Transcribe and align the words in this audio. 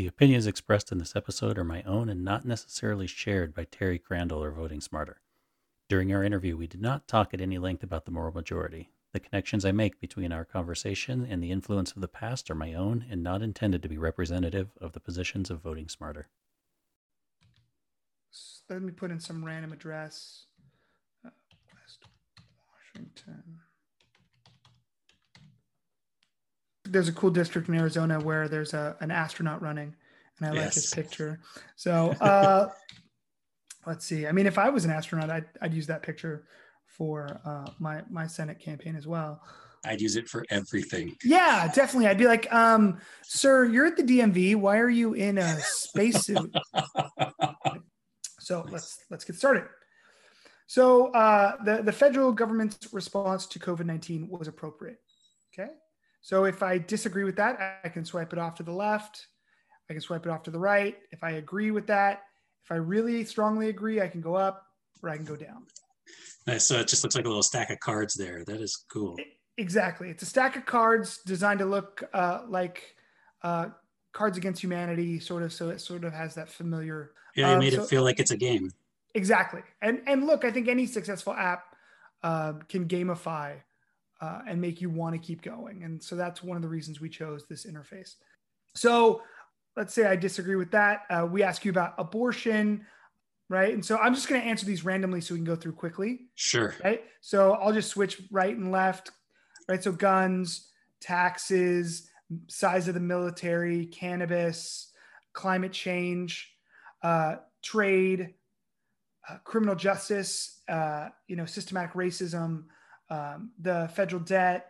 The 0.00 0.06
opinions 0.06 0.46
expressed 0.46 0.90
in 0.92 0.96
this 0.96 1.14
episode 1.14 1.58
are 1.58 1.62
my 1.62 1.82
own 1.82 2.08
and 2.08 2.24
not 2.24 2.46
necessarily 2.46 3.06
shared 3.06 3.52
by 3.52 3.64
Terry 3.64 3.98
Crandall 3.98 4.42
or 4.42 4.50
Voting 4.50 4.80
Smarter. 4.80 5.20
During 5.90 6.10
our 6.10 6.24
interview, 6.24 6.56
we 6.56 6.66
did 6.66 6.80
not 6.80 7.06
talk 7.06 7.34
at 7.34 7.40
any 7.42 7.58
length 7.58 7.82
about 7.82 8.06
the 8.06 8.10
moral 8.10 8.32
majority. 8.32 8.92
The 9.12 9.20
connections 9.20 9.66
I 9.66 9.72
make 9.72 10.00
between 10.00 10.32
our 10.32 10.46
conversation 10.46 11.26
and 11.28 11.42
the 11.42 11.50
influence 11.50 11.92
of 11.92 12.00
the 12.00 12.08
past 12.08 12.50
are 12.50 12.54
my 12.54 12.72
own 12.72 13.04
and 13.10 13.22
not 13.22 13.42
intended 13.42 13.82
to 13.82 13.90
be 13.90 13.98
representative 13.98 14.70
of 14.80 14.92
the 14.92 15.00
positions 15.00 15.50
of 15.50 15.60
Voting 15.60 15.90
Smarter. 15.90 16.28
Let 18.70 18.80
me 18.80 18.92
put 18.92 19.10
in 19.10 19.20
some 19.20 19.44
random 19.44 19.70
address. 19.70 20.46
Uh, 21.22 21.28
West 21.74 22.06
Washington. 22.72 23.60
There's 26.90 27.08
a 27.08 27.12
cool 27.12 27.30
district 27.30 27.68
in 27.68 27.74
Arizona 27.74 28.20
where 28.20 28.48
there's 28.48 28.74
a 28.74 28.96
an 29.00 29.10
astronaut 29.10 29.62
running, 29.62 29.94
and 30.38 30.48
I 30.48 30.54
yes. 30.54 30.64
like 30.64 30.74
his 30.74 30.90
picture. 30.92 31.40
So 31.76 32.10
uh, 32.20 32.68
let's 33.86 34.04
see. 34.04 34.26
I 34.26 34.32
mean, 34.32 34.46
if 34.46 34.58
I 34.58 34.68
was 34.68 34.84
an 34.84 34.90
astronaut, 34.90 35.30
I'd, 35.30 35.46
I'd 35.62 35.74
use 35.74 35.86
that 35.86 36.02
picture 36.02 36.46
for 36.86 37.40
uh, 37.44 37.70
my 37.78 38.02
my 38.10 38.26
Senate 38.26 38.58
campaign 38.58 38.96
as 38.96 39.06
well. 39.06 39.42
I'd 39.84 40.00
use 40.00 40.16
it 40.16 40.28
for 40.28 40.44
everything. 40.50 41.16
Yeah, 41.24 41.70
definitely. 41.74 42.08
I'd 42.08 42.18
be 42.18 42.26
like, 42.26 42.52
um, 42.52 43.00
"Sir, 43.22 43.64
you're 43.64 43.86
at 43.86 43.96
the 43.96 44.02
DMV. 44.02 44.56
Why 44.56 44.78
are 44.78 44.90
you 44.90 45.14
in 45.14 45.38
a 45.38 45.58
spacesuit?" 45.60 46.54
so 48.38 48.66
let's 48.70 48.98
let's 49.10 49.24
get 49.24 49.36
started. 49.36 49.64
So 50.66 51.06
uh, 51.12 51.56
the 51.64 51.82
the 51.82 51.92
federal 51.92 52.32
government's 52.32 52.92
response 52.92 53.46
to 53.46 53.58
COVID 53.58 53.86
nineteen 53.86 54.28
was 54.28 54.48
appropriate. 54.48 54.98
Okay, 55.54 55.70
so 56.20 56.44
if 56.44 56.62
I 56.62 56.78
disagree 56.78 57.24
with 57.24 57.36
that, 57.36 57.80
I 57.84 57.88
can 57.88 58.04
swipe 58.04 58.32
it 58.32 58.38
off 58.38 58.54
to 58.56 58.62
the 58.62 58.72
left. 58.72 59.26
I 59.88 59.94
can 59.94 60.02
swipe 60.02 60.26
it 60.26 60.30
off 60.30 60.42
to 60.44 60.50
the 60.50 60.58
right. 60.58 60.96
If 61.10 61.24
I 61.24 61.32
agree 61.32 61.70
with 61.70 61.86
that, 61.88 62.22
if 62.64 62.70
I 62.70 62.76
really 62.76 63.24
strongly 63.24 63.68
agree, 63.68 64.00
I 64.00 64.08
can 64.08 64.20
go 64.20 64.34
up 64.34 64.66
or 65.02 65.08
I 65.08 65.16
can 65.16 65.24
go 65.24 65.36
down. 65.36 65.66
Nice. 66.46 66.64
So 66.64 66.78
it 66.78 66.88
just 66.88 67.02
looks 67.02 67.16
like 67.16 67.24
a 67.24 67.28
little 67.28 67.42
stack 67.42 67.70
of 67.70 67.80
cards 67.80 68.14
there. 68.14 68.44
That 68.44 68.60
is 68.60 68.84
cool. 68.92 69.16
Exactly. 69.56 70.08
It's 70.08 70.22
a 70.22 70.26
stack 70.26 70.56
of 70.56 70.66
cards 70.66 71.20
designed 71.26 71.58
to 71.58 71.66
look 71.66 72.02
uh, 72.14 72.42
like 72.48 72.94
uh, 73.42 73.68
Cards 74.12 74.38
Against 74.38 74.62
Humanity, 74.62 75.20
sort 75.20 75.42
of. 75.42 75.52
So 75.52 75.70
it 75.70 75.80
sort 75.80 76.04
of 76.04 76.12
has 76.12 76.34
that 76.34 76.50
familiar. 76.50 77.12
Yeah, 77.34 77.48
you 77.48 77.52
um, 77.54 77.58
made 77.60 77.72
so, 77.72 77.82
it 77.82 77.88
feel 77.88 78.02
like 78.02 78.20
it's 78.20 78.30
a 78.30 78.36
game. 78.36 78.70
Exactly. 79.14 79.62
And 79.82 80.02
and 80.06 80.26
look, 80.26 80.44
I 80.44 80.50
think 80.50 80.68
any 80.68 80.86
successful 80.86 81.34
app 81.34 81.64
uh, 82.22 82.54
can 82.68 82.86
gamify 82.86 83.56
uh, 84.20 84.40
and 84.46 84.60
make 84.60 84.80
you 84.80 84.90
want 84.90 85.14
to 85.14 85.18
keep 85.18 85.42
going. 85.42 85.82
And 85.84 86.02
so 86.02 86.16
that's 86.16 86.42
one 86.42 86.56
of 86.56 86.62
the 86.62 86.68
reasons 86.68 87.00
we 87.00 87.08
chose 87.08 87.46
this 87.48 87.64
interface. 87.64 88.14
So 88.74 89.22
let's 89.76 89.94
say 89.94 90.06
I 90.06 90.16
disagree 90.16 90.56
with 90.56 90.70
that. 90.72 91.02
Uh, 91.10 91.26
we 91.30 91.42
ask 91.42 91.64
you 91.64 91.70
about 91.70 91.94
abortion, 91.98 92.86
right? 93.48 93.72
And 93.72 93.84
so 93.84 93.96
I'm 93.98 94.14
just 94.14 94.28
going 94.28 94.40
to 94.40 94.46
answer 94.46 94.66
these 94.66 94.84
randomly 94.84 95.20
so 95.20 95.34
we 95.34 95.38
can 95.38 95.44
go 95.44 95.56
through 95.56 95.72
quickly. 95.72 96.28
Sure. 96.34 96.74
Right. 96.84 97.02
So 97.20 97.52
I'll 97.54 97.72
just 97.72 97.90
switch 97.90 98.22
right 98.30 98.56
and 98.56 98.70
left, 98.70 99.10
right? 99.68 99.82
So 99.82 99.92
guns, 99.92 100.68
taxes, 101.00 102.08
size 102.48 102.88
of 102.88 102.94
the 102.94 103.00
military, 103.00 103.86
cannabis, 103.86 104.92
climate 105.32 105.72
change, 105.72 106.54
uh, 107.02 107.36
trade, 107.62 108.34
uh, 109.28 109.38
criminal 109.44 109.74
justice, 109.74 110.60
uh, 110.68 111.08
you 111.26 111.36
know, 111.36 111.46
systematic 111.46 111.94
racism, 111.94 112.64
um, 113.10 113.50
the 113.60 113.90
federal 113.94 114.22
debt. 114.22 114.66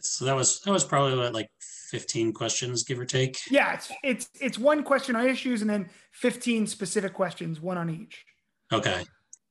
So 0.00 0.24
that 0.24 0.36
was 0.36 0.60
that 0.60 0.70
was 0.70 0.84
probably 0.84 1.18
what, 1.18 1.34
like 1.34 1.50
15 1.90 2.32
questions, 2.32 2.84
give 2.84 2.98
or 2.98 3.04
take. 3.04 3.38
Yeah, 3.50 3.74
it's 3.74 3.92
it's 4.02 4.28
it's 4.40 4.58
one 4.58 4.82
question 4.82 5.16
on 5.16 5.26
issues 5.26 5.60
and 5.60 5.70
then 5.70 5.90
15 6.12 6.66
specific 6.66 7.14
questions, 7.14 7.60
one 7.60 7.78
on 7.78 7.90
each. 7.90 8.24
Okay. 8.72 9.04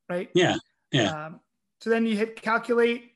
Right. 0.09 0.29
Yeah. 0.33 0.55
Yeah. 0.91 1.25
Um, 1.25 1.39
so 1.79 1.89
then 1.89 2.05
you 2.05 2.15
hit 2.15 2.41
calculate, 2.41 3.11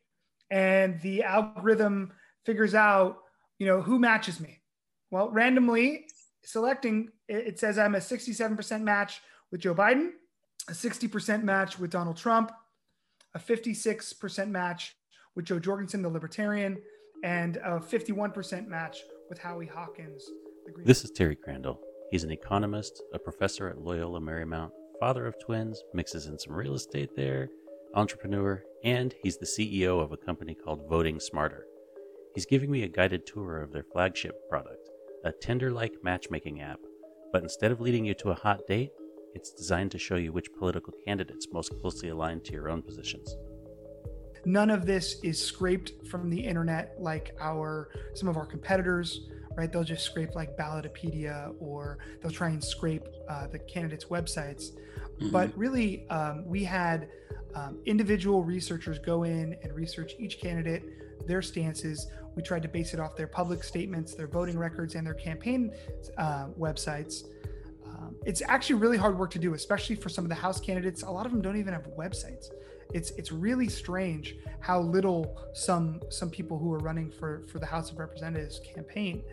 and 0.52 1.02
the 1.02 1.24
algorithm 1.24 2.12
figures 2.46 2.76
out, 2.76 3.18
you 3.60 3.66
know, 3.66 3.82
who 3.82 4.00
matches 4.00 4.40
me. 4.40 4.60
Well, 5.12 5.30
randomly 5.30 6.08
selecting, 6.44 7.10
it 7.28 7.60
says 7.60 7.78
I'm 7.78 7.96
a 7.96 8.00
67% 8.00 8.82
match 8.82 9.22
with 9.52 9.62
Joe 9.62 9.76
Biden, 9.76 10.12
a 10.68 10.74
60% 10.74 11.44
match 11.44 11.80
with 11.80 11.92
Donald 11.92 12.18
Trump, 12.18 12.52
a 13.34 13.40
56% 13.40 14.50
match 14.50 14.96
with 15.36 15.46
Jo 15.46 15.60
Jorgensen, 15.60 16.02
the 16.02 16.10
Libertarian, 16.10 16.78
and 17.24 17.58
a 17.58 17.80
51% 17.80 18.68
match 18.68 19.00
with 19.30 19.40
Howie 19.40 19.66
Hawkins. 19.66 20.30
this 20.86 21.04
is 21.04 21.12
Terry 21.12 21.36
Crandall. 21.36 21.80
He's 22.12 22.24
an 22.24 22.32
economist, 22.32 23.02
a 23.14 23.20
professor 23.20 23.68
at 23.68 23.80
Loyola 23.80 24.20
Marymount, 24.20 24.72
father 25.00 25.26
of 25.26 25.36
twins, 25.40 25.84
mixes 25.94 26.28
in 26.28 26.38
some 26.40 26.54
real 26.54 26.76
estate 26.76 27.16
there, 27.16 27.50
entrepreneur, 27.96 28.64
and 28.84 29.14
he's 29.24 29.38
the 29.38 29.46
CEO 29.46 30.02
of 30.02 30.12
a 30.12 30.18
company 30.18 30.56
called 30.56 30.88
Voting 30.90 31.20
Smarter. 31.20 31.66
He's 32.34 32.46
giving 32.46 32.70
me 32.70 32.84
a 32.84 32.88
guided 32.88 33.26
tour 33.26 33.62
of 33.62 33.72
their 33.72 33.86
flagship 33.92 34.36
product, 34.50 34.90
a 35.24 35.32
Tinder 35.32 35.72
like 35.72 36.04
matchmaking 36.04 36.62
app. 36.62 36.80
But 37.32 37.44
instead 37.44 37.72
of 37.72 37.82
leading 37.82 38.06
you 38.06 38.14
to 38.16 38.30
a 38.30 38.36
hot 38.36 38.62
date, 38.68 38.92
it's 39.34 39.52
designed 39.52 39.92
to 39.92 39.98
show 39.98 40.16
you 40.16 40.32
which 40.32 40.54
political 40.54 40.94
candidates 41.06 41.48
most 41.52 41.72
closely 41.82 42.10
align 42.10 42.42
to 42.42 42.54
your 42.54 42.70
own 42.70 42.82
positions. 42.82 43.36
None 44.46 44.70
of 44.70 44.86
this 44.86 45.20
is 45.24 45.44
scraped 45.44 46.08
from 46.08 46.30
the 46.30 46.40
internet 46.40 46.96
like 47.00 47.36
our 47.40 47.90
some 48.14 48.30
of 48.30 48.38
our 48.38 48.46
competitors, 48.46 49.28
right? 49.56 49.72
They'll 49.72 49.84
just 49.84 50.06
scrape 50.06 50.36
like 50.36 50.56
Ballotpedia 50.56 51.56
or 51.60 51.98
they'll 52.22 52.32
try 52.32 52.50
and 52.50 52.64
scrape 52.64 53.08
uh, 53.28 53.48
the 53.48 53.60
candidates' 53.60 54.06
websites. 54.06 54.72
Mm-hmm. 54.72 55.32
But 55.32 55.58
really, 55.58 56.08
um, 56.10 56.46
we 56.46 56.64
had 56.64 57.10
um, 57.56 57.80
individual 57.86 58.44
researchers 58.44 59.00
go 59.00 59.24
in 59.24 59.56
and 59.64 59.74
research 59.74 60.14
each 60.20 60.40
candidate, 60.40 60.84
their 61.26 61.42
stances. 61.42 62.08
We 62.36 62.44
tried 62.44 62.62
to 62.64 62.68
base 62.68 62.94
it 62.94 63.00
off 63.00 63.16
their 63.16 63.28
public 63.28 63.64
statements, 63.64 64.14
their 64.14 64.28
voting 64.28 64.60
records, 64.60 64.96
and 64.96 65.08
their 65.08 65.14
campaign 65.14 65.74
uh, 66.18 66.48
websites. 66.60 67.24
Um, 67.88 68.16
it's 68.26 68.42
actually 68.46 68.76
really 68.76 68.98
hard 68.98 69.18
work 69.18 69.32
to 69.32 69.40
do, 69.40 69.54
especially 69.54 69.96
for 69.96 70.10
some 70.10 70.26
of 70.26 70.30
the 70.30 70.36
House 70.36 70.60
candidates. 70.60 71.02
A 71.04 71.10
lot 71.10 71.26
of 71.26 71.32
them 71.32 71.42
don't 71.42 71.58
even 71.58 71.74
have 71.74 71.88
websites 71.98 72.50
it's 72.94 73.12
it's 73.12 73.32
really 73.32 73.68
strange 73.68 74.36
how 74.60 74.80
little 74.80 75.38
some 75.54 76.02
some 76.10 76.30
people 76.30 76.58
who 76.58 76.74
are 76.74 76.80
running 76.80 77.12
for 77.12 77.44
for 77.48 77.60
the 77.60 77.66
House 77.66 77.92
of 77.92 78.00
Representatives 78.00 78.60
campaign. 78.60 79.24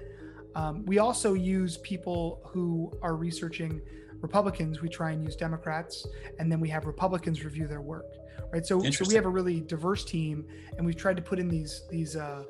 Um, 0.55 0.85
we 0.85 0.99
also 0.99 1.35
use 1.35 1.79
people 1.79 2.41
who 2.45 2.93
are 3.03 3.17
researching 3.17 3.81
Republicans. 4.21 4.83
We 4.83 4.89
try 4.89 5.13
and 5.13 5.23
use 5.23 5.37
Democrats, 5.37 6.07
and 6.39 6.51
then 6.51 6.61
we 6.61 6.69
have 6.69 6.87
Republicans 6.87 7.45
review 7.45 7.67
their 7.67 7.81
work. 7.81 8.07
Right. 8.53 8.65
So 8.67 8.83
so 8.91 9.05
we 9.09 9.15
have 9.15 9.25
a 9.25 9.31
really 9.31 9.61
diverse 9.61 10.05
team, 10.05 10.47
and 10.77 10.85
we've 10.85 10.97
tried 10.97 11.17
to 11.17 11.23
put 11.23 11.39
in 11.39 11.49
these 11.49 11.85
these 11.91 12.17
uh, 12.17 12.45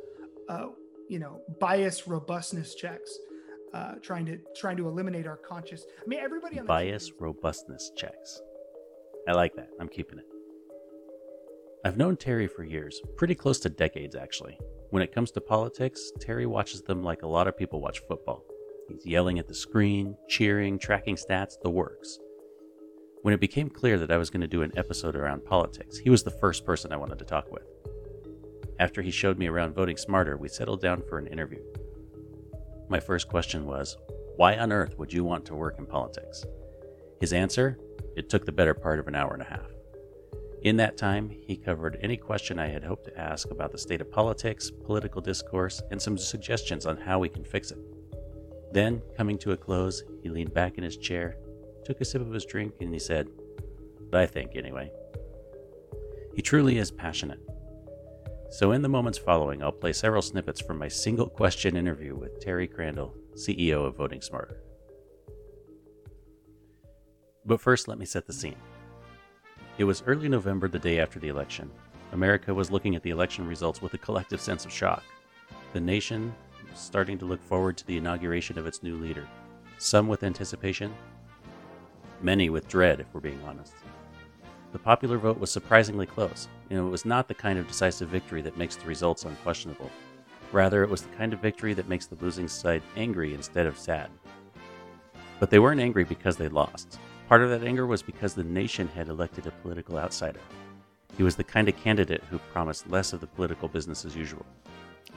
uh, 0.48 0.66
you 1.08 1.19
know 1.19 1.40
bias 1.60 2.06
robustness 2.06 2.74
checks. 2.74 3.19
Uh, 3.72 3.94
trying 4.02 4.26
to 4.26 4.38
trying 4.54 4.76
to 4.76 4.86
eliminate 4.86 5.26
our 5.26 5.38
conscious. 5.38 5.86
I 5.98 6.06
mean, 6.06 6.19
everybody 6.20 6.58
on 6.60 6.66
bias 6.66 7.10
robustness 7.19 7.90
checks. 7.96 8.42
I 9.28 9.32
like 9.32 9.54
that. 9.54 9.69
I'm 9.80 9.88
keeping 9.88 10.19
it. 10.19 10.26
I've 11.84 11.97
known 11.97 12.16
Terry 12.16 12.47
for 12.47 12.62
years, 12.62 13.00
pretty 13.16 13.34
close 13.34 13.59
to 13.60 13.69
decades 13.69 14.15
actually. 14.15 14.56
When 14.91 15.03
it 15.03 15.12
comes 15.12 15.32
to 15.32 15.41
politics, 15.41 16.12
Terry 16.20 16.47
watches 16.47 16.82
them 16.82 17.03
like 17.03 17.22
a 17.22 17.26
lot 17.26 17.48
of 17.48 17.56
people 17.56 17.81
watch 17.81 18.03
football. 18.06 18.44
He's 18.88 19.04
yelling 19.04 19.41
at 19.41 19.48
the 19.48 19.54
screen, 19.54 20.16
cheering, 20.28 20.78
tracking 20.78 21.16
stats, 21.16 21.54
the 21.60 21.70
works. 21.70 22.20
When 23.22 23.34
it 23.34 23.41
became 23.41 23.69
clear 23.69 23.98
that 23.98 24.12
I 24.12 24.16
was 24.16 24.31
going 24.31 24.43
to 24.43 24.47
do 24.47 24.62
an 24.62 24.70
episode 24.76 25.16
around 25.16 25.44
politics, 25.44 25.98
he 25.98 26.09
was 26.09 26.22
the 26.22 26.31
first 26.31 26.65
person 26.65 26.93
I 26.93 26.97
wanted 26.97 27.19
to 27.19 27.25
talk 27.25 27.50
with. 27.50 27.66
After 28.78 29.03
he 29.03 29.10
showed 29.10 29.37
me 29.37 29.49
around 29.49 29.75
voting 29.75 29.97
smarter, 29.97 30.37
we 30.37 30.49
settled 30.49 30.81
down 30.81 31.03
for 31.09 31.19
an 31.19 31.26
interview. 31.26 31.64
My 32.88 33.00
first 33.00 33.28
question 33.28 33.66
was, 33.66 33.97
Why 34.37 34.56
on 34.56 34.70
earth 34.70 34.97
would 34.99 35.12
you 35.12 35.25
want 35.25 35.44
to 35.47 35.56
work 35.56 35.81
in 35.81 35.87
politics? 35.87 36.44
His 37.20 37.32
answer? 37.32 37.76
It 38.17 38.29
took 38.29 38.44
the 38.44 38.52
better 38.52 38.75
part 38.75 39.00
of 39.00 39.08
an 39.08 39.17
hour 39.17 39.32
and 39.32 39.43
a 39.43 39.46
half. 39.46 39.67
In 40.62 40.76
that 40.76 40.97
time, 40.97 41.29
he 41.29 41.56
covered 41.56 41.99
any 42.03 42.17
question 42.17 42.61
I 42.61 42.69
had 42.69 42.85
hoped 42.85 43.06
to 43.06 43.19
ask 43.19 43.50
about 43.50 43.73
the 43.73 43.79
state 43.79 44.00
of 44.00 44.12
politics, 44.12 44.70
political 44.70 45.20
discourse, 45.20 45.82
and 45.91 46.00
some 46.00 46.17
suggestions 46.17 46.87
on 46.87 46.97
how 46.97 47.19
we 47.19 47.29
can 47.29 47.44
fix 47.44 47.73
it. 47.73 47.79
Then, 48.73 49.03
coming 49.17 49.38
to 49.38 49.53
a 49.53 49.56
close, 49.56 50.05
he 50.23 50.29
leaned 50.29 50.55
back 50.55 50.79
in 50.79 50.85
his 50.85 50.97
chair, 50.97 51.37
took 51.85 52.00
a 52.00 52.05
sip 52.05 52.23
of 52.23 52.32
his 52.32 52.47
drink, 52.47 52.75
and 52.81 52.93
he 52.93 53.00
said, 53.00 53.29
I 54.12 54.26
think, 54.26 54.55
anyway. 54.55 54.93
He 56.37 56.43
truly 56.43 56.79
is 56.79 56.93
passionate. 56.93 57.41
So, 58.50 58.70
in 58.70 58.82
the 58.82 58.88
moments 58.88 59.19
following, 59.19 59.62
I'll 59.62 59.73
play 59.73 59.93
several 59.93 60.23
snippets 60.23 60.61
from 60.61 60.79
my 60.79 60.88
single 60.88 61.29
question 61.29 61.76
interview 61.76 62.15
with 62.15 62.38
Terry 62.38 62.69
Crandall, 62.69 63.15
CEO 63.35 63.85
of 63.85 63.97
Voting 63.97 64.20
Smarter. 64.20 64.62
But 67.44 67.61
first, 67.61 67.88
let 67.88 67.99
me 67.99 68.06
set 68.06 68.26
the 68.26 68.32
scene. 68.32 68.56
It 69.78 69.84
was 69.84 70.02
early 70.06 70.28
November, 70.28 70.69
the 70.69 70.78
day 70.78 71.00
after 71.00 71.19
the 71.19 71.28
election. 71.28 71.70
America 72.12 72.52
was 72.52 72.70
looking 72.70 72.94
at 72.94 73.02
the 73.02 73.10
election 73.10 73.48
results 73.48 73.80
with 73.80 73.94
a 73.94 73.98
collective 73.98 74.40
sense 74.40 74.66
of 74.66 74.72
shock. 74.72 75.02
The 75.72 75.80
nation 75.80 76.34
was 76.70 76.78
starting 76.78 77.16
to 77.19 77.24
look 77.24 77.42
forward 77.42 77.78
to 77.78 77.86
the 77.86 77.96
inauguration 77.96 78.58
of 78.58 78.66
its 78.66 78.82
new 78.82 78.96
leader. 78.96 79.26
some 79.78 80.06
with 80.06 80.22
anticipation, 80.22 80.94
many 82.20 82.50
with 82.50 82.69
dread, 82.69 83.00
if 83.00 83.06
we're 83.12 83.20
being 83.20 83.42
honest. 83.44 83.74
The 84.72 84.78
popular 84.78 85.19
vote 85.19 85.40
was 85.40 85.50
surprisingly 85.50 86.06
close, 86.06 86.48
and 86.70 86.78
it 86.78 86.82
was 86.82 87.04
not 87.04 87.26
the 87.26 87.34
kind 87.34 87.58
of 87.58 87.66
decisive 87.66 88.08
victory 88.08 88.42
that 88.42 88.56
makes 88.56 88.76
the 88.76 88.86
results 88.86 89.24
unquestionable. 89.24 89.90
Rather, 90.52 90.84
it 90.84 90.90
was 90.90 91.02
the 91.02 91.16
kind 91.16 91.32
of 91.32 91.40
victory 91.40 91.74
that 91.74 91.88
makes 91.88 92.06
the 92.06 92.16
losing 92.24 92.46
side 92.46 92.82
angry 92.96 93.34
instead 93.34 93.66
of 93.66 93.78
sad. 93.78 94.08
But 95.40 95.50
they 95.50 95.58
weren't 95.58 95.80
angry 95.80 96.04
because 96.04 96.36
they 96.36 96.48
lost. 96.48 96.98
Part 97.32 97.40
of 97.40 97.49
that 97.49 97.64
anger 97.64 97.87
was 97.87 98.02
because 98.02 98.34
the 98.34 98.44
nation 98.44 98.88
had 98.88 99.08
elected 99.08 99.46
a 99.46 99.52
political 99.62 99.96
outsider. 99.96 100.40
He 101.17 101.23
was 101.23 101.34
the 101.34 101.43
kind 101.43 101.67
of 101.67 101.79
candidate 101.79 102.23
who 102.29 102.37
promised 102.52 102.90
less 102.90 103.14
of 103.14 103.23
the 103.23 103.26
political 103.26 103.69
business 103.69 104.05
as 104.05 104.14
usual. 104.14 104.44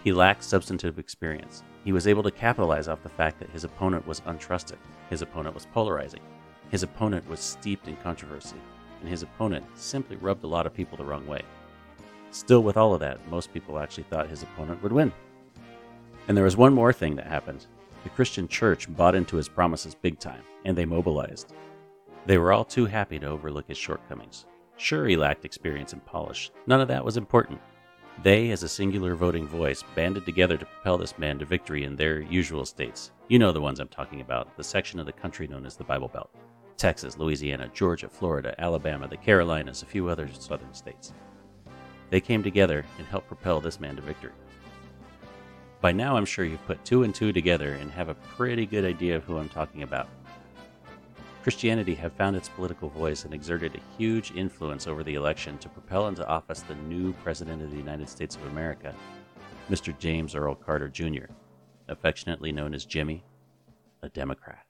He 0.02 0.14
lacked 0.14 0.46
substantive 0.46 0.98
experience. 0.98 1.62
He 1.84 1.92
was 1.92 2.08
able 2.08 2.24
to 2.24 2.32
capitalize 2.32 2.88
off 2.88 3.04
the 3.04 3.10
fact 3.10 3.38
that 3.40 3.50
his 3.50 3.66
opponent 3.66 4.08
was 4.08 4.22
untrusted. 4.22 4.78
His 5.10 5.24
opponent 5.24 5.56
was 5.56 5.66
polarizing. 5.66 6.22
His 6.70 6.84
opponent 6.84 7.28
was 7.28 7.42
steeped 7.42 7.90
in 7.90 7.98
controversy. 7.98 8.62
And 9.02 9.10
his 9.10 9.22
opponent 9.22 9.66
simply 9.76 10.16
rubbed 10.16 10.46
a 10.46 10.48
lot 10.48 10.66
of 10.66 10.74
people 10.74 10.98
the 10.98 11.04
wrong 11.04 11.28
way. 11.28 11.42
Still, 12.32 12.64
with 12.64 12.78
all 12.78 12.94
of 12.94 13.02
that, 13.02 13.28
most 13.28 13.54
people 13.54 13.78
actually 13.78 14.06
thought 14.06 14.30
his 14.30 14.42
opponent 14.42 14.82
would 14.84 14.94
win. 14.94 15.12
And 16.30 16.38
there 16.38 16.46
was 16.46 16.56
one 16.56 16.74
more 16.74 16.94
thing 16.94 17.18
that 17.18 17.28
happened. 17.28 17.66
The 18.04 18.10
Christian 18.10 18.48
church 18.48 18.88
bought 18.96 19.16
into 19.16 19.36
his 19.36 19.50
promises 19.50 19.96
big 19.96 20.18
time, 20.18 20.44
and 20.64 20.78
they 20.78 20.86
mobilized. 20.86 21.54
They 22.26 22.38
were 22.38 22.52
all 22.52 22.66
too 22.66 22.86
happy 22.86 23.20
to 23.20 23.28
overlook 23.28 23.68
his 23.68 23.78
shortcomings. 23.78 24.46
Sure, 24.78 25.08
he 25.08 25.16
lacked 25.16 25.46
experience 25.46 25.94
and 25.94 26.06
polish. 26.06 26.52
None 26.68 26.82
of 26.82 26.88
that 26.88 27.06
was 27.06 27.18
important. 27.18 27.62
They, 28.24 28.52
as 28.52 28.64
a 28.64 28.70
singular 28.70 29.16
voting 29.16 29.48
voice, 29.48 29.84
banded 29.94 30.26
together 30.26 30.58
to 30.58 30.66
propel 30.66 30.98
this 30.98 31.18
man 31.18 31.38
to 31.40 31.46
victory 31.46 31.84
in 31.84 31.96
their 31.96 32.22
usual 32.22 32.66
states. 32.66 33.12
You 33.28 33.40
know 33.40 33.52
the 33.52 33.62
ones 33.62 33.80
I'm 33.80 33.90
talking 33.90 34.22
about, 34.22 34.56
the 34.58 34.64
section 34.64 35.00
of 35.00 35.06
the 35.06 35.12
country 35.12 35.48
known 35.48 35.66
as 35.66 35.76
the 35.76 35.84
Bible 35.84 36.08
Belt 36.08 36.30
Texas, 36.78 37.18
Louisiana, 37.18 37.70
Georgia, 37.74 38.10
Florida, 38.10 38.56
Alabama, 38.58 39.08
the 39.08 39.18
Carolinas, 39.18 39.82
a 39.82 39.86
few 39.86 40.10
other 40.10 40.30
southern 40.34 40.74
states. 40.74 41.14
They 42.10 42.20
came 42.20 42.44
together 42.44 42.86
and 42.98 43.08
helped 43.08 43.28
propel 43.28 43.60
this 43.60 43.80
man 43.80 43.96
to 43.96 44.02
victory. 44.02 44.32
By 45.82 45.92
now, 45.92 46.18
I'm 46.18 46.26
sure 46.26 46.46
you've 46.46 46.66
put 46.66 46.84
two 46.84 47.04
and 47.04 47.14
two 47.14 47.32
together 47.32 47.74
and 47.74 47.92
have 47.92 48.10
a 48.10 48.16
pretty 48.16 48.66
good 48.66 48.86
idea 48.86 49.16
of 49.16 49.24
who 49.24 49.38
I'm 49.38 49.50
talking 49.50 49.84
about. 49.84 50.10
Christianity 51.46 51.94
have 51.94 52.12
found 52.14 52.36
its 52.36 52.50
political 52.50 52.90
voice 52.90 53.24
and 53.24 53.32
exerted 53.32 53.76
a 53.76 53.98
huge 54.00 54.32
influence 54.32 54.88
over 54.88 55.04
the 55.04 55.14
election 55.14 55.60
to 55.60 55.70
propel 55.70 56.08
into 56.08 56.28
office 56.28 56.62
the 56.62 56.74
new 56.74 57.14
President 57.22 57.62
of 57.62 57.70
the 57.70 57.78
United 57.78 58.10
States 58.10 58.36
of 58.36 58.44
America, 58.48 58.96
Mr. 59.70 59.96
James 60.00 60.34
Earl 60.34 60.56
Carter 60.56 60.88
Jr., 60.90 61.26
affectionately 61.88 62.52
known 62.52 62.74
as 62.74 62.84
Jimmy, 62.84 63.24
a 64.02 64.10
Democrat. 64.10 64.65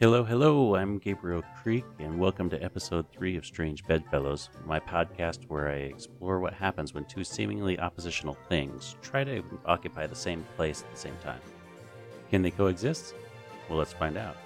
Hello, 0.00 0.22
hello, 0.22 0.76
I'm 0.76 0.98
Gabriel 0.98 1.42
Creek, 1.60 1.84
and 1.98 2.20
welcome 2.20 2.48
to 2.50 2.62
episode 2.62 3.10
3 3.10 3.36
of 3.36 3.44
Strange 3.44 3.84
Bedfellows, 3.84 4.48
my 4.64 4.78
podcast 4.78 5.40
where 5.48 5.68
I 5.68 5.90
explore 5.90 6.38
what 6.38 6.54
happens 6.54 6.94
when 6.94 7.04
two 7.06 7.24
seemingly 7.24 7.80
oppositional 7.80 8.38
things 8.48 8.94
try 9.02 9.24
to 9.24 9.42
occupy 9.66 10.06
the 10.06 10.14
same 10.14 10.46
place 10.54 10.84
at 10.84 10.94
the 10.94 11.00
same 11.00 11.16
time. 11.20 11.40
Can 12.30 12.42
they 12.42 12.52
coexist? 12.52 13.16
Well, 13.68 13.76
let's 13.76 13.92
find 13.92 14.16
out. 14.16 14.36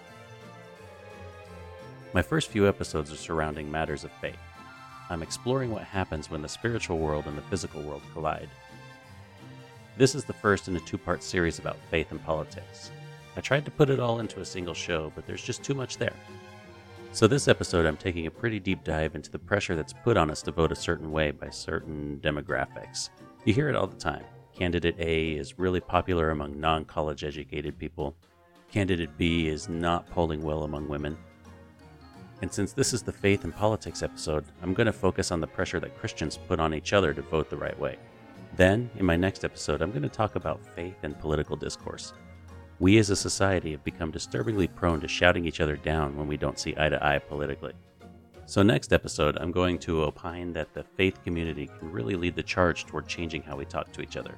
My 2.15 2.23
first 2.23 2.49
few 2.49 2.67
episodes 2.67 3.13
are 3.13 3.17
surrounding 3.17 3.71
matters 3.71 4.05
of 4.05 4.13
faith. 4.23 4.41
I'm 5.11 5.23
exploring 5.23 5.71
what 5.71 5.83
happens 5.83 6.31
when 6.31 6.41
the 6.41 6.49
spiritual 6.49 6.97
world 6.97 7.27
and 7.27 7.37
the 7.37 7.43
physical 7.43 7.83
world 7.83 8.01
collide. 8.15 8.49
This 9.99 10.15
is 10.15 10.25
the 10.25 10.33
first 10.33 10.69
in 10.69 10.77
a 10.77 10.81
two 10.81 10.97
part 10.97 11.23
series 11.23 11.59
about 11.59 11.77
faith 11.91 12.11
and 12.11 12.25
politics. 12.25 12.91
I 13.37 13.41
tried 13.41 13.65
to 13.65 13.71
put 13.71 13.91
it 13.91 14.01
all 14.01 14.21
into 14.21 14.41
a 14.41 14.45
single 14.45 14.75
show, 14.75 15.13
but 15.15 15.27
there's 15.27 15.43
just 15.43 15.63
too 15.63 15.75
much 15.75 15.97
there. 15.97 16.15
So, 17.13 17.27
this 17.27 17.49
episode, 17.49 17.85
I'm 17.85 17.97
taking 17.97 18.27
a 18.27 18.31
pretty 18.31 18.59
deep 18.59 18.85
dive 18.85 19.15
into 19.15 19.31
the 19.31 19.39
pressure 19.39 19.77
that's 19.77 19.93
put 19.93 20.17
on 20.17 20.31
us 20.31 20.43
to 20.43 20.51
vote 20.51 20.73
a 20.73 20.77
certain 20.77 21.13
way 21.13 21.31
by 21.31 21.51
certain 21.51 22.19
demographics. 22.23 23.11
You 23.45 23.53
hear 23.53 23.69
it 23.69 23.77
all 23.77 23.87
the 23.87 23.97
time. 23.97 24.25
Candidate 24.55 24.97
A 24.99 25.33
is 25.33 25.59
really 25.59 25.81
popular 25.81 26.31
among 26.31 26.59
non 26.59 26.85
college 26.85 27.25
educated 27.25 27.79
people. 27.79 28.15
Candidate 28.71 29.17
B 29.19 29.49
is 29.49 29.69
not 29.69 30.09
polling 30.09 30.43
well 30.43 30.63
among 30.63 30.89
women. 30.89 31.19
And 32.41 32.53
since 32.53 32.73
this 32.73 32.93
is 32.93 33.03
the 33.03 33.13
faith 33.13 33.45
and 33.45 33.55
politics 33.55 34.03
episode, 34.03 34.45
I'm 34.63 34.75
going 34.75 34.87
to 34.87 34.93
focus 34.93 35.31
on 35.31 35.41
the 35.41 35.47
pressure 35.47 35.81
that 35.81 35.99
Christians 35.99 36.39
put 36.49 36.61
on 36.61 36.75
each 36.75 36.93
other 36.93 37.13
to 37.13 37.23
vote 37.23 37.51
the 37.51 37.57
right 37.57 37.79
way. 37.79 37.99
Then, 38.57 38.91
in 38.97 39.07
my 39.07 39.17
next 39.17 39.45
episode, 39.45 39.81
I'm 39.81 39.91
going 39.91 40.03
to 40.03 40.09
talk 40.09 40.35
about 40.35 40.65
faith 40.75 40.97
and 41.03 41.19
political 41.19 41.57
discourse. 41.57 42.15
We 42.83 42.99
as 42.99 43.11
a 43.11 43.15
society 43.15 43.71
have 43.71 43.85
become 43.85 44.11
disturbingly 44.11 44.67
prone 44.67 45.01
to 45.03 45.07
shouting 45.07 45.47
each 45.47 45.61
other 45.61 45.77
down 45.77 46.17
when 46.17 46.27
we 46.27 46.37
don't 46.37 46.59
see 46.59 46.75
eye 46.77 46.89
to 46.89 47.07
eye 47.07 47.21
politically. 47.21 47.75
So, 48.47 48.65
next 48.65 48.93
episode, 48.93 49.39
I'm 49.39 49.53
going 49.53 49.79
to 49.79 50.03
opine 50.03 50.53
that 50.55 50.75
the 50.75 50.83
faith 50.83 51.23
community 51.23 51.71
can 51.79 51.93
really 51.93 52.17
lead 52.17 52.35
the 52.35 52.43
charge 52.43 52.85
toward 52.85 53.07
changing 53.07 53.43
how 53.43 53.55
we 53.55 53.67
talk 53.67 53.93
to 53.93 54.01
each 54.01 54.17
other, 54.17 54.35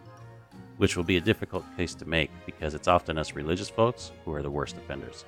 which 0.77 0.95
will 0.95 1.05
be 1.05 1.17
a 1.17 1.23
difficult 1.23 1.65
case 1.75 1.95
to 1.95 2.05
make 2.05 2.31
because 2.45 2.75
it's 2.75 2.87
often 2.87 3.17
us 3.17 3.33
religious 3.33 3.71
folks 3.71 4.13
who 4.27 4.35
are 4.35 4.43
the 4.43 4.51
worst 4.51 4.77
offenders. 4.77 5.25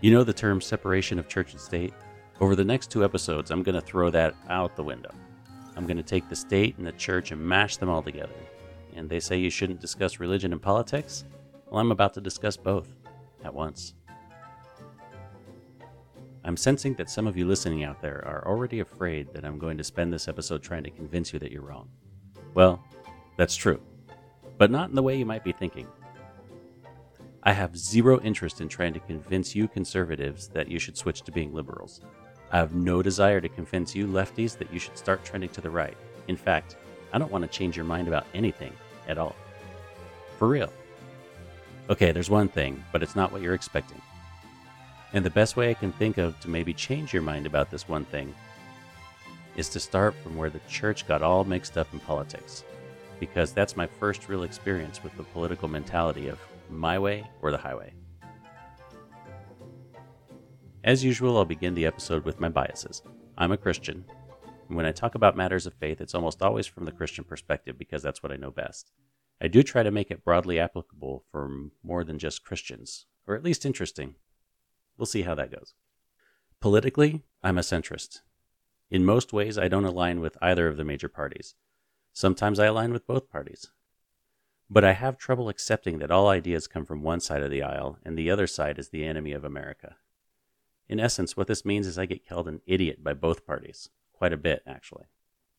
You 0.00 0.10
know 0.10 0.24
the 0.24 0.32
term 0.32 0.62
separation 0.62 1.18
of 1.18 1.28
church 1.28 1.52
and 1.52 1.60
state? 1.60 1.92
Over 2.40 2.56
the 2.56 2.64
next 2.64 2.90
two 2.90 3.04
episodes, 3.04 3.50
I'm 3.50 3.62
going 3.62 3.78
to 3.78 3.86
throw 3.86 4.08
that 4.08 4.34
out 4.48 4.74
the 4.74 4.82
window. 4.82 5.10
I'm 5.76 5.84
going 5.84 5.98
to 5.98 6.02
take 6.02 6.30
the 6.30 6.34
state 6.34 6.78
and 6.78 6.86
the 6.86 6.92
church 6.92 7.30
and 7.30 7.46
mash 7.46 7.76
them 7.76 7.90
all 7.90 8.02
together. 8.02 8.32
And 8.96 9.06
they 9.06 9.20
say 9.20 9.36
you 9.36 9.50
shouldn't 9.50 9.82
discuss 9.82 10.18
religion 10.18 10.54
and 10.54 10.62
politics? 10.62 11.26
Well, 11.70 11.80
I'm 11.80 11.92
about 11.92 12.14
to 12.14 12.20
discuss 12.20 12.56
both 12.56 12.88
at 13.44 13.54
once. 13.54 13.94
I'm 16.42 16.56
sensing 16.56 16.94
that 16.94 17.08
some 17.08 17.28
of 17.28 17.36
you 17.36 17.46
listening 17.46 17.84
out 17.84 18.02
there 18.02 18.24
are 18.26 18.44
already 18.48 18.80
afraid 18.80 19.32
that 19.34 19.44
I'm 19.44 19.56
going 19.56 19.78
to 19.78 19.84
spend 19.84 20.12
this 20.12 20.26
episode 20.26 20.64
trying 20.64 20.82
to 20.82 20.90
convince 20.90 21.32
you 21.32 21.38
that 21.38 21.52
you're 21.52 21.62
wrong. 21.62 21.88
Well, 22.54 22.82
that's 23.36 23.54
true, 23.54 23.80
but 24.58 24.72
not 24.72 24.88
in 24.88 24.96
the 24.96 25.02
way 25.02 25.16
you 25.16 25.24
might 25.24 25.44
be 25.44 25.52
thinking. 25.52 25.86
I 27.44 27.52
have 27.52 27.76
zero 27.76 28.20
interest 28.20 28.60
in 28.60 28.68
trying 28.68 28.92
to 28.94 29.00
convince 29.00 29.54
you 29.54 29.68
conservatives 29.68 30.48
that 30.48 30.68
you 30.68 30.80
should 30.80 30.96
switch 30.96 31.22
to 31.22 31.30
being 31.30 31.54
liberals. 31.54 32.00
I 32.50 32.56
have 32.56 32.74
no 32.74 33.00
desire 33.00 33.40
to 33.40 33.48
convince 33.48 33.94
you 33.94 34.08
lefties 34.08 34.58
that 34.58 34.72
you 34.72 34.80
should 34.80 34.98
start 34.98 35.24
trending 35.24 35.50
to 35.50 35.60
the 35.60 35.70
right. 35.70 35.96
In 36.26 36.36
fact, 36.36 36.76
I 37.12 37.18
don't 37.18 37.30
want 37.30 37.42
to 37.42 37.48
change 37.48 37.76
your 37.76 37.86
mind 37.86 38.08
about 38.08 38.26
anything 38.34 38.72
at 39.06 39.18
all. 39.18 39.36
For 40.36 40.48
real. 40.48 40.72
Okay, 41.90 42.12
there's 42.12 42.30
one 42.30 42.48
thing, 42.48 42.84
but 42.92 43.02
it's 43.02 43.16
not 43.16 43.32
what 43.32 43.42
you're 43.42 43.52
expecting. 43.52 44.00
And 45.12 45.24
the 45.24 45.30
best 45.30 45.56
way 45.56 45.70
I 45.70 45.74
can 45.74 45.90
think 45.90 46.18
of 46.18 46.38
to 46.38 46.48
maybe 46.48 46.72
change 46.72 47.12
your 47.12 47.20
mind 47.20 47.46
about 47.46 47.68
this 47.68 47.88
one 47.88 48.04
thing 48.04 48.32
is 49.56 49.68
to 49.70 49.80
start 49.80 50.14
from 50.22 50.36
where 50.36 50.50
the 50.50 50.60
church 50.68 51.08
got 51.08 51.20
all 51.20 51.42
mixed 51.42 51.76
up 51.76 51.92
in 51.92 51.98
politics. 51.98 52.62
Because 53.18 53.52
that's 53.52 53.76
my 53.76 53.86
first 53.86 54.28
real 54.28 54.44
experience 54.44 55.02
with 55.02 55.16
the 55.16 55.24
political 55.24 55.66
mentality 55.66 56.28
of 56.28 56.38
my 56.70 56.96
way 56.96 57.28
or 57.42 57.50
the 57.50 57.58
highway. 57.58 57.92
As 60.84 61.02
usual, 61.02 61.38
I'll 61.38 61.44
begin 61.44 61.74
the 61.74 61.86
episode 61.86 62.24
with 62.24 62.38
my 62.38 62.48
biases. 62.48 63.02
I'm 63.36 63.50
a 63.50 63.56
Christian. 63.56 64.04
And 64.68 64.76
when 64.76 64.86
I 64.86 64.92
talk 64.92 65.16
about 65.16 65.36
matters 65.36 65.66
of 65.66 65.74
faith, 65.74 66.00
it's 66.00 66.14
almost 66.14 66.40
always 66.40 66.68
from 66.68 66.84
the 66.84 66.92
Christian 66.92 67.24
perspective 67.24 67.76
because 67.76 68.00
that's 68.00 68.22
what 68.22 68.30
I 68.30 68.36
know 68.36 68.52
best. 68.52 68.92
I 69.40 69.48
do 69.48 69.62
try 69.62 69.82
to 69.82 69.90
make 69.90 70.10
it 70.10 70.24
broadly 70.24 70.58
applicable 70.58 71.24
for 71.30 71.70
more 71.82 72.04
than 72.04 72.18
just 72.18 72.44
Christians, 72.44 73.06
or 73.26 73.34
at 73.34 73.42
least 73.42 73.64
interesting. 73.64 74.16
We'll 74.98 75.06
see 75.06 75.22
how 75.22 75.34
that 75.36 75.50
goes. 75.50 75.74
Politically, 76.60 77.22
I'm 77.42 77.56
a 77.56 77.62
centrist. 77.62 78.20
In 78.90 79.04
most 79.04 79.32
ways, 79.32 79.56
I 79.56 79.68
don't 79.68 79.84
align 79.84 80.20
with 80.20 80.36
either 80.42 80.68
of 80.68 80.76
the 80.76 80.84
major 80.84 81.08
parties. 81.08 81.54
Sometimes 82.12 82.58
I 82.58 82.66
align 82.66 82.92
with 82.92 83.06
both 83.06 83.30
parties. 83.30 83.70
But 84.68 84.84
I 84.84 84.92
have 84.92 85.16
trouble 85.16 85.48
accepting 85.48 85.98
that 85.98 86.10
all 86.10 86.28
ideas 86.28 86.66
come 86.66 86.84
from 86.84 87.02
one 87.02 87.20
side 87.20 87.42
of 87.42 87.50
the 87.50 87.62
aisle 87.62 87.98
and 88.04 88.18
the 88.18 88.30
other 88.30 88.46
side 88.46 88.78
is 88.78 88.90
the 88.90 89.04
enemy 89.04 89.32
of 89.32 89.44
America. 89.44 89.96
In 90.88 91.00
essence, 91.00 91.36
what 91.36 91.46
this 91.46 91.64
means 91.64 91.86
is 91.86 91.98
I 91.98 92.06
get 92.06 92.28
called 92.28 92.46
an 92.46 92.60
idiot 92.66 93.02
by 93.02 93.14
both 93.14 93.46
parties. 93.46 93.88
Quite 94.12 94.32
a 94.32 94.36
bit, 94.36 94.62
actually. 94.66 95.06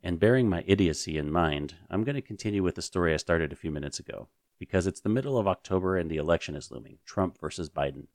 And 0.04 0.20
bearing 0.20 0.50
my 0.50 0.64
idiocy 0.66 1.18
in 1.18 1.32
mind, 1.32 1.76
I'm 1.90 2.04
going 2.04 2.16
to 2.16 2.22
continue 2.22 2.64
with 2.64 2.76
the 2.76 2.82
story 2.82 3.14
I 3.14 3.18
started 3.18 3.54
a 3.54 3.56
few 3.56 3.72
minutes 3.72 4.00
ago, 4.00 4.30
because 4.58 4.88
it's 4.88 5.02
the 5.02 5.10
middle 5.10 5.38
of 5.38 5.48
October 5.48 5.96
and 5.96 6.10
the 6.10 6.18
election 6.18 6.56
is 6.56 6.72
looming 6.72 6.98
Trump 7.06 7.40
versus 7.40 7.70
Biden. 7.70 8.08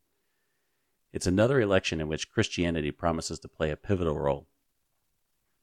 It's 1.12 1.26
another 1.26 1.60
election 1.60 2.00
in 2.00 2.08
which 2.08 2.30
Christianity 2.30 2.90
promises 2.90 3.38
to 3.38 3.48
play 3.48 3.70
a 3.70 3.76
pivotal 3.76 4.18
role. 4.18 4.48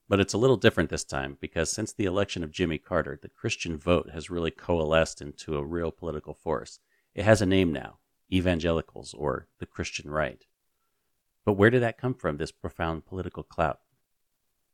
But 0.07 0.19
it's 0.19 0.33
a 0.33 0.37
little 0.37 0.57
different 0.57 0.89
this 0.89 1.03
time 1.03 1.37
because 1.39 1.71
since 1.71 1.91
the 1.91 2.05
election 2.05 2.43
of 2.43 2.51
Jimmy 2.51 2.77
Carter, 2.77 3.19
the 3.21 3.29
Christian 3.29 3.77
vote 3.77 4.09
has 4.11 4.29
really 4.29 4.51
coalesced 4.51 5.21
into 5.21 5.57
a 5.57 5.63
real 5.63 5.91
political 5.91 6.33
force. 6.33 6.79
It 7.13 7.25
has 7.25 7.41
a 7.41 7.45
name 7.45 7.71
now 7.71 7.99
evangelicals 8.31 9.13
or 9.13 9.47
the 9.59 9.65
Christian 9.65 10.09
right. 10.09 10.45
But 11.45 11.53
where 11.53 11.69
did 11.69 11.83
that 11.83 11.99
come 11.99 12.15
from, 12.15 12.37
this 12.37 12.51
profound 12.51 13.05
political 13.05 13.43
clout? 13.43 13.79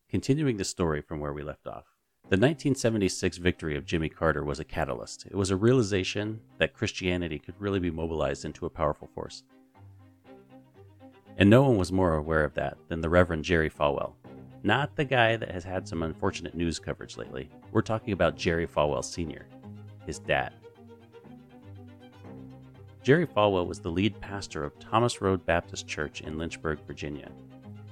Continuing 0.10 0.58
the 0.58 0.63
story 0.63 1.01
from 1.01 1.20
where 1.20 1.34
we 1.34 1.44
left 1.44 1.68
off. 1.68 1.86
The 2.24 2.36
1976 2.36 3.38
victory 3.38 3.78
of 3.78 3.86
Jimmy 3.86 4.10
Carter 4.10 4.44
was 4.44 4.60
a 4.60 4.63
catalyst. 4.63 5.28
It 5.28 5.36
was 5.36 5.51
a 5.51 5.56
realization 5.56 6.42
that 6.58 6.74
Christianity 6.74 7.38
could 7.38 7.54
really 7.60 7.80
be 7.80 7.92
mobilized 7.92 8.44
into 8.44 8.66
a 8.66 8.72
powerful 8.72 9.08
force. 9.13 9.44
And 11.38 11.48
no 11.48 11.62
one 11.62 11.78
was 11.78 11.92
more 11.92 12.16
aware 12.16 12.44
of 12.44 12.56
that 12.56 12.80
than 12.88 13.01
the 13.01 13.10
Reverend 13.10 13.44
Jerry 13.44 13.70
Falwell. 13.70 14.13
Not 14.63 14.96
the 14.96 15.06
guy 15.06 15.36
that 15.36 15.51
has 15.51 15.63
had 15.63 15.88
some 15.88 16.01
unfortunate 16.01 16.56
news 16.56 16.80
coverage 16.80 17.16
lately. 17.16 17.51
We're 17.72 17.84
talking 17.84 18.13
about 18.13 18.36
Jerry 18.36 18.66
Falwell 18.66 19.04
Sr., 19.04 19.46
his 20.08 20.18
dad. 20.18 20.54
Jerry 23.04 23.28
Falwell 23.28 23.68
was 23.68 23.80
the 23.80 23.92
lead 23.92 24.20
pastor 24.22 24.63
of 24.63 24.80
Thomas 24.80 25.22
Road 25.22 25.46
Baptist 25.46 25.88
Church 25.88 26.22
in 26.22 26.39
Lynchburg, 26.39 26.80
Virginia. 26.88 27.30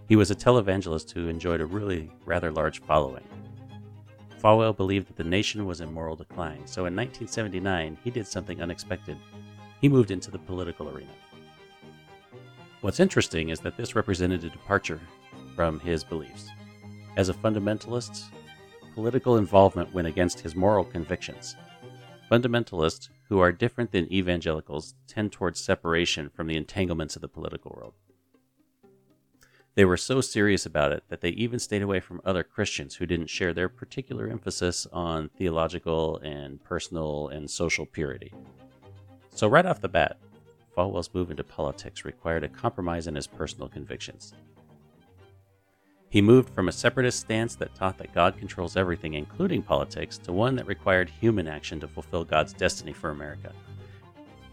He 0.08 0.16
was 0.16 0.32
a 0.32 0.36
televangelist 0.36 1.12
who 1.12 1.28
enjoyed 1.28 1.60
a 1.60 1.66
really 1.66 2.10
rather 2.26 2.50
large 2.50 2.82
following. 2.82 3.26
Falwell 4.42 4.76
believed 4.76 5.10
that 5.10 5.18
the 5.18 5.24
nation 5.24 5.66
was 5.66 5.82
in 5.82 5.92
moral 5.92 6.16
decline, 6.16 6.66
so 6.66 6.86
in 6.86 6.96
1979 6.96 7.98
he 8.04 8.10
did 8.10 8.26
something 8.26 8.62
unexpected. 8.62 9.18
He 9.82 9.90
moved 9.90 10.12
into 10.12 10.32
the 10.32 10.40
political 10.40 10.90
arena. 10.90 11.12
What's 12.82 13.02
interesting 13.02 13.50
is 13.50 13.60
that 13.62 13.76
this 13.76 13.96
represented 13.96 14.46
a 14.46 14.50
departure 14.50 15.02
from 15.56 15.80
his 15.82 16.04
beliefs. 16.04 16.48
As 17.18 17.28
a 17.28 17.34
fundamentalist, 17.34 18.26
political 18.94 19.38
involvement 19.38 19.94
went 19.94 20.08
against 20.08 20.40
his 20.40 20.56
moral 20.56 20.86
convictions. 20.86 21.56
Fundamentalists, 22.32 23.10
who 23.28 23.40
are 23.40 23.52
different 23.52 23.92
than 23.92 24.12
evangelicals, 24.14 24.96
tend 25.08 25.32
towards 25.32 25.60
separation 25.60 26.30
from 26.30 26.48
the 26.48 26.56
entanglements 26.56 27.16
of 27.16 27.22
the 27.22 27.28
political 27.28 27.76
world. 27.76 27.94
They 29.78 29.86
were 29.86 29.96
so 29.96 30.22
serious 30.22 30.66
about 30.66 30.92
it 30.92 31.04
that 31.10 31.22
they 31.22 31.30
even 31.30 31.60
stayed 31.60 31.84
away 31.84 32.00
from 32.00 32.20
other 32.26 32.42
Christians 32.42 32.96
who 32.96 33.06
didn't 33.06 33.30
share 33.30 33.54
their 33.54 33.70
particular 33.70 34.28
emphasis 34.28 34.88
on 34.92 35.30
theological 35.38 36.18
and 36.24 36.64
personal 36.64 37.28
and 37.28 37.48
social 37.48 37.86
purity. 37.86 38.34
So, 39.36 39.48
right 39.48 39.68
off 39.68 39.80
the 39.80 39.88
bat, 39.88 40.18
Falwell's 40.76 41.14
move 41.14 41.30
into 41.30 41.44
politics 41.44 42.06
required 42.06 42.44
a 42.44 42.50
compromise 42.50 43.06
in 43.06 43.14
his 43.14 43.28
personal 43.28 43.70
convictions. 43.70 44.34
He 46.10 46.24
moved 46.24 46.56
from 46.56 46.70
a 46.70 46.72
separatist 46.72 47.20
stance 47.20 47.54
that 47.58 47.76
taught 47.76 48.00
that 48.00 48.16
God 48.16 48.36
controls 48.36 48.78
everything, 48.78 49.14
including 49.14 49.62
politics, 49.62 50.18
to 50.18 50.34
one 50.34 50.56
that 50.56 50.66
required 50.66 51.08
human 51.08 51.48
action 51.48 51.80
to 51.82 51.88
fulfill 51.88 52.26
God's 52.26 52.54
destiny 52.54 52.94
for 52.94 53.12
America. 53.12 53.54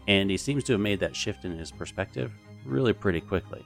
And 0.07 0.29
he 0.29 0.37
seems 0.37 0.63
to 0.65 0.73
have 0.73 0.81
made 0.81 0.99
that 0.99 1.15
shift 1.15 1.45
in 1.45 1.57
his 1.57 1.71
perspective 1.71 2.31
really 2.63 2.93
pretty 2.93 3.21
quickly. 3.21 3.65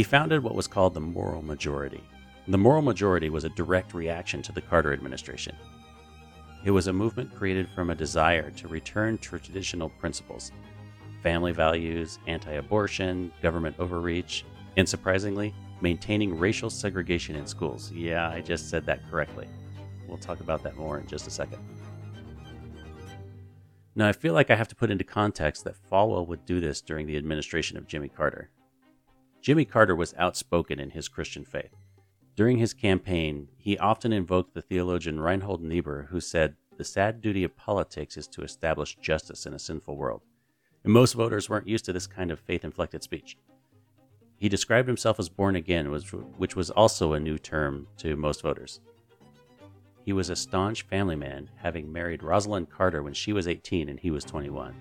He 0.00 0.04
founded 0.04 0.42
what 0.42 0.54
was 0.54 0.66
called 0.66 0.94
the 0.94 1.00
Moral 1.02 1.42
Majority. 1.42 2.02
The 2.48 2.56
Moral 2.56 2.80
Majority 2.80 3.28
was 3.28 3.44
a 3.44 3.50
direct 3.50 3.92
reaction 3.92 4.40
to 4.40 4.50
the 4.50 4.62
Carter 4.62 4.94
administration. 4.94 5.54
It 6.64 6.70
was 6.70 6.86
a 6.86 6.92
movement 6.94 7.34
created 7.34 7.68
from 7.74 7.90
a 7.90 7.94
desire 7.94 8.50
to 8.52 8.66
return 8.66 9.18
to 9.18 9.38
traditional 9.38 9.90
principles 9.90 10.52
family 11.22 11.52
values, 11.52 12.18
anti 12.26 12.52
abortion, 12.52 13.30
government 13.42 13.76
overreach, 13.78 14.46
and 14.78 14.88
surprisingly, 14.88 15.54
maintaining 15.82 16.38
racial 16.38 16.70
segregation 16.70 17.36
in 17.36 17.46
schools. 17.46 17.92
Yeah, 17.92 18.26
I 18.30 18.40
just 18.40 18.70
said 18.70 18.86
that 18.86 19.06
correctly. 19.10 19.48
We'll 20.08 20.16
talk 20.16 20.40
about 20.40 20.62
that 20.62 20.78
more 20.78 20.98
in 20.98 21.06
just 21.08 21.26
a 21.26 21.30
second. 21.30 21.62
Now, 23.94 24.08
I 24.08 24.12
feel 24.12 24.32
like 24.32 24.50
I 24.50 24.56
have 24.56 24.68
to 24.68 24.76
put 24.76 24.90
into 24.90 25.04
context 25.04 25.64
that 25.64 25.76
Falwell 25.90 26.26
would 26.26 26.46
do 26.46 26.58
this 26.58 26.80
during 26.80 27.06
the 27.06 27.18
administration 27.18 27.76
of 27.76 27.86
Jimmy 27.86 28.08
Carter. 28.08 28.48
Jimmy 29.40 29.64
Carter 29.64 29.96
was 29.96 30.14
outspoken 30.18 30.78
in 30.78 30.90
his 30.90 31.08
Christian 31.08 31.44
faith. 31.46 31.74
During 32.36 32.58
his 32.58 32.74
campaign, 32.74 33.48
he 33.56 33.78
often 33.78 34.12
invoked 34.12 34.52
the 34.54 34.62
theologian 34.62 35.18
Reinhold 35.18 35.62
Niebuhr, 35.62 36.08
who 36.10 36.20
said, 36.20 36.56
The 36.76 36.84
sad 36.84 37.22
duty 37.22 37.42
of 37.44 37.56
politics 37.56 38.16
is 38.16 38.26
to 38.28 38.42
establish 38.42 38.96
justice 38.96 39.46
in 39.46 39.54
a 39.54 39.58
sinful 39.58 39.96
world. 39.96 40.22
And 40.84 40.92
most 40.92 41.14
voters 41.14 41.48
weren't 41.48 41.68
used 41.68 41.86
to 41.86 41.92
this 41.92 42.06
kind 42.06 42.30
of 42.30 42.40
faith 42.40 42.64
inflected 42.64 43.02
speech. 43.02 43.38
He 44.36 44.48
described 44.48 44.88
himself 44.88 45.18
as 45.18 45.28
born 45.28 45.56
again, 45.56 45.90
which 45.90 46.56
was 46.56 46.70
also 46.70 47.12
a 47.12 47.20
new 47.20 47.38
term 47.38 47.86
to 47.98 48.16
most 48.16 48.42
voters. 48.42 48.80
He 50.04 50.12
was 50.12 50.30
a 50.30 50.36
staunch 50.36 50.82
family 50.82 51.16
man, 51.16 51.50
having 51.56 51.92
married 51.92 52.20
Rosalynn 52.20 52.68
Carter 52.68 53.02
when 53.02 53.14
she 53.14 53.32
was 53.32 53.48
18 53.48 53.88
and 53.88 54.00
he 54.00 54.10
was 54.10 54.24
21. 54.24 54.74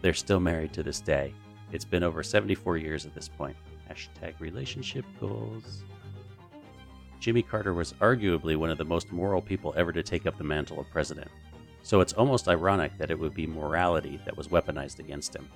They're 0.00 0.14
still 0.14 0.40
married 0.40 0.72
to 0.74 0.82
this 0.82 1.00
day. 1.00 1.34
It's 1.70 1.84
been 1.84 2.02
over 2.02 2.22
74 2.22 2.78
years 2.78 3.04
at 3.04 3.14
this 3.14 3.28
point. 3.28 3.56
Hashtag 3.88 4.34
relationship 4.38 5.04
goals. 5.20 5.82
Jimmy 7.20 7.42
Carter 7.42 7.74
was 7.74 7.94
arguably 7.94 8.56
one 8.56 8.70
of 8.70 8.78
the 8.78 8.84
most 8.84 9.10
moral 9.10 9.42
people 9.42 9.74
ever 9.76 9.92
to 9.92 10.02
take 10.02 10.26
up 10.26 10.38
the 10.38 10.44
mantle 10.44 10.78
of 10.78 10.90
president, 10.90 11.30
so 11.82 12.00
it's 12.00 12.12
almost 12.12 12.48
ironic 12.48 12.96
that 12.98 13.10
it 13.10 13.18
would 13.18 13.34
be 13.34 13.46
morality 13.46 14.20
that 14.24 14.36
was 14.36 14.48
weaponized 14.48 14.98
against 14.98 15.34
him. 15.34 15.48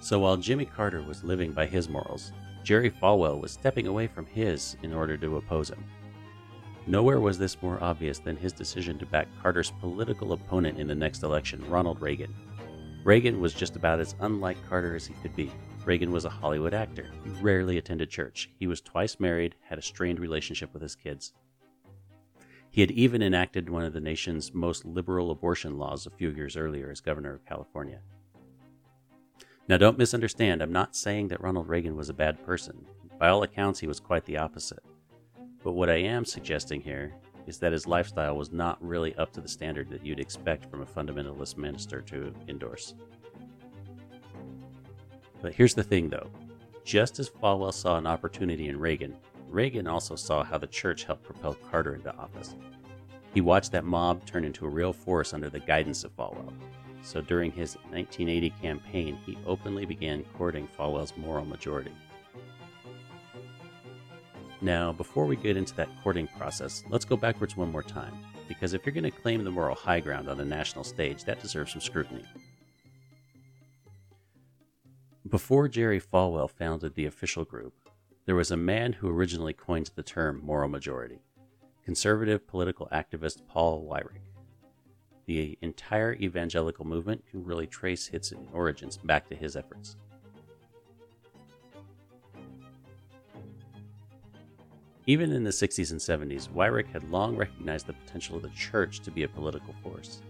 So 0.00 0.18
while 0.18 0.36
Jimmy 0.36 0.64
Carter 0.64 1.02
was 1.02 1.22
living 1.22 1.52
by 1.52 1.66
his 1.66 1.88
morals, 1.88 2.32
Jerry 2.64 2.90
Falwell 2.90 3.40
was 3.40 3.52
stepping 3.52 3.86
away 3.86 4.06
from 4.06 4.26
his 4.26 4.76
in 4.82 4.92
order 4.92 5.16
to 5.16 5.36
oppose 5.36 5.68
him. 5.68 5.84
Nowhere 6.86 7.20
was 7.20 7.38
this 7.38 7.62
more 7.62 7.82
obvious 7.82 8.18
than 8.18 8.36
his 8.36 8.52
decision 8.52 8.98
to 8.98 9.06
back 9.06 9.28
Carter's 9.40 9.70
political 9.80 10.32
opponent 10.32 10.78
in 10.78 10.88
the 10.88 10.94
next 10.94 11.22
election, 11.22 11.64
Ronald 11.68 12.00
Reagan, 12.00 12.34
Reagan 13.04 13.40
was 13.40 13.52
just 13.52 13.74
about 13.74 13.98
as 13.98 14.14
unlike 14.20 14.56
Carter 14.68 14.94
as 14.94 15.06
he 15.06 15.14
could 15.14 15.34
be. 15.34 15.50
Reagan 15.84 16.12
was 16.12 16.24
a 16.24 16.30
Hollywood 16.30 16.72
actor. 16.72 17.10
He 17.24 17.30
rarely 17.42 17.76
attended 17.78 18.10
church. 18.10 18.48
He 18.60 18.68
was 18.68 18.80
twice 18.80 19.18
married, 19.18 19.56
had 19.60 19.78
a 19.78 19.82
strained 19.82 20.20
relationship 20.20 20.72
with 20.72 20.82
his 20.82 20.94
kids. 20.94 21.32
He 22.70 22.80
had 22.80 22.92
even 22.92 23.20
enacted 23.20 23.68
one 23.68 23.84
of 23.84 23.92
the 23.92 24.00
nation's 24.00 24.54
most 24.54 24.84
liberal 24.84 25.32
abortion 25.32 25.78
laws 25.78 26.06
a 26.06 26.10
few 26.10 26.30
years 26.30 26.56
earlier 26.56 26.90
as 26.90 27.00
governor 27.00 27.34
of 27.34 27.44
California. 27.44 28.00
Now, 29.68 29.78
don't 29.78 29.98
misunderstand, 29.98 30.62
I'm 30.62 30.72
not 30.72 30.94
saying 30.94 31.28
that 31.28 31.40
Ronald 31.40 31.68
Reagan 31.68 31.96
was 31.96 32.08
a 32.08 32.14
bad 32.14 32.44
person. 32.46 32.86
By 33.18 33.28
all 33.28 33.42
accounts, 33.42 33.80
he 33.80 33.88
was 33.88 34.00
quite 34.00 34.24
the 34.24 34.38
opposite. 34.38 34.82
But 35.64 35.72
what 35.72 35.90
I 35.90 35.96
am 35.96 36.24
suggesting 36.24 36.80
here 36.80 37.14
is 37.46 37.58
that 37.58 37.72
his 37.72 37.86
lifestyle 37.86 38.36
was 38.36 38.52
not 38.52 38.78
really 38.80 39.14
up 39.16 39.32
to 39.32 39.40
the 39.40 39.48
standard 39.48 39.88
that 39.90 40.04
you'd 40.04 40.20
expect 40.20 40.70
from 40.70 40.82
a 40.82 40.86
fundamentalist 40.86 41.56
minister 41.56 42.00
to 42.02 42.32
endorse. 42.48 42.94
But 45.40 45.54
here's 45.54 45.74
the 45.74 45.82
thing 45.82 46.08
though 46.08 46.30
just 46.84 47.18
as 47.18 47.30
Falwell 47.30 47.72
saw 47.72 47.96
an 47.96 48.06
opportunity 48.06 48.68
in 48.68 48.78
Reagan, 48.78 49.16
Reagan 49.48 49.86
also 49.86 50.16
saw 50.16 50.42
how 50.42 50.58
the 50.58 50.66
church 50.66 51.04
helped 51.04 51.24
propel 51.24 51.54
Carter 51.70 51.94
into 51.94 52.14
office. 52.16 52.56
He 53.34 53.40
watched 53.40 53.72
that 53.72 53.84
mob 53.84 54.24
turn 54.26 54.44
into 54.44 54.66
a 54.66 54.70
real 54.70 54.92
force 54.92 55.32
under 55.32 55.48
the 55.48 55.60
guidance 55.60 56.04
of 56.04 56.16
Falwell. 56.16 56.52
So 57.02 57.20
during 57.20 57.50
his 57.50 57.74
1980 57.90 58.50
campaign, 58.62 59.18
he 59.26 59.38
openly 59.46 59.84
began 59.84 60.24
courting 60.36 60.68
Falwell's 60.78 61.16
moral 61.16 61.44
majority. 61.44 61.92
Now, 64.62 64.92
before 64.92 65.26
we 65.26 65.34
get 65.34 65.56
into 65.56 65.74
that 65.74 65.88
courting 66.04 66.28
process, 66.28 66.84
let's 66.88 67.04
go 67.04 67.16
backwards 67.16 67.56
one 67.56 67.72
more 67.72 67.82
time, 67.82 68.14
because 68.46 68.74
if 68.74 68.86
you're 68.86 68.94
going 68.94 69.02
to 69.02 69.10
claim 69.10 69.42
the 69.42 69.50
moral 69.50 69.74
high 69.74 69.98
ground 69.98 70.28
on 70.28 70.38
the 70.38 70.44
national 70.44 70.84
stage, 70.84 71.24
that 71.24 71.40
deserves 71.40 71.72
some 71.72 71.80
scrutiny. 71.80 72.22
Before 75.28 75.66
Jerry 75.66 76.00
Falwell 76.00 76.48
founded 76.48 76.94
the 76.94 77.06
official 77.06 77.44
group, 77.44 77.74
there 78.24 78.36
was 78.36 78.52
a 78.52 78.56
man 78.56 78.92
who 78.92 79.08
originally 79.08 79.52
coined 79.52 79.90
the 79.96 80.02
term 80.04 80.40
moral 80.44 80.68
majority 80.68 81.18
conservative 81.84 82.46
political 82.46 82.88
activist 82.92 83.44
Paul 83.48 83.84
Weyrich. 83.84 84.30
The 85.26 85.58
entire 85.60 86.14
evangelical 86.14 86.84
movement 86.84 87.24
can 87.28 87.42
really 87.42 87.66
trace 87.66 88.08
its 88.10 88.32
origins 88.52 88.98
back 88.98 89.28
to 89.28 89.34
his 89.34 89.56
efforts. 89.56 89.96
Even 95.06 95.32
in 95.32 95.42
the 95.42 95.50
60s 95.50 95.90
and 95.90 96.00
70s, 96.00 96.48
Weyrich 96.48 96.86
had 96.92 97.10
long 97.10 97.36
recognized 97.36 97.86
the 97.86 97.92
potential 97.92 98.36
of 98.36 98.42
the 98.42 98.50
church 98.50 99.00
to 99.00 99.10
be 99.10 99.24
a 99.24 99.28
political 99.28 99.74
force. 99.82 100.22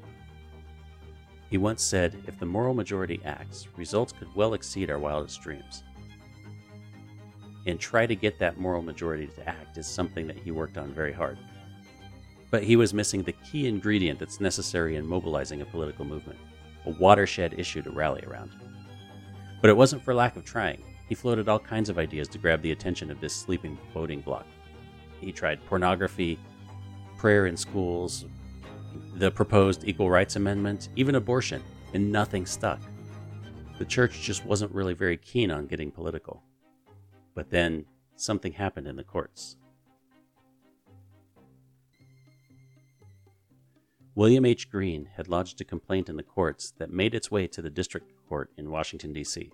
He 1.51 1.59
once 1.59 1.83
said, 1.83 2.17
If 2.27 2.39
the 2.39 2.47
moral 2.47 2.73
majority 2.73 3.21
acts, 3.27 3.69
results 3.77 4.13
could 4.13 4.35
well 4.35 4.55
exceed 4.55 4.91
our 4.91 4.99
wildest 4.99 5.43
dreams. 5.43 5.83
And 7.67 7.79
try 7.79 8.07
to 8.07 8.17
get 8.17 8.39
that 8.39 8.59
moral 8.59 8.83
majority 8.83 9.27
to 9.27 9.49
act 9.49 9.77
is 9.77 9.87
something 9.87 10.27
that 10.27 10.39
he 10.39 10.51
worked 10.51 10.79
on 10.79 10.95
very 10.95 11.13
hard. 11.13 11.39
But 12.51 12.63
he 12.63 12.77
was 12.77 12.95
missing 12.95 13.23
the 13.23 13.33
key 13.33 13.67
ingredient 13.67 14.19
that's 14.19 14.41
necessary 14.41 14.97
in 14.97 15.07
mobilizing 15.07 15.61
a 15.61 15.67
political 15.67 16.05
movement 16.05 16.39
a 16.87 16.91
watershed 16.91 17.55
issue 17.59 17.83
to 17.83 17.91
rally 17.91 18.25
around. 18.27 18.51
But 19.61 19.71
it 19.71 19.77
wasn't 19.77 20.03
for 20.03 20.15
lack 20.15 20.37
of 20.37 20.45
trying. 20.45 20.83
He 21.09 21.15
floated 21.15 21.49
all 21.49 21.61
kinds 21.61 21.89
of 21.89 21.99
ideas 21.99 22.27
to 22.29 22.39
grab 22.39 22.63
the 22.63 22.73
attention 22.73 23.11
of 23.11 23.21
this 23.21 23.35
sleeping 23.35 23.79
voting 23.95 24.21
bloc. 24.21 24.47
He 25.23 25.33
tried 25.33 25.65
pornography, 25.67 26.39
prayer 27.17 27.47
in 27.47 27.57
schools, 27.57 28.27
the 29.15 29.31
proposed 29.31 29.85
Equal 29.85 30.11
Rights 30.11 30.37
Amendment, 30.37 30.89
even 30.97 31.15
abortion, 31.15 31.63
and 31.95 32.11
nothing 32.11 32.45
stuck. 32.45 32.81
The 33.79 33.85
church 33.85 34.21
just 34.21 34.45
wasn't 34.45 34.73
really 34.73 34.95
very 34.95 35.17
keen 35.17 35.51
on 35.51 35.67
getting 35.67 35.91
political. 35.91 36.43
But 37.35 37.51
then 37.51 37.87
something 38.17 38.53
happened 38.53 38.89
in 38.89 38.97
the 38.97 39.05
courts. 39.05 39.57
William 44.15 44.45
H. 44.45 44.69
Green 44.69 45.09
had 45.17 45.29
lodged 45.29 45.61
a 45.61 45.65
complaint 45.65 46.09
in 46.09 46.17
the 46.17 46.23
courts 46.23 46.73
that 46.79 46.91
made 46.91 47.15
its 47.15 47.31
way 47.31 47.47
to 47.47 47.63
the 47.63 47.71
district 47.71 48.13
court 48.29 48.51
in 48.59 48.71
Washington, 48.71 49.13
D.C. 49.13 49.51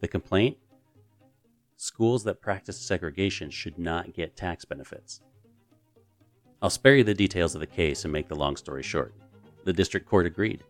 The 0.00 0.08
complaint 0.08 0.58
schools 1.76 2.24
that 2.24 2.40
practice 2.40 2.78
segregation 2.78 3.50
should 3.50 3.78
not 3.78 4.14
get 4.14 4.36
tax 4.36 4.64
benefits. 4.64 5.20
I'll 6.62 6.70
spare 6.70 6.96
you 6.96 7.04
the 7.04 7.14
details 7.14 7.54
of 7.54 7.60
the 7.60 7.66
case 7.66 8.04
and 8.04 8.12
make 8.12 8.28
the 8.28 8.34
long 8.34 8.56
story 8.56 8.82
short. 8.82 9.14
The 9.64 9.72
district 9.72 10.08
court 10.08 10.26
agreed, 10.26 10.64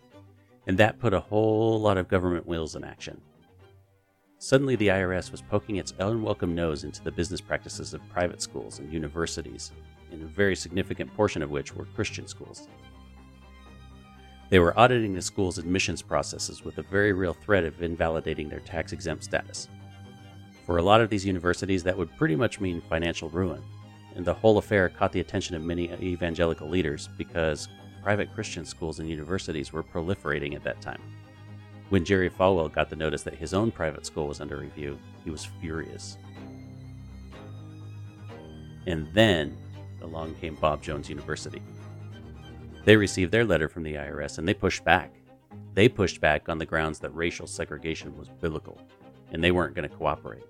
and 0.67 0.77
that 0.79 0.99
put 0.99 1.15
a 1.15 1.21
whole 1.21 1.81
lot 1.81 1.97
of 1.97 2.09
government 2.09 2.47
wheels 2.47 2.75
in 2.75 2.83
action. 2.83 3.21
Suddenly, 4.39 4.77
the 4.77 4.89
IRS 4.89 5.31
was 5.31 5.43
poking 5.43 5.77
its 5.77 5.95
unwelcome 5.99 6.55
nose 6.55 6.85
into 6.85 7.03
the 7.03 7.13
business 7.13 7.41
practices 7.41 7.95
of 7.95 8.07
private 8.09 8.43
schools 8.43 8.81
and 8.81 8.93
universities, 8.93 9.73
in 10.13 10.23
a 10.23 10.27
very 10.27 10.57
significant 10.57 11.15
portion 11.15 11.43
of 11.43 11.51
which 11.51 11.75
were 11.75 11.87
Christian 11.95 12.27
schools. 12.27 12.69
They 14.51 14.59
were 14.59 14.79
auditing 14.79 15.15
the 15.15 15.23
school's 15.23 15.59
admissions 15.59 16.03
processes 16.03 16.65
with 16.65 16.79
a 16.79 16.83
very 16.83 17.13
real 17.13 17.33
threat 17.33 17.65
of 17.65 17.83
invalidating 17.83 18.49
their 18.49 18.61
tax 18.61 18.93
exempt 18.93 19.25
status. 19.25 19.69
For 20.67 20.79
a 20.79 20.83
lot 20.83 21.01
of 21.01 21.09
these 21.09 21.25
universities, 21.25 21.85
that 21.85 21.97
would 21.97 22.15
pretty 22.17 22.35
much 22.35 22.61
mean 22.61 22.81
financial 22.81 23.29
ruin, 23.31 23.63
and 24.17 24.25
the 24.25 24.35
whole 24.35 24.59
affair 24.59 24.89
caught 24.89 25.13
the 25.13 25.21
attention 25.21 25.55
of 25.55 25.63
many 25.63 25.93
evangelical 26.03 26.69
leaders 26.69 27.09
because 27.17 27.69
private 28.03 28.35
Christian 28.35 28.65
schools 28.65 28.99
and 28.99 29.09
universities 29.09 29.73
were 29.73 29.85
proliferating 29.85 30.57
at 30.57 30.65
that 30.65 30.81
time. 30.81 31.01
When 31.89 32.05
Jerry 32.05 32.29
Falwell 32.29 32.73
got 32.73 32.91
the 32.91 32.97
notice 32.97 33.23
that 33.23 33.35
his 33.37 33.55
own 33.55 33.71
private 33.71 34.05
school 34.05 34.27
was 34.27 34.41
under 34.41 34.57
review, 34.57 34.99
he 35.23 35.31
was 35.31 35.45
furious. 35.61 36.19
And 38.87 39.09
then 39.13 39.57
along 40.03 40.35
came 40.37 40.57
Bob 40.57 40.83
Jones 40.83 41.09
University. 41.09 41.63
They 42.85 42.97
received 42.97 43.33
their 43.33 43.45
letter 43.45 43.69
from 43.69 43.83
the 43.83 43.95
IRS 43.95 44.39
and 44.39 44.47
they 44.47 44.55
pushed 44.55 44.85
back. 44.85 45.13
They 45.75 45.89
pushed 45.89 46.21
back 46.21 46.49
on 46.49 46.59
the 46.59 46.67
grounds 46.67 46.99
that 47.01 47.15
racial 47.15 47.47
segregation 47.47 48.17
was 48.17 48.29
biblical 48.29 48.81
and 49.33 49.43
they 49.43 49.51
weren't 49.51 49.75
going 49.75 49.89
to 49.89 49.95
cooperate. 49.95 50.45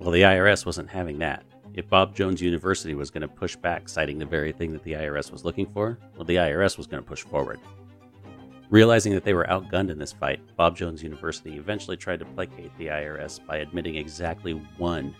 Well, 0.00 0.12
the 0.12 0.22
IRS 0.22 0.64
wasn't 0.64 0.88
having 0.88 1.18
that. 1.18 1.44
If 1.74 1.90
Bob 1.90 2.16
Jones 2.16 2.40
University 2.40 2.94
was 2.94 3.10
going 3.10 3.20
to 3.20 3.28
push 3.28 3.54
back, 3.54 3.86
citing 3.86 4.18
the 4.18 4.24
very 4.24 4.50
thing 4.50 4.72
that 4.72 4.82
the 4.82 4.94
IRS 4.94 5.30
was 5.30 5.44
looking 5.44 5.66
for, 5.66 5.98
well, 6.16 6.24
the 6.24 6.36
IRS 6.36 6.78
was 6.78 6.86
going 6.86 7.02
to 7.02 7.08
push 7.08 7.22
forward. 7.22 7.60
Realizing 8.70 9.12
that 9.12 9.24
they 9.24 9.34
were 9.34 9.44
outgunned 9.50 9.90
in 9.90 9.98
this 9.98 10.14
fight, 10.14 10.40
Bob 10.56 10.74
Jones 10.74 11.02
University 11.02 11.58
eventually 11.58 11.98
tried 11.98 12.20
to 12.20 12.24
placate 12.24 12.76
the 12.78 12.86
IRS 12.86 13.44
by 13.46 13.58
admitting 13.58 13.96
exactly 13.96 14.52
one 14.78 15.14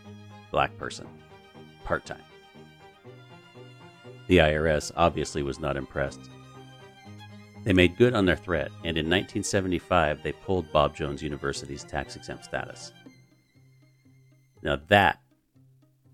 black 0.51 0.75
person, 0.79 1.07
part 1.85 2.07
time. 2.07 2.23
The 4.29 4.39
IRS 4.39 4.93
obviously 4.97 5.43
was 5.43 5.61
not 5.61 5.77
impressed. 5.77 6.31
They 7.65 7.75
made 7.75 7.99
good 7.99 8.15
on 8.15 8.25
their 8.25 8.35
threat, 8.35 8.71
and 8.79 8.97
in 8.97 9.11
1975 9.11 10.23
they 10.23 10.33
pulled 10.33 10.73
Bob 10.73 10.97
Jones 10.97 11.23
University's 11.23 11.85
tax 11.85 12.17
exempt 12.17 12.47
status. 12.47 12.93
Now 14.63 14.79
that 14.89 15.21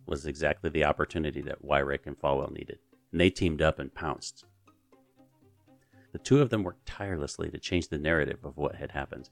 was 0.07 0.27
exactly 0.27 0.71
the 0.71 0.85
opportunity 0.85 1.41
that 1.43 1.65
Weyrich 1.65 2.07
and 2.07 2.19
Falwell 2.19 2.53
needed, 2.53 2.79
and 3.11 3.21
they 3.21 3.31
teamed 3.31 3.61
up 3.61 3.79
and 3.79 3.93
pounced. 3.93 4.45
The 6.13 6.19
two 6.19 6.41
of 6.41 6.51
them 6.51 6.63
worked 6.63 6.87
tirelessly 6.87 7.51
to 7.51 7.59
change 7.59 7.89
the 7.89 7.99
narrative 7.99 8.39
of 8.45 8.57
what 8.57 8.77
had 8.77 8.93
happened. 8.93 9.29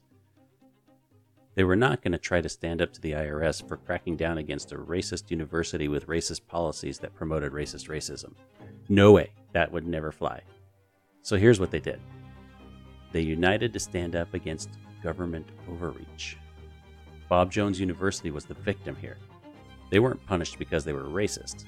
They 1.55 1.63
were 1.63 1.77
not 1.77 2.01
going 2.01 2.11
to 2.11 2.17
try 2.17 2.41
to 2.41 2.49
stand 2.49 2.81
up 2.81 2.91
to 2.93 3.01
the 3.01 3.13
IRS 3.13 3.65
for 3.65 3.77
cracking 3.77 4.17
down 4.17 4.37
against 4.37 4.73
a 4.73 4.77
racist 4.77 5.31
university 5.31 5.87
with 5.87 6.07
racist 6.07 6.45
policies 6.47 6.99
that 6.99 7.15
promoted 7.15 7.53
racist 7.53 7.87
racism. 7.87 8.33
No 8.89 9.13
way, 9.13 9.31
that 9.53 9.71
would 9.71 9.87
never 9.87 10.11
fly. 10.11 10.41
So 11.21 11.37
here's 11.37 11.59
what 11.59 11.71
they 11.71 11.79
did 11.79 11.99
they 13.13 13.21
united 13.21 13.71
to 13.71 13.79
stand 13.79 14.13
up 14.13 14.33
against 14.33 14.69
government 15.01 15.47
overreach. 15.69 16.37
Bob 17.29 17.51
Jones 17.51 17.79
University 17.79 18.31
was 18.31 18.45
the 18.45 18.53
victim 18.53 18.95
here. 18.95 19.17
They 19.89 19.99
weren't 19.99 20.25
punished 20.25 20.59
because 20.59 20.83
they 20.83 20.93
were 20.93 21.03
racist, 21.03 21.65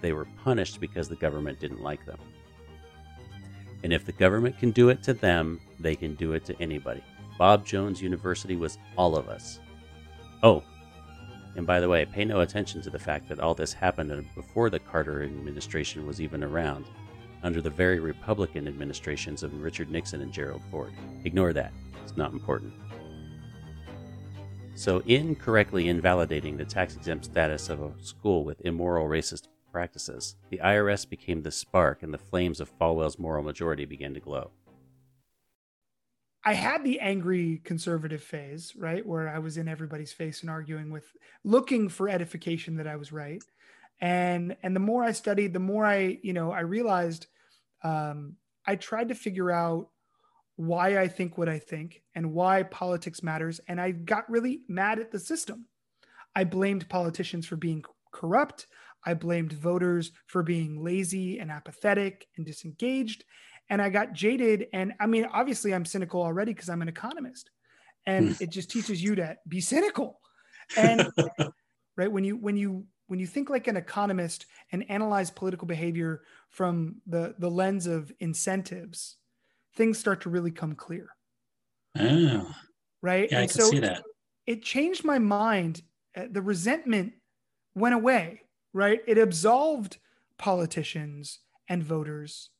they 0.00 0.12
were 0.12 0.26
punished 0.44 0.80
because 0.80 1.08
the 1.08 1.16
government 1.16 1.60
didn't 1.60 1.82
like 1.82 2.04
them. 2.06 2.18
And 3.82 3.92
if 3.92 4.04
the 4.04 4.12
government 4.12 4.58
can 4.58 4.70
do 4.72 4.90
it 4.90 5.02
to 5.04 5.14
them, 5.14 5.60
they 5.78 5.94
can 5.94 6.14
do 6.14 6.32
it 6.32 6.44
to 6.46 6.60
anybody. 6.60 7.02
Bob 7.38 7.64
Jones 7.64 8.02
University 8.02 8.56
was 8.56 8.78
all 8.96 9.16
of 9.16 9.28
us. 9.28 9.60
Oh, 10.42 10.62
and 11.56 11.66
by 11.66 11.80
the 11.80 11.88
way, 11.88 12.04
pay 12.04 12.24
no 12.24 12.40
attention 12.40 12.80
to 12.82 12.90
the 12.90 12.98
fact 12.98 13.28
that 13.28 13.40
all 13.40 13.54
this 13.54 13.72
happened 13.72 14.26
before 14.34 14.70
the 14.70 14.78
Carter 14.78 15.22
administration 15.22 16.06
was 16.06 16.20
even 16.20 16.44
around, 16.44 16.86
under 17.42 17.60
the 17.60 17.70
very 17.70 17.98
Republican 17.98 18.68
administrations 18.68 19.42
of 19.42 19.60
Richard 19.60 19.90
Nixon 19.90 20.20
and 20.20 20.32
Gerald 20.32 20.62
Ford. 20.70 20.92
Ignore 21.24 21.52
that, 21.54 21.72
it's 22.02 22.16
not 22.16 22.32
important. 22.32 22.72
So, 24.80 25.02
incorrectly 25.04 25.90
invalidating 25.90 26.56
the 26.56 26.64
tax 26.64 26.96
exempt 26.96 27.26
status 27.26 27.68
of 27.68 27.82
a 27.82 27.92
school 28.02 28.44
with 28.44 28.64
immoral 28.64 29.06
racist 29.06 29.48
practices, 29.70 30.36
the 30.48 30.56
IRS 30.56 31.06
became 31.06 31.42
the 31.42 31.50
spark 31.50 32.02
and 32.02 32.14
the 32.14 32.18
flames 32.18 32.60
of 32.60 32.72
Falwell's 32.78 33.18
moral 33.18 33.42
majority 33.42 33.84
began 33.84 34.14
to 34.14 34.20
glow. 34.20 34.52
I 36.46 36.54
had 36.54 36.82
the 36.82 36.98
angry 36.98 37.60
conservative 37.62 38.22
phase, 38.22 38.72
right, 38.74 39.04
where 39.04 39.28
I 39.28 39.38
was 39.38 39.58
in 39.58 39.68
everybody's 39.68 40.14
face 40.14 40.40
and 40.40 40.48
arguing 40.48 40.90
with, 40.90 41.04
looking 41.44 41.90
for 41.90 42.08
edification 42.08 42.76
that 42.76 42.86
I 42.86 42.96
was 42.96 43.12
right, 43.12 43.42
and 44.00 44.56
and 44.62 44.74
the 44.74 44.80
more 44.80 45.04
I 45.04 45.12
studied, 45.12 45.52
the 45.52 45.58
more 45.58 45.84
I, 45.84 46.18
you 46.22 46.32
know, 46.32 46.52
I 46.52 46.60
realized 46.60 47.26
um, 47.84 48.36
I 48.64 48.76
tried 48.76 49.10
to 49.10 49.14
figure 49.14 49.50
out 49.50 49.90
why 50.60 50.98
I 50.98 51.08
think 51.08 51.38
what 51.38 51.48
I 51.48 51.58
think 51.58 52.02
and 52.14 52.32
why 52.32 52.62
politics 52.64 53.22
matters, 53.22 53.60
and 53.68 53.80
I 53.80 53.92
got 53.92 54.30
really 54.30 54.60
mad 54.68 54.98
at 54.98 55.10
the 55.10 55.18
system. 55.18 55.66
I 56.34 56.44
blamed 56.44 56.88
politicians 56.88 57.46
for 57.46 57.56
being 57.56 57.84
corrupt. 58.12 58.66
I 59.04 59.14
blamed 59.14 59.52
voters 59.52 60.12
for 60.26 60.42
being 60.42 60.84
lazy 60.84 61.38
and 61.38 61.50
apathetic 61.50 62.28
and 62.36 62.44
disengaged 62.44 63.24
and 63.70 63.80
I 63.80 63.88
got 63.88 64.12
jaded. 64.12 64.66
And 64.72 64.92
I 65.00 65.06
mean, 65.06 65.26
obviously, 65.32 65.72
I'm 65.72 65.84
cynical 65.84 66.20
already 66.20 66.52
because 66.52 66.68
I'm 66.68 66.82
an 66.82 66.88
economist, 66.88 67.50
and 68.04 68.36
hmm. 68.36 68.42
it 68.42 68.50
just 68.50 68.70
teaches 68.70 69.02
you 69.02 69.14
to 69.14 69.38
be 69.48 69.60
cynical. 69.60 70.18
And 70.76 71.10
right 71.96 72.12
when 72.12 72.22
you 72.22 72.36
when 72.36 72.56
you 72.56 72.84
when 73.08 73.18
you 73.18 73.26
think 73.26 73.50
like 73.50 73.66
an 73.66 73.76
economist 73.76 74.46
and 74.70 74.88
analyze 74.88 75.28
political 75.28 75.66
behavior 75.66 76.22
from 76.48 77.00
the 77.08 77.34
the 77.40 77.50
lens 77.50 77.88
of 77.88 78.12
incentives, 78.20 79.16
things 79.76 79.98
start 79.98 80.22
to 80.22 80.30
really 80.30 80.50
come 80.50 80.74
clear. 80.74 81.08
Oh, 81.98 82.54
right. 83.02 83.28
Yeah, 83.30 83.38
and 83.38 83.44
I 83.44 83.46
can 83.46 83.60
so 83.60 83.70
see 83.70 83.80
that. 83.80 84.02
It 84.46 84.62
changed 84.62 85.04
my 85.04 85.18
mind. 85.18 85.82
Uh, 86.16 86.24
the 86.30 86.42
resentment 86.42 87.14
went 87.74 87.94
away. 87.94 88.42
Right. 88.72 89.00
It 89.06 89.18
absolved 89.18 89.98
politicians 90.38 91.40
and 91.68 91.82
voters 91.82 92.50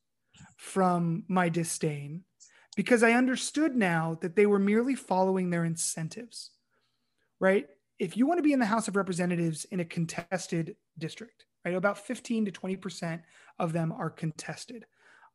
from 0.56 1.24
my 1.28 1.48
disdain 1.48 2.24
because 2.76 3.02
I 3.02 3.12
understood 3.12 3.76
now 3.76 4.18
that 4.20 4.36
they 4.36 4.46
were 4.46 4.58
merely 4.58 4.94
following 4.94 5.50
their 5.50 5.64
incentives, 5.64 6.50
right? 7.40 7.66
If 7.98 8.16
you 8.16 8.26
want 8.26 8.38
to 8.38 8.42
be 8.42 8.52
in 8.52 8.58
the 8.58 8.66
House 8.66 8.88
of 8.88 8.96
Representatives 8.96 9.64
in 9.66 9.80
a 9.80 9.84
contested 9.84 10.76
district, 10.98 11.44
right, 11.64 11.74
about 11.74 11.98
15 11.98 12.46
to 12.46 12.52
20% 12.52 13.20
of 13.58 13.72
them 13.72 13.92
are 13.92 14.10
contested. 14.10 14.86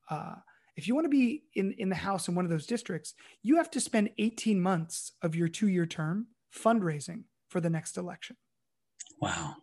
Uh, 0.10 0.36
if 0.76 0.88
you 0.88 0.96
want 0.96 1.06
to 1.06 1.10
be 1.10 1.44
in, 1.54 1.74
in 1.74 1.90
the 1.90 1.96
House 1.96 2.28
in 2.28 2.36
one 2.36 2.46
of 2.46 2.52
those 2.52 2.66
districts, 2.66 3.14
you 3.44 3.58
have 3.58 3.72
to 3.72 3.80
spend 3.80 4.10
18 4.18 4.60
months 4.60 5.14
of 5.22 5.36
your 5.36 5.48
two 5.48 5.68
year 5.68 5.86
term 5.86 6.28
fundraising 6.54 7.24
for 7.50 7.62
the 7.62 7.70
next 7.70 7.98
election. 7.98 8.36
Wow. 9.22 9.56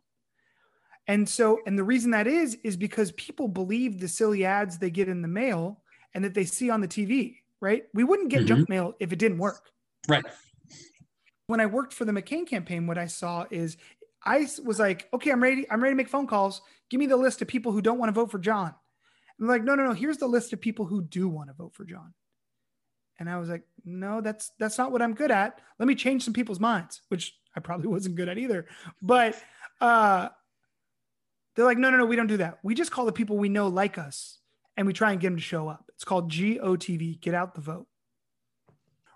And 1.09 1.29
so, 1.29 1.59
and 1.66 1.79
the 1.79 1.85
reason 1.85 2.12
that 2.12 2.27
is, 2.27 2.57
is 2.62 2.77
because 2.77 3.12
people 3.12 3.48
believe 3.48 4.01
the 4.01 4.09
silly 4.09 4.44
ads 4.44 4.79
they 4.79 4.90
get 4.90 5.09
in 5.09 5.20
the 5.20 5.29
mail 5.29 5.83
and 6.14 6.25
that 6.25 6.35
they 6.35 6.44
see 6.44 6.70
on 6.70 6.81
the 6.81 6.88
TV, 6.88 7.37
right? 7.61 7.85
We 7.92 8.05
wouldn't 8.05 8.31
get 8.31 8.40
mm-hmm. 8.40 8.48
junk 8.48 8.68
mail 8.68 8.94
if 9.01 9.12
it 9.12 9.18
didn't 9.18 9.38
work. 9.38 9.70
Right. 10.09 10.25
When 11.48 11.61
I 11.61 11.66
worked 11.66 11.92
for 11.92 12.05
the 12.05 12.12
McCain 12.12 12.46
campaign, 12.46 12.87
what 12.87 12.98
I 12.98 13.07
saw 13.07 13.46
is 13.51 13.77
I 14.25 14.48
was 14.64 14.79
like, 14.79 15.09
okay, 15.12 15.31
I'm 15.31 15.42
ready. 15.42 15.68
I'm 15.70 15.83
ready 15.83 15.92
to 15.92 15.96
make 15.96 16.09
phone 16.09 16.27
calls. 16.27 16.62
Give 16.88 17.01
me 17.01 17.07
the 17.07 17.16
list 17.16 17.42
of 17.42 17.48
people 17.48 17.72
who 17.72 17.83
don't 17.83 17.98
want 17.98 18.09
to 18.09 18.20
vote 18.20 18.31
for 18.31 18.38
John. 18.38 18.75
And 19.42 19.48
like, 19.48 19.64
no, 19.64 19.74
no, 19.74 19.85
no. 19.85 19.92
Here's 19.92 20.18
the 20.18 20.28
list 20.28 20.52
of 20.52 20.61
people 20.61 20.87
who 20.87 21.02
do 21.02 21.28
want 21.28 21.48
to 21.48 21.52
vote 21.52 21.74
for 21.74 21.85
John. 21.85 22.14
And 23.18 23.28
I 23.28 23.40
was 23.40 23.48
like, 23.48 23.64
no, 23.85 24.20
that's 24.20 24.52
that's 24.57 24.78
not 24.78 24.92
what 24.92 25.02
I'm 25.02 25.14
good 25.14 25.33
at. 25.33 25.59
Let 25.81 25.88
me 25.88 25.96
change 25.96 26.22
some 26.22 26.33
people's 26.33 26.61
minds, 26.61 27.02
which 27.09 27.37
I 27.57 27.59
probably 27.59 27.88
wasn't 27.88 28.14
good 28.14 28.28
at 28.28 28.38
either. 28.38 28.66
But 29.02 29.35
uh, 29.81 30.28
they're 31.57 31.64
like, 31.64 31.76
no, 31.76 31.90
no, 31.90 31.96
no, 31.96 32.07
we 32.07 32.14
don't 32.14 32.28
do 32.28 32.37
that. 32.37 32.61
We 32.62 32.76
just 32.76 32.92
call 32.92 33.05
the 33.05 33.11
people 33.11 33.37
we 33.37 33.48
know 33.48 33.66
like 33.66 33.98
us 33.98 34.38
and 34.76 34.87
we 34.87 34.92
try 34.92 35.11
and 35.11 35.20
get 35.20 35.26
them 35.26 35.37
to 35.38 35.42
show 35.42 35.68
up. 35.68 35.90
It's 35.96 36.05
called 36.05 36.31
GOTV, 36.31 37.20
get 37.20 37.35
out 37.35 37.57
the 37.57 37.62
vote. 37.62 37.88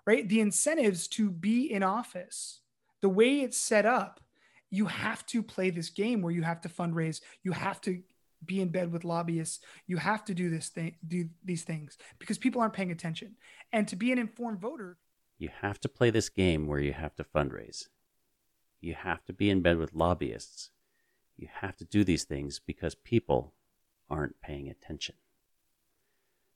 Right? 0.05 0.27
The 0.27 0.41
incentives 0.41 1.07
to 1.09 1.31
be 1.31 1.71
in 1.71 1.83
office, 1.83 2.59
the 3.01 3.07
way 3.07 3.39
it's 3.39 3.57
set 3.57 3.85
up, 3.85 4.19
you 4.71 4.87
have 4.87 5.25
to 5.27 5.41
play 5.41 5.69
this 5.69 5.89
game 5.89 6.21
where 6.21 6.33
you 6.33 6.41
have 6.41 6.59
to 6.61 6.69
fundraise, 6.69 7.21
you 7.43 7.53
have 7.53 7.79
to 7.81 8.01
be 8.47 8.61
in 8.61 8.69
bed 8.69 8.91
with 8.91 9.03
lobbyists, 9.03 9.59
you 9.85 9.97
have 9.97 10.23
to 10.25 10.33
do 10.33 10.49
this 10.49 10.69
thing, 10.69 10.95
do 11.05 11.29
these 11.43 11.63
things 11.63 11.97
because 12.19 12.37
people 12.37 12.61
aren't 12.61 12.73
paying 12.73 12.91
attention. 12.91 13.35
And 13.71 13.87
to 13.87 13.95
be 13.95 14.11
an 14.11 14.17
informed 14.17 14.59
voter, 14.59 14.97
you 15.37 15.49
have 15.61 15.79
to 15.81 15.89
play 15.89 16.09
this 16.09 16.29
game 16.29 16.65
where 16.65 16.79
you 16.79 16.93
have 16.93 17.15
to 17.15 17.23
fundraise. 17.23 17.87
You 18.81 18.95
have 18.95 19.23
to 19.25 19.33
be 19.33 19.49
in 19.49 19.61
bed 19.61 19.77
with 19.77 19.93
lobbyists. 19.93 20.71
You 21.35 21.47
have 21.61 21.75
to 21.77 21.85
do 21.85 22.03
these 22.03 22.23
things 22.23 22.59
because 22.59 22.95
people 22.95 23.53
aren't 24.09 24.41
paying 24.41 24.69
attention. 24.69 25.15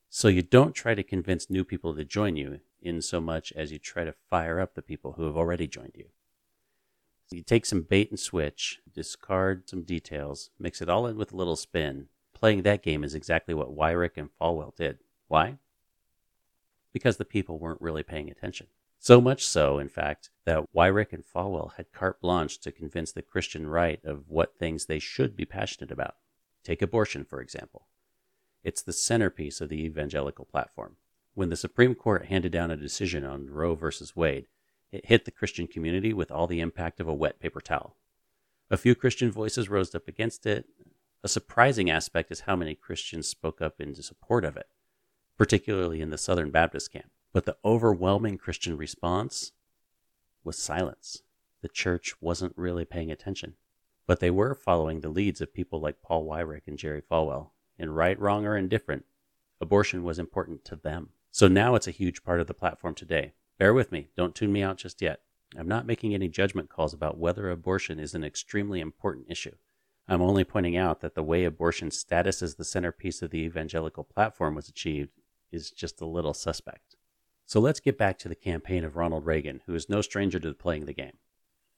So 0.10 0.27
you 0.27 0.41
don't 0.41 0.73
try 0.73 0.95
to 0.95 1.04
convince 1.04 1.49
new 1.49 1.63
people 1.63 1.95
to 1.95 2.04
join 2.04 2.36
you 2.36 2.60
in 2.82 3.01
so 3.01 3.21
much 3.21 3.54
as 3.54 3.71
you 3.71 3.80
try 3.80 4.04
to 4.04 4.15
fire 4.30 4.60
up 4.60 4.73
the 4.73 4.82
people 4.82 5.13
who 5.13 5.25
have 5.25 5.38
already 5.38 5.67
joined 5.67 5.93
you. 5.95 6.06
You 7.32 7.44
take 7.44 7.65
some 7.65 7.84
bait 7.84 8.10
and 8.10 8.20
switch, 8.20 8.82
discard 8.94 9.70
some 9.70 9.84
details, 9.84 10.50
mix 10.60 10.82
it 10.82 10.89
all 10.89 11.08
in 11.08 11.15
with 11.15 11.32
a 11.32 11.38
little 11.38 11.56
spin. 11.56 12.08
Playing 12.34 12.63
that 12.63 12.84
game 12.84 13.06
is 13.06 13.15
exactly 13.15 13.54
what 13.54 13.76
Weyrich 13.76 14.17
and 14.17 14.30
Falwell 14.39 14.76
did. 14.76 15.00
Why? 15.30 15.58
Because 16.91 17.15
the 17.15 17.24
people 17.24 17.58
weren't 17.58 17.82
really 17.82 18.04
paying 18.04 18.30
attention. 18.30 18.67
So 19.00 19.22
much 19.22 19.46
so, 19.48 19.80
in 19.80 19.88
fact, 19.88 20.30
that 20.44 20.65
Weyrich 20.76 21.13
and 21.13 21.24
Falwell 21.24 21.74
had 21.76 21.94
carte 21.94 22.20
blanche 22.20 22.60
to 22.60 22.72
convince 22.72 23.13
the 23.13 23.22
Christian 23.22 23.65
right 23.65 24.04
of 24.04 24.26
what 24.28 24.58
things 24.58 24.86
they 24.86 25.00
should 25.00 25.38
be 25.38 25.46
passionate 25.46 25.91
about. 25.91 26.15
Take 26.65 26.82
abortion, 26.82 27.24
for 27.24 27.39
example. 27.39 27.88
It's 28.63 28.82
the 28.82 28.94
centerpiece 28.94 29.62
of 29.62 29.70
the 29.70 29.86
evangelical 29.86 30.46
platform. 30.46 30.98
When 31.34 31.50
the 31.50 31.56
Supreme 31.56 31.96
Court 31.96 32.26
handed 32.26 32.52
down 32.52 32.72
a 32.72 32.78
decision 32.78 33.24
on 33.24 33.50
Roe 33.50 33.74
v. 33.74 33.88
Wade, 34.15 34.48
it 34.91 35.06
hit 35.06 35.25
the 35.25 35.32
Christian 35.32 35.67
community 35.67 36.13
with 36.13 36.32
all 36.32 36.47
the 36.47 36.60
impact 36.60 36.99
of 36.99 37.08
a 37.08 37.13
wet 37.13 37.39
paper 37.39 37.62
towel. 37.62 37.95
A 38.69 38.77
few 38.77 38.95
Christian 38.95 39.32
voices 39.32 39.69
rose 39.69 39.93
up 39.95 40.08
against 40.08 40.45
it. 40.45 40.65
A 41.23 41.27
surprising 41.27 41.89
aspect 41.89 42.32
is 42.32 42.41
how 42.41 42.56
many 42.56 42.75
Christians 42.75 43.27
spoke 43.27 43.62
up 43.62 43.80
in 43.80 43.95
support 43.95 44.43
of 44.43 44.58
it, 44.58 44.67
particularly 45.38 46.01
in 46.01 46.10
the 46.10 46.17
Southern 46.17 46.51
Baptist 46.51 46.91
camp. 46.91 47.12
But 47.34 47.45
the 47.45 47.58
overwhelming 47.63 48.38
Christian 48.38 48.77
response 48.77 49.51
was 50.43 50.58
silence. 50.58 51.21
The 51.62 51.69
church 51.69 52.15
wasn't 52.21 52.58
really 52.58 52.86
paying 52.86 53.12
attention. 53.12 53.56
But 54.08 54.19
they 54.19 54.32
were 54.32 54.56
following 54.56 55.01
the 55.01 55.10
leads 55.10 55.41
of 55.41 55.54
people 55.54 55.80
like 55.80 56.01
Paul 56.01 56.25
Weyrich 56.25 56.67
and 56.67 56.77
Jerry 56.77 57.01
Falwell, 57.01 57.51
and 57.77 57.95
right, 57.95 58.19
wrong, 58.19 58.45
or 58.45 58.58
indifferent, 58.58 59.06
abortion 59.62 60.04
was 60.04 60.19
important 60.19 60.65
to 60.65 60.75
them. 60.75 61.10
So 61.30 61.47
now 61.47 61.75
it's 61.75 61.88
a 61.88 61.91
huge 61.91 62.23
part 62.23 62.41
of 62.41 62.47
the 62.47 62.54
platform 62.54 62.95
today. 62.95 63.34
Bear 63.62 63.76
with 63.76 63.91
me, 63.91 64.08
don't 64.17 64.34
tune 64.34 64.52
me 64.52 64.63
out 64.63 64.78
just 64.78 65.04
yet. 65.04 65.19
I'm 65.56 65.67
not 65.67 65.86
making 65.86 66.15
any 66.15 66.28
judgment 66.28 66.67
calls 66.67 66.95
about 66.95 67.19
whether 67.19 67.47
abortion 67.47 68.00
is 68.00 68.15
an 68.15 68.24
extremely 68.24 68.80
important 68.80 69.28
issue. 69.30 69.54
I'm 70.08 70.24
only 70.24 70.43
pointing 70.43 70.76
out 70.76 71.02
that 71.02 71.13
the 71.13 71.21
way 71.21 71.43
abortion's 71.43 71.95
status 71.95 72.41
as 72.41 72.56
the 72.56 72.63
centerpiece 72.63 73.21
of 73.21 73.30
the 73.30 73.41
evangelical 73.41 74.04
platform 74.04 74.56
was 74.56 74.67
achieved 74.67 75.12
is 75.52 75.69
just 75.69 76.02
a 76.02 76.08
little 76.08 76.34
suspect. 76.34 76.95
So 77.45 77.60
let's 77.60 77.80
get 77.80 78.00
back 78.00 78.17
to 78.17 78.28
the 78.28 78.34
campaign 78.34 78.84
of 78.84 78.95
Ronald 78.95 79.28
Reagan, 79.28 79.62
who 79.67 79.76
is 79.76 79.88
no 79.88 80.02
stranger 80.02 80.39
to 80.39 80.56
playing 80.56 80.88
the 80.88 80.93
game. 80.95 81.17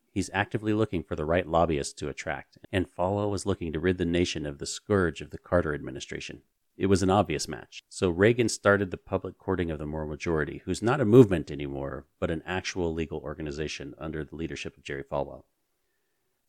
He's 0.10 0.30
actively 0.34 0.72
looking 0.72 1.04
for 1.04 1.17
the 1.17 1.26
right 1.26 1.46
lobbyists 1.46 1.96
to 1.96 2.08
attract, 2.08 2.60
and 2.72 2.88
Falwell 2.89 3.30
was 3.30 3.46
looking 3.46 3.74
to 3.74 3.82
rid 3.82 3.98
the 3.98 4.06
nation 4.06 4.46
of 4.46 4.60
the 4.60 4.65
scourge 4.65 5.19
of 5.19 5.32
the 5.32 5.38
Carter 5.38 5.76
administration. 5.76 6.43
It 6.75 6.88
was 6.88 7.03
an 7.03 7.09
obvious 7.09 7.47
match. 7.47 7.83
So 7.88 8.09
Reagan 8.09 8.49
started 8.49 8.89
the 8.89 8.97
public 8.97 9.38
courting 9.38 9.69
of 9.69 9.77
the 9.77 9.86
moral 9.86 10.09
majority, 10.09 10.63
who's 10.65 10.81
not 10.81 10.99
a 10.99 11.05
movement 11.05 11.51
anymore, 11.51 12.07
but 12.19 12.31
an 12.31 12.41
actual 12.45 12.93
legal 12.93 13.19
organization 13.19 13.93
under 13.99 14.23
the 14.23 14.36
leadership 14.36 14.75
of 14.75 14.83
Jerry 14.83 15.03
Falwell. 15.03 15.43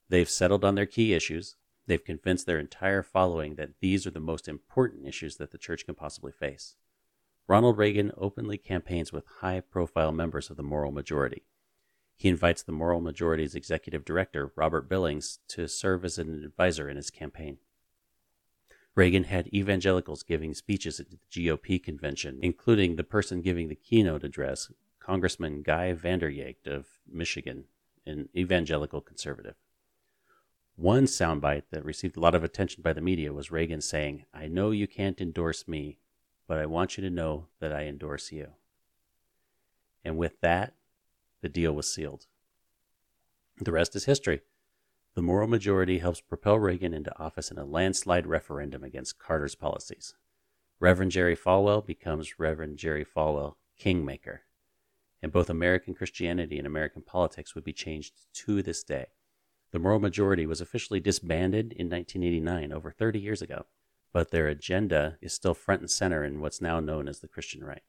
They've 0.08 0.28
settled 0.28 0.64
on 0.64 0.76
their 0.76 0.86
key 0.86 1.12
issues. 1.12 1.56
They've 1.86 2.02
convinced 2.02 2.46
their 2.46 2.58
entire 2.58 3.02
following 3.02 3.56
that 3.56 3.80
these 3.80 4.06
are 4.06 4.10
the 4.10 4.20
most 4.20 4.48
important 4.48 5.06
issues 5.06 5.36
that 5.36 5.50
the 5.50 5.58
church 5.58 5.84
can 5.84 5.94
possibly 5.94 6.32
face. 6.32 6.76
Ronald 7.46 7.76
Reagan 7.76 8.10
openly 8.16 8.56
campaigns 8.56 9.12
with 9.12 9.26
high 9.40 9.60
profile 9.60 10.12
members 10.12 10.48
of 10.48 10.56
the 10.56 10.62
moral 10.62 10.92
majority. 10.92 11.42
He 12.16 12.28
invites 12.30 12.62
the 12.62 12.72
Moral 12.72 13.00
Majority's 13.00 13.54
executive 13.54 14.04
director, 14.04 14.52
Robert 14.56 14.88
Billings, 14.88 15.40
to 15.48 15.68
serve 15.68 16.04
as 16.04 16.16
an 16.16 16.42
advisor 16.44 16.88
in 16.88 16.96
his 16.96 17.10
campaign. 17.10 17.58
Reagan 18.94 19.24
had 19.24 19.52
evangelicals 19.52 20.22
giving 20.22 20.54
speeches 20.54 21.00
at 21.00 21.10
the 21.10 21.18
GOP 21.30 21.82
convention, 21.82 22.38
including 22.42 22.94
the 22.94 23.02
person 23.04 23.40
giving 23.40 23.68
the 23.68 23.74
keynote 23.74 24.22
address, 24.22 24.70
Congressman 25.00 25.62
Guy 25.62 25.92
Vanderjagt 25.92 26.66
of 26.66 26.86
Michigan, 27.10 27.64
an 28.06 28.28
evangelical 28.36 29.00
conservative. 29.00 29.56
One 30.76 31.04
soundbite 31.04 31.64
that 31.70 31.84
received 31.84 32.16
a 32.16 32.20
lot 32.20 32.34
of 32.34 32.44
attention 32.44 32.82
by 32.82 32.92
the 32.92 33.00
media 33.00 33.32
was 33.32 33.50
Reagan 33.50 33.80
saying, 33.80 34.26
I 34.32 34.46
know 34.46 34.70
you 34.70 34.86
can't 34.86 35.20
endorse 35.20 35.66
me, 35.66 35.98
but 36.46 36.58
I 36.58 36.66
want 36.66 36.96
you 36.96 37.02
to 37.02 37.10
know 37.10 37.46
that 37.60 37.72
I 37.72 37.84
endorse 37.84 38.30
you. 38.30 38.48
And 40.04 40.16
with 40.16 40.40
that, 40.40 40.74
the 41.42 41.48
deal 41.48 41.72
was 41.72 41.92
sealed. 41.92 42.26
The 43.60 43.72
rest 43.72 43.94
is 43.96 44.04
history. 44.04 44.40
The 45.14 45.22
moral 45.22 45.46
majority 45.46 45.98
helps 45.98 46.20
propel 46.20 46.58
Reagan 46.58 46.92
into 46.92 47.16
office 47.20 47.52
in 47.52 47.58
a 47.58 47.64
landslide 47.64 48.26
referendum 48.26 48.82
against 48.82 49.18
Carter's 49.18 49.54
policies. 49.54 50.16
Reverend 50.80 51.12
Jerry 51.12 51.36
Falwell 51.36 51.86
becomes 51.86 52.40
Reverend 52.40 52.78
Jerry 52.78 53.04
Falwell 53.04 53.54
Kingmaker, 53.78 54.42
and 55.22 55.30
both 55.30 55.48
American 55.48 55.94
Christianity 55.94 56.58
and 56.58 56.66
American 56.66 57.02
politics 57.02 57.54
would 57.54 57.62
be 57.62 57.72
changed 57.72 58.26
to 58.32 58.60
this 58.60 58.82
day. 58.82 59.06
The 59.70 59.78
moral 59.78 60.00
majority 60.00 60.46
was 60.46 60.60
officially 60.60 60.98
disbanded 60.98 61.72
in 61.72 61.88
1989, 61.88 62.72
over 62.72 62.90
30 62.90 63.20
years 63.20 63.40
ago, 63.40 63.66
but 64.12 64.32
their 64.32 64.48
agenda 64.48 65.16
is 65.20 65.32
still 65.32 65.54
front 65.54 65.80
and 65.80 65.90
center 65.90 66.24
in 66.24 66.40
what's 66.40 66.60
now 66.60 66.80
known 66.80 67.06
as 67.06 67.20
the 67.20 67.28
Christian 67.28 67.62
right. 67.62 67.82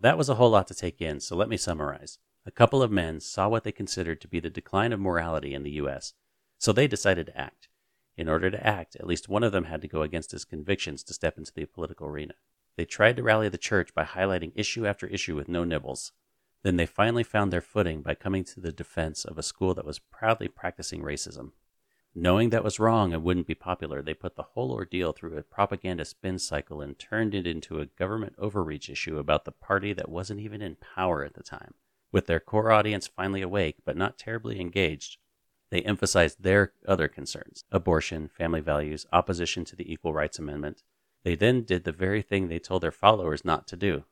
That 0.00 0.18
was 0.18 0.28
a 0.28 0.34
whole 0.34 0.50
lot 0.50 0.66
to 0.68 0.74
take 0.74 1.00
in, 1.00 1.20
so 1.20 1.36
let 1.36 1.48
me 1.48 1.56
summarize. 1.56 2.18
A 2.46 2.52
couple 2.52 2.80
of 2.80 2.92
men 2.92 3.18
saw 3.18 3.48
what 3.48 3.64
they 3.64 3.72
considered 3.72 4.20
to 4.20 4.28
be 4.28 4.38
the 4.38 4.48
decline 4.48 4.92
of 4.92 5.00
morality 5.00 5.52
in 5.52 5.64
the 5.64 5.72
U.S., 5.72 6.14
so 6.58 6.72
they 6.72 6.86
decided 6.86 7.26
to 7.26 7.36
act. 7.36 7.68
In 8.16 8.28
order 8.28 8.52
to 8.52 8.66
act, 8.66 8.94
at 8.94 9.06
least 9.06 9.28
one 9.28 9.42
of 9.42 9.50
them 9.50 9.64
had 9.64 9.82
to 9.82 9.88
go 9.88 10.02
against 10.02 10.30
his 10.30 10.44
convictions 10.44 11.02
to 11.02 11.12
step 11.12 11.36
into 11.36 11.52
the 11.52 11.66
political 11.66 12.06
arena. 12.06 12.34
They 12.76 12.84
tried 12.84 13.16
to 13.16 13.24
rally 13.24 13.48
the 13.48 13.58
church 13.58 13.92
by 13.94 14.04
highlighting 14.04 14.52
issue 14.54 14.86
after 14.86 15.08
issue 15.08 15.34
with 15.34 15.48
no 15.48 15.64
nibbles. 15.64 16.12
Then 16.62 16.76
they 16.76 16.86
finally 16.86 17.24
found 17.24 17.52
their 17.52 17.60
footing 17.60 18.00
by 18.00 18.14
coming 18.14 18.44
to 18.44 18.60
the 18.60 18.72
defense 18.72 19.24
of 19.24 19.38
a 19.38 19.42
school 19.42 19.74
that 19.74 19.84
was 19.84 19.98
proudly 19.98 20.46
practicing 20.46 21.02
racism. 21.02 21.50
Knowing 22.14 22.50
that 22.50 22.64
was 22.64 22.78
wrong 22.78 23.12
and 23.12 23.24
wouldn't 23.24 23.48
be 23.48 23.56
popular, 23.56 24.02
they 24.02 24.14
put 24.14 24.36
the 24.36 24.42
whole 24.54 24.70
ordeal 24.70 25.12
through 25.12 25.36
a 25.36 25.42
propaganda 25.42 26.04
spin 26.04 26.38
cycle 26.38 26.80
and 26.80 26.96
turned 26.96 27.34
it 27.34 27.46
into 27.46 27.80
a 27.80 27.86
government 27.86 28.36
overreach 28.38 28.88
issue 28.88 29.18
about 29.18 29.44
the 29.44 29.52
party 29.52 29.92
that 29.92 30.08
wasn't 30.08 30.38
even 30.38 30.62
in 30.62 30.76
power 30.76 31.24
at 31.24 31.34
the 31.34 31.42
time. 31.42 31.74
With 32.16 32.28
their 32.28 32.40
core 32.40 32.72
audience 32.72 33.06
finally 33.06 33.42
awake 33.42 33.76
but 33.84 33.94
not 33.94 34.16
terribly 34.16 34.58
engaged, 34.58 35.18
they 35.68 35.82
emphasized 35.82 36.42
their 36.42 36.72
other 36.88 37.08
concerns 37.08 37.64
abortion, 37.70 38.26
family 38.26 38.62
values, 38.62 39.04
opposition 39.12 39.66
to 39.66 39.76
the 39.76 39.92
Equal 39.92 40.14
Rights 40.14 40.38
Amendment. 40.38 40.82
They 41.24 41.34
then 41.34 41.62
did 41.62 41.84
the 41.84 41.92
very 41.92 42.22
thing 42.22 42.48
they 42.48 42.58
told 42.58 42.82
their 42.82 42.90
followers 42.90 43.44
not 43.44 43.66
to 43.66 43.76
do. 43.76 44.04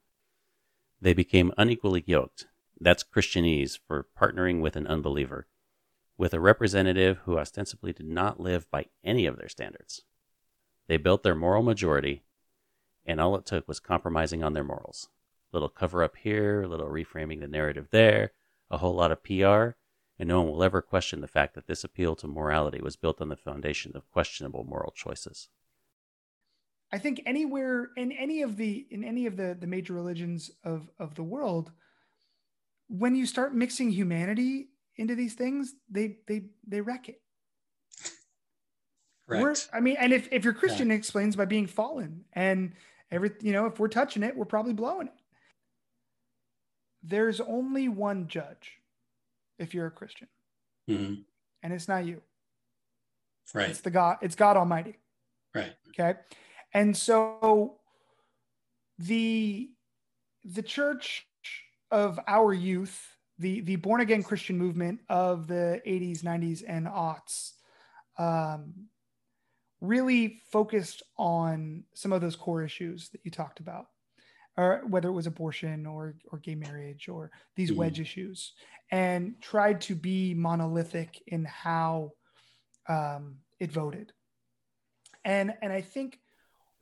They 1.01 1.15
became 1.15 1.55
unequally 1.57 2.05
yoked. 2.07 2.47
That's 2.79 3.03
Christianese 3.03 3.79
for 3.79 4.07
partnering 4.21 4.61
with 4.61 4.77
an 4.77 4.87
unbeliever, 4.87 5.47
with 6.19 6.35
a 6.35 6.41
representative 6.41 7.21
who 7.25 7.39
ostensibly 7.39 7.95
did 7.95 8.07
not 8.07 8.39
live 8.39 8.71
by 8.71 8.85
any 9.03 9.25
of 9.25 9.39
their 9.39 9.49
standards. 9.49 10.03
They 10.89 10.99
built 10.99 11.23
their 11.23 11.35
moral 11.35 11.63
majority, 11.63 12.23
and 13.07 13.19
all 13.19 13.35
it 13.35 13.47
took 13.47 13.67
was 13.67 13.81
compromising 13.81 14.45
on 14.45 14.53
their 14.53 14.63
morals 14.63 15.09
little 15.55 15.69
cover 15.69 16.03
up 16.03 16.17
here, 16.17 16.63
a 16.63 16.69
little 16.69 16.89
reframing 16.89 17.41
the 17.41 17.49
narrative 17.49 17.89
there, 17.91 18.33
a 18.71 18.79
whole 18.79 18.95
lot 18.95 19.13
of 19.13 19.23
PR, 19.23 19.77
and 20.19 20.29
no 20.29 20.43
one 20.43 20.53
will 20.53 20.63
ever 20.63 20.83
question 20.83 21.21
the 21.21 21.29
fact 21.29 21.55
that 21.55 21.67
this 21.67 21.85
appeal 21.85 22.15
to 22.17 22.27
morality 22.27 22.81
was 22.81 22.97
built 22.97 23.21
on 23.21 23.29
the 23.29 23.37
foundation 23.37 23.93
of 23.95 24.11
questionable 24.11 24.65
moral 24.65 24.93
choices. 24.93 25.49
I 26.93 26.99
think 26.99 27.23
anywhere 27.27 27.89
in 27.97 28.13
any 28.13 28.43
of 28.43 28.57
the 28.57 28.87
in 28.91 29.03
any 29.03 29.27
of 29.27 29.37
the 29.37 29.57
the 29.59 29.67
major 29.67 29.95
religions 29.95 30.51
of 30.63 30.89
of 30.99 31.15
the 31.15 31.23
world, 31.23 31.73
when 32.89 33.17
you 33.17 33.27
start 33.27 33.55
mixing 33.55 33.91
humanity 33.91 34.69
into 34.97 35.15
these 35.15 35.35
things, 35.35 35.75
they 35.91 36.19
they 36.29 36.47
they 36.67 36.81
wreck 36.81 37.09
it. 37.09 37.21
We're, 39.27 39.55
I 39.73 39.81
mean, 39.81 39.97
and 39.99 40.13
if 40.13 40.29
if 40.31 40.45
you're 40.45 40.53
Christian, 40.53 40.89
yeah. 40.89 40.95
it 40.95 40.99
explains 40.99 41.35
by 41.35 41.47
being 41.47 41.67
fallen, 41.67 42.27
and 42.35 42.75
every 43.11 43.33
you 43.41 43.53
know, 43.53 43.67
if 43.67 43.81
we're 43.81 43.89
touching 43.89 44.23
it, 44.23 44.37
we're 44.37 44.45
probably 44.45 44.75
blowing 44.75 45.09
it 45.09 45.15
there's 47.05 47.41
only 47.41 47.89
one 47.89 48.29
judge 48.29 48.79
if 49.59 49.75
you're 49.75 49.87
a 49.87 49.91
Christian. 49.91 50.29
Mm-hmm. 50.89 51.15
And 51.63 51.73
it's 51.73 51.89
not 51.89 52.05
you. 52.05 52.23
Right. 53.53 53.69
It's 53.69 53.81
the 53.81 53.91
God, 53.91 54.19
it's 54.23 54.35
God 54.35 54.57
Almighty. 54.57 54.97
Right. 55.55 55.75
Okay. 55.91 56.19
And 56.73 56.97
so 56.97 57.77
the 58.99 59.71
the 60.45 60.63
church 60.63 61.27
of 61.91 62.19
our 62.27 62.53
youth, 62.53 63.01
the 63.39 63.61
the 63.61 63.77
born 63.77 64.01
again 64.01 64.23
Christian 64.23 64.59
movement 64.59 65.01
of 65.09 65.47
the 65.47 65.81
80s, 65.87 66.23
90s, 66.23 66.63
and 66.67 66.87
aughts, 66.87 67.53
um, 68.19 68.89
really 69.81 70.41
focused 70.51 71.03
on 71.19 71.85
some 71.95 72.13
of 72.13 72.21
those 72.21 72.37
core 72.37 72.63
issues 72.63 73.11
that 73.11 73.21
you 73.25 73.31
talked 73.31 73.61
about, 73.61 73.87
or 74.57 74.83
whether 74.89 75.09
it 75.09 75.13
was 75.13 75.27
abortion 75.27 75.87
or 75.87 76.15
or 76.31 76.39
gay 76.39 76.55
marriage 76.55 77.09
or 77.09 77.31
these 77.57 77.71
mm. 77.71 77.77
wedge 77.77 78.01
issues, 78.01 78.53
and 78.91 79.35
tried 79.41 79.81
to 79.83 79.95
be 79.95 80.35
monolithic 80.35 81.23
in 81.27 81.45
how 81.45 82.13
um, 82.89 83.37
it 83.61 83.73
voted. 83.73 84.13
And 85.25 85.55
and 85.63 85.73
I 85.73 85.81
think 85.81 86.19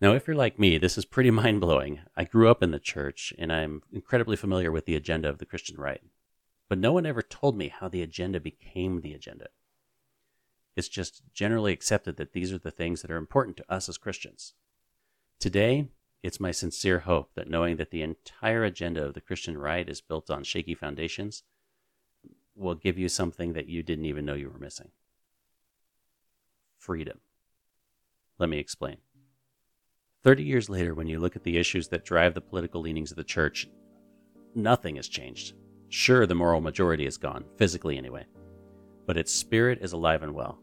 now, 0.02 0.14
if 0.14 0.26
you're 0.26 0.34
like 0.34 0.58
me, 0.58 0.78
this 0.78 0.98
is 0.98 1.04
pretty 1.04 1.30
mind 1.42 1.60
blowing. 1.60 2.00
I 2.16 2.24
grew 2.24 2.50
up 2.50 2.60
in 2.60 2.72
the 2.72 2.80
church 2.80 3.32
and 3.38 3.52
I'm 3.52 3.82
incredibly 3.92 4.36
familiar 4.36 4.72
with 4.72 4.84
the 4.84 4.96
agenda 4.96 5.28
of 5.28 5.38
the 5.38 5.46
Christian 5.46 5.76
right. 5.76 6.02
But 6.68 6.78
no 6.78 6.92
one 6.92 7.06
ever 7.06 7.22
told 7.22 7.56
me 7.56 7.68
how 7.68 7.88
the 7.88 8.02
agenda 8.02 8.40
became 8.40 9.00
the 9.00 9.12
agenda. 9.12 9.46
It's 10.74 10.88
just 10.88 11.22
generally 11.32 11.72
accepted 11.72 12.16
that 12.16 12.32
these 12.32 12.52
are 12.52 12.58
the 12.58 12.72
things 12.72 13.02
that 13.02 13.12
are 13.12 13.16
important 13.16 13.56
to 13.58 13.72
us 13.72 13.88
as 13.88 13.96
Christians. 13.96 14.54
Today, 15.38 15.86
it's 16.22 16.40
my 16.40 16.52
sincere 16.52 17.00
hope 17.00 17.30
that 17.34 17.50
knowing 17.50 17.76
that 17.76 17.90
the 17.90 18.02
entire 18.02 18.64
agenda 18.64 19.04
of 19.04 19.14
the 19.14 19.20
Christian 19.20 19.58
right 19.58 19.88
is 19.88 20.00
built 20.00 20.30
on 20.30 20.44
shaky 20.44 20.74
foundations 20.74 21.42
will 22.54 22.74
give 22.74 22.98
you 22.98 23.08
something 23.08 23.54
that 23.54 23.68
you 23.68 23.82
didn't 23.82 24.04
even 24.04 24.24
know 24.24 24.34
you 24.34 24.48
were 24.48 24.58
missing 24.58 24.90
freedom. 26.78 27.20
Let 28.38 28.48
me 28.48 28.58
explain. 28.58 28.96
30 30.24 30.42
years 30.42 30.68
later, 30.68 30.94
when 30.94 31.06
you 31.06 31.20
look 31.20 31.36
at 31.36 31.44
the 31.44 31.56
issues 31.56 31.88
that 31.88 32.04
drive 32.04 32.34
the 32.34 32.40
political 32.40 32.80
leanings 32.80 33.12
of 33.12 33.16
the 33.16 33.24
church, 33.24 33.68
nothing 34.56 34.96
has 34.96 35.06
changed. 35.06 35.54
Sure, 35.90 36.26
the 36.26 36.34
moral 36.34 36.60
majority 36.60 37.06
is 37.06 37.16
gone, 37.16 37.44
physically 37.56 37.96
anyway, 37.96 38.24
but 39.06 39.16
its 39.16 39.32
spirit 39.32 39.78
is 39.80 39.92
alive 39.92 40.24
and 40.24 40.34
well. 40.34 40.58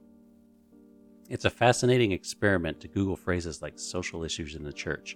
It's 1.29 1.45
a 1.45 1.49
fascinating 1.49 2.11
experiment 2.11 2.81
to 2.81 2.87
Google 2.89 3.15
phrases 3.15 3.61
like 3.61 3.79
social 3.79 4.25
issues 4.25 4.55
in 4.55 4.63
the 4.63 4.73
church 4.73 5.15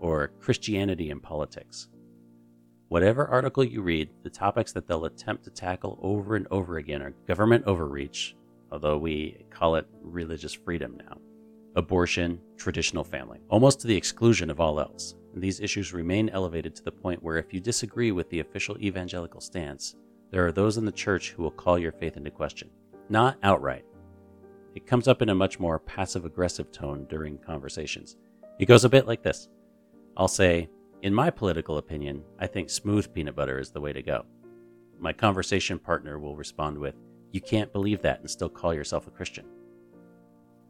or 0.00 0.32
Christianity 0.40 1.10
and 1.10 1.22
politics. 1.22 1.88
Whatever 2.88 3.28
article 3.28 3.62
you 3.62 3.82
read, 3.82 4.10
the 4.24 4.30
topics 4.30 4.72
that 4.72 4.88
they'll 4.88 5.04
attempt 5.04 5.44
to 5.44 5.50
tackle 5.50 5.98
over 6.02 6.34
and 6.34 6.48
over 6.50 6.78
again 6.78 7.02
are 7.02 7.14
government 7.28 7.64
overreach, 7.66 8.34
although 8.72 8.98
we 8.98 9.44
call 9.50 9.76
it 9.76 9.86
religious 10.02 10.52
freedom 10.52 10.98
now 11.08 11.18
abortion, 11.76 12.40
traditional 12.56 13.04
family, 13.04 13.38
almost 13.48 13.80
to 13.80 13.86
the 13.86 13.96
exclusion 13.96 14.50
of 14.50 14.60
all 14.60 14.80
else. 14.80 15.14
And 15.34 15.42
these 15.42 15.60
issues 15.60 15.92
remain 15.92 16.28
elevated 16.30 16.74
to 16.74 16.82
the 16.82 16.90
point 16.90 17.22
where 17.22 17.36
if 17.36 17.54
you 17.54 17.60
disagree 17.60 18.10
with 18.10 18.28
the 18.30 18.40
official 18.40 18.76
evangelical 18.80 19.40
stance, 19.40 19.94
there 20.30 20.44
are 20.44 20.52
those 20.52 20.78
in 20.78 20.84
the 20.84 20.92
church 20.92 21.30
who 21.30 21.44
will 21.44 21.50
call 21.50 21.78
your 21.78 21.92
faith 21.92 22.16
into 22.16 22.30
question. 22.30 22.70
Not 23.08 23.38
outright. 23.44 23.84
It 24.74 24.86
comes 24.86 25.08
up 25.08 25.22
in 25.22 25.28
a 25.28 25.34
much 25.34 25.58
more 25.58 25.78
passive 25.78 26.24
aggressive 26.24 26.70
tone 26.72 27.06
during 27.08 27.38
conversations. 27.38 28.16
It 28.58 28.66
goes 28.66 28.84
a 28.84 28.88
bit 28.88 29.06
like 29.06 29.22
this 29.22 29.48
I'll 30.16 30.28
say, 30.28 30.68
In 31.02 31.14
my 31.14 31.30
political 31.30 31.78
opinion, 31.78 32.22
I 32.38 32.46
think 32.46 32.70
smooth 32.70 33.12
peanut 33.12 33.36
butter 33.36 33.58
is 33.58 33.70
the 33.70 33.80
way 33.80 33.92
to 33.92 34.02
go. 34.02 34.24
My 34.98 35.12
conversation 35.12 35.78
partner 35.78 36.18
will 36.18 36.36
respond 36.36 36.78
with, 36.78 36.94
You 37.32 37.40
can't 37.40 37.72
believe 37.72 38.02
that 38.02 38.20
and 38.20 38.30
still 38.30 38.48
call 38.48 38.74
yourself 38.74 39.06
a 39.06 39.10
Christian. 39.10 39.46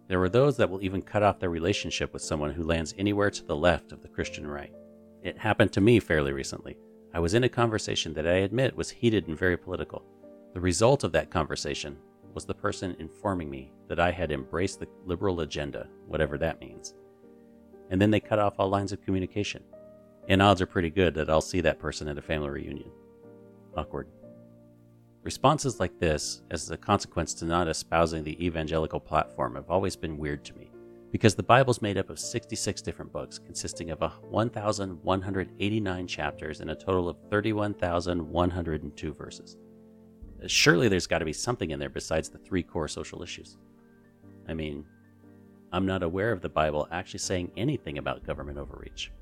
There 0.08 0.22
are 0.22 0.28
those 0.28 0.56
that 0.56 0.68
will 0.68 0.82
even 0.82 1.02
cut 1.02 1.22
off 1.22 1.38
their 1.38 1.50
relationship 1.50 2.12
with 2.12 2.22
someone 2.22 2.52
who 2.52 2.64
lands 2.64 2.94
anywhere 2.98 3.30
to 3.30 3.44
the 3.44 3.56
left 3.56 3.92
of 3.92 4.02
the 4.02 4.08
Christian 4.08 4.46
right. 4.46 4.72
It 5.22 5.38
happened 5.38 5.72
to 5.72 5.80
me 5.80 6.00
fairly 6.00 6.32
recently. 6.32 6.76
I 7.14 7.20
was 7.20 7.34
in 7.34 7.44
a 7.44 7.48
conversation 7.48 8.12
that 8.14 8.26
I 8.26 8.38
admit 8.38 8.76
was 8.76 8.90
heated 8.90 9.28
and 9.28 9.38
very 9.38 9.56
political. 9.56 10.04
The 10.52 10.60
result 10.60 11.04
of 11.04 11.12
that 11.12 11.30
conversation 11.30 11.96
was 12.34 12.44
the 12.44 12.54
person 12.54 12.96
informing 12.98 13.50
me 13.50 13.72
that 13.88 14.00
I 14.00 14.10
had 14.10 14.32
embraced 14.32 14.80
the 14.80 14.88
liberal 15.04 15.40
agenda, 15.40 15.88
whatever 16.06 16.38
that 16.38 16.60
means. 16.60 16.94
And 17.90 18.00
then 18.00 18.10
they 18.10 18.20
cut 18.20 18.38
off 18.38 18.54
all 18.58 18.68
lines 18.68 18.92
of 18.92 19.02
communication. 19.02 19.62
And 20.28 20.40
odds 20.40 20.60
are 20.60 20.66
pretty 20.66 20.90
good 20.90 21.14
that 21.14 21.28
I'll 21.28 21.40
see 21.40 21.60
that 21.62 21.78
person 21.78 22.08
at 22.08 22.18
a 22.18 22.22
family 22.22 22.48
reunion. 22.48 22.90
Awkward. 23.76 24.08
Responses 25.22 25.80
like 25.80 25.98
this, 25.98 26.42
as 26.50 26.70
a 26.70 26.76
consequence 26.76 27.34
to 27.34 27.44
not 27.44 27.68
espousing 27.68 28.24
the 28.24 28.42
evangelical 28.44 29.00
platform, 29.00 29.56
have 29.56 29.68
always 29.68 29.96
been 29.96 30.16
weird 30.16 30.44
to 30.46 30.56
me, 30.56 30.70
because 31.12 31.34
the 31.34 31.42
Bible's 31.42 31.82
made 31.82 31.98
up 31.98 32.08
of 32.08 32.18
66 32.18 32.80
different 32.80 33.12
books, 33.12 33.38
consisting 33.38 33.90
of 33.90 34.00
1,189 34.00 36.06
chapters 36.06 36.60
and 36.60 36.70
a 36.70 36.74
total 36.74 37.08
of 37.08 37.18
31,102 37.28 39.14
verses. 39.14 39.56
Surely 40.46 40.88
there's 40.88 41.06
got 41.06 41.18
to 41.18 41.26
be 41.26 41.34
something 41.34 41.70
in 41.70 41.78
there 41.78 41.90
besides 41.90 42.30
the 42.30 42.38
three 42.38 42.62
core 42.62 42.88
social 42.88 43.22
issues. 43.22 43.58
I 44.48 44.54
mean, 44.54 44.86
I'm 45.72 45.86
not 45.86 46.02
aware 46.02 46.32
of 46.32 46.40
the 46.40 46.48
Bible 46.48 46.88
actually 46.90 47.20
saying 47.20 47.52
anything 47.56 47.98
about 47.98 48.26
government 48.26 48.58
overreach. 48.58 49.12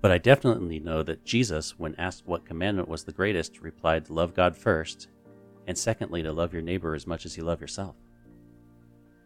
But 0.00 0.10
I 0.10 0.18
definitely 0.18 0.80
know 0.80 1.02
that 1.04 1.24
Jesus, 1.24 1.78
when 1.78 1.94
asked 1.96 2.26
what 2.26 2.44
commandment 2.44 2.88
was 2.88 3.04
the 3.04 3.12
greatest, 3.12 3.60
replied, 3.60 4.10
Love 4.10 4.34
God 4.34 4.56
first, 4.56 5.08
and 5.66 5.78
secondly, 5.78 6.22
to 6.22 6.32
love 6.32 6.52
your 6.52 6.62
neighbor 6.62 6.94
as 6.94 7.06
much 7.06 7.24
as 7.24 7.36
you 7.36 7.44
love 7.44 7.60
yourself. 7.60 7.94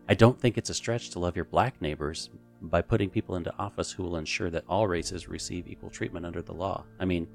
I 0.09 0.15
don't 0.15 0.39
think 0.41 0.57
it's 0.57 0.71
a 0.71 0.75
stretch 0.75 1.11
to 1.11 1.19
love 1.19 1.35
your 1.35 1.47
black 1.47 1.81
neighbors 1.81 2.31
by 2.61 2.83
putting 2.83 3.11
people 3.11 3.37
into 3.37 3.57
office 3.59 3.91
who 3.91 4.03
will 4.03 4.17
ensure 4.17 4.51
that 4.51 4.65
all 4.69 4.87
races 4.87 5.29
receive 5.29 5.67
equal 5.67 5.91
treatment 5.91 6.27
under 6.27 6.43
the 6.43 6.55
law. 6.55 6.85
I 7.01 7.07
mean, 7.07 7.27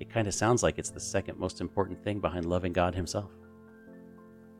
it 0.00 0.10
kind 0.10 0.26
of 0.26 0.34
sounds 0.34 0.62
like 0.62 0.78
it's 0.78 0.90
the 0.90 1.00
second 1.00 1.38
most 1.38 1.60
important 1.60 2.02
thing 2.02 2.18
behind 2.18 2.46
loving 2.46 2.72
God 2.72 2.94
Himself. 2.94 3.30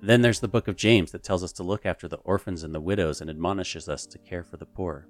Then 0.04 0.20
there's 0.20 0.40
the 0.40 0.48
book 0.48 0.68
of 0.68 0.76
James 0.76 1.12
that 1.12 1.22
tells 1.22 1.42
us 1.42 1.52
to 1.52 1.62
look 1.62 1.86
after 1.86 2.08
the 2.08 2.18
orphans 2.18 2.62
and 2.62 2.74
the 2.74 2.80
widows 2.80 3.22
and 3.22 3.30
admonishes 3.30 3.88
us 3.88 4.04
to 4.04 4.18
care 4.18 4.44
for 4.44 4.58
the 4.58 4.66
poor. 4.66 5.08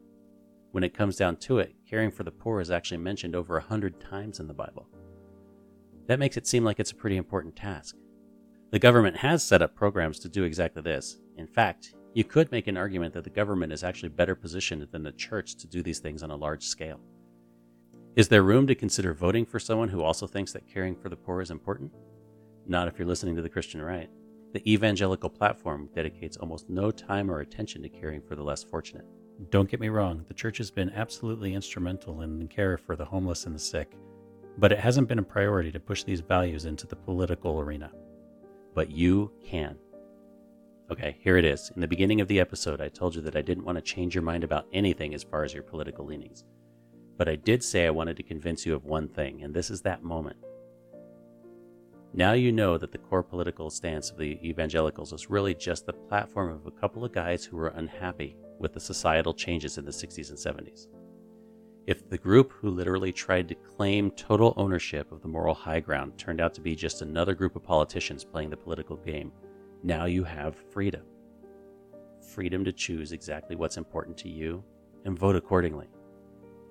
When 0.70 0.84
it 0.84 0.94
comes 0.94 1.16
down 1.16 1.38
to 1.38 1.58
it, 1.58 1.74
caring 1.90 2.12
for 2.12 2.22
the 2.22 2.30
poor 2.30 2.60
is 2.60 2.70
actually 2.70 2.98
mentioned 2.98 3.34
over 3.34 3.56
a 3.56 3.62
hundred 3.62 4.00
times 4.00 4.38
in 4.38 4.46
the 4.46 4.54
Bible. 4.54 4.86
That 6.06 6.20
makes 6.20 6.36
it 6.36 6.46
seem 6.46 6.62
like 6.62 6.78
it's 6.78 6.92
a 6.92 6.94
pretty 6.94 7.16
important 7.16 7.56
task. 7.56 7.96
The 8.70 8.78
government 8.78 9.16
has 9.16 9.42
set 9.42 9.62
up 9.62 9.74
programs 9.74 10.20
to 10.20 10.28
do 10.28 10.44
exactly 10.44 10.80
this. 10.80 11.18
In 11.38 11.48
fact, 11.48 11.92
you 12.12 12.22
could 12.22 12.52
make 12.52 12.68
an 12.68 12.76
argument 12.76 13.14
that 13.14 13.24
the 13.24 13.30
government 13.30 13.72
is 13.72 13.82
actually 13.82 14.10
better 14.10 14.36
positioned 14.36 14.86
than 14.92 15.02
the 15.02 15.10
church 15.10 15.56
to 15.56 15.66
do 15.66 15.82
these 15.82 15.98
things 15.98 16.22
on 16.22 16.30
a 16.30 16.36
large 16.36 16.62
scale. 16.62 17.00
Is 18.14 18.28
there 18.28 18.44
room 18.44 18.68
to 18.68 18.76
consider 18.76 19.12
voting 19.12 19.44
for 19.44 19.58
someone 19.58 19.88
who 19.88 20.04
also 20.04 20.28
thinks 20.28 20.52
that 20.52 20.72
caring 20.72 20.94
for 20.94 21.08
the 21.08 21.16
poor 21.16 21.40
is 21.40 21.50
important? 21.50 21.90
Not 22.68 22.86
if 22.86 22.96
you're 22.96 23.08
listening 23.08 23.34
to 23.34 23.42
the 23.42 23.48
Christian 23.48 23.82
right. 23.82 24.08
The 24.54 24.72
evangelical 24.72 25.28
platform 25.30 25.88
dedicates 25.96 26.36
almost 26.36 26.70
no 26.70 26.92
time 26.92 27.28
or 27.28 27.40
attention 27.40 27.82
to 27.82 27.88
caring 27.88 28.22
for 28.22 28.36
the 28.36 28.42
less 28.44 28.62
fortunate. 28.62 29.04
Don't 29.50 29.68
get 29.68 29.80
me 29.80 29.88
wrong, 29.88 30.24
the 30.28 30.34
church 30.34 30.58
has 30.58 30.70
been 30.70 30.90
absolutely 30.90 31.54
instrumental 31.54 32.22
in 32.22 32.38
the 32.38 32.46
care 32.46 32.78
for 32.78 32.94
the 32.94 33.04
homeless 33.04 33.46
and 33.46 33.54
the 33.56 33.58
sick, 33.58 33.96
but 34.58 34.70
it 34.70 34.78
hasn't 34.78 35.08
been 35.08 35.18
a 35.18 35.24
priority 35.24 35.72
to 35.72 35.80
push 35.80 36.04
these 36.04 36.20
values 36.20 36.66
into 36.66 36.86
the 36.86 36.94
political 36.94 37.58
arena. 37.58 37.90
But 38.76 38.92
you 38.92 39.32
can. 39.44 39.76
Okay, 40.88 41.16
here 41.18 41.36
it 41.36 41.44
is. 41.44 41.72
In 41.74 41.80
the 41.80 41.88
beginning 41.88 42.20
of 42.20 42.28
the 42.28 42.38
episode, 42.38 42.80
I 42.80 42.86
told 42.86 43.16
you 43.16 43.22
that 43.22 43.34
I 43.34 43.42
didn't 43.42 43.64
want 43.64 43.76
to 43.78 43.82
change 43.82 44.14
your 44.14 44.22
mind 44.22 44.44
about 44.44 44.68
anything 44.72 45.14
as 45.14 45.24
far 45.24 45.42
as 45.42 45.52
your 45.52 45.64
political 45.64 46.06
leanings. 46.06 46.44
But 47.16 47.28
I 47.28 47.34
did 47.34 47.64
say 47.64 47.86
I 47.86 47.90
wanted 47.90 48.16
to 48.18 48.22
convince 48.22 48.64
you 48.64 48.76
of 48.76 48.84
one 48.84 49.08
thing, 49.08 49.42
and 49.42 49.52
this 49.52 49.68
is 49.68 49.82
that 49.82 50.04
moment. 50.04 50.36
Now 52.16 52.34
you 52.34 52.52
know 52.52 52.78
that 52.78 52.92
the 52.92 52.98
core 52.98 53.24
political 53.24 53.70
stance 53.70 54.08
of 54.08 54.18
the 54.18 54.38
evangelicals 54.48 55.10
was 55.10 55.28
really 55.28 55.52
just 55.52 55.84
the 55.84 55.92
platform 55.92 56.52
of 56.52 56.64
a 56.64 56.70
couple 56.70 57.04
of 57.04 57.10
guys 57.10 57.44
who 57.44 57.56
were 57.56 57.74
unhappy 57.74 58.36
with 58.60 58.72
the 58.72 58.78
societal 58.78 59.34
changes 59.34 59.78
in 59.78 59.84
the 59.84 59.90
60s 59.90 60.28
and 60.28 60.38
70s. 60.38 60.86
If 61.88 62.08
the 62.08 62.16
group 62.16 62.52
who 62.52 62.70
literally 62.70 63.10
tried 63.10 63.48
to 63.48 63.56
claim 63.56 64.12
total 64.12 64.54
ownership 64.56 65.10
of 65.10 65.22
the 65.22 65.28
moral 65.28 65.56
high 65.56 65.80
ground 65.80 66.16
turned 66.16 66.40
out 66.40 66.54
to 66.54 66.60
be 66.60 66.76
just 66.76 67.02
another 67.02 67.34
group 67.34 67.56
of 67.56 67.64
politicians 67.64 68.24
playing 68.24 68.50
the 68.50 68.56
political 68.56 68.96
game, 68.96 69.32
now 69.82 70.04
you 70.04 70.22
have 70.22 70.54
freedom. 70.70 71.02
Freedom 72.32 72.64
to 72.64 72.72
choose 72.72 73.10
exactly 73.10 73.56
what's 73.56 73.76
important 73.76 74.16
to 74.18 74.28
you 74.28 74.62
and 75.04 75.18
vote 75.18 75.34
accordingly. 75.34 75.88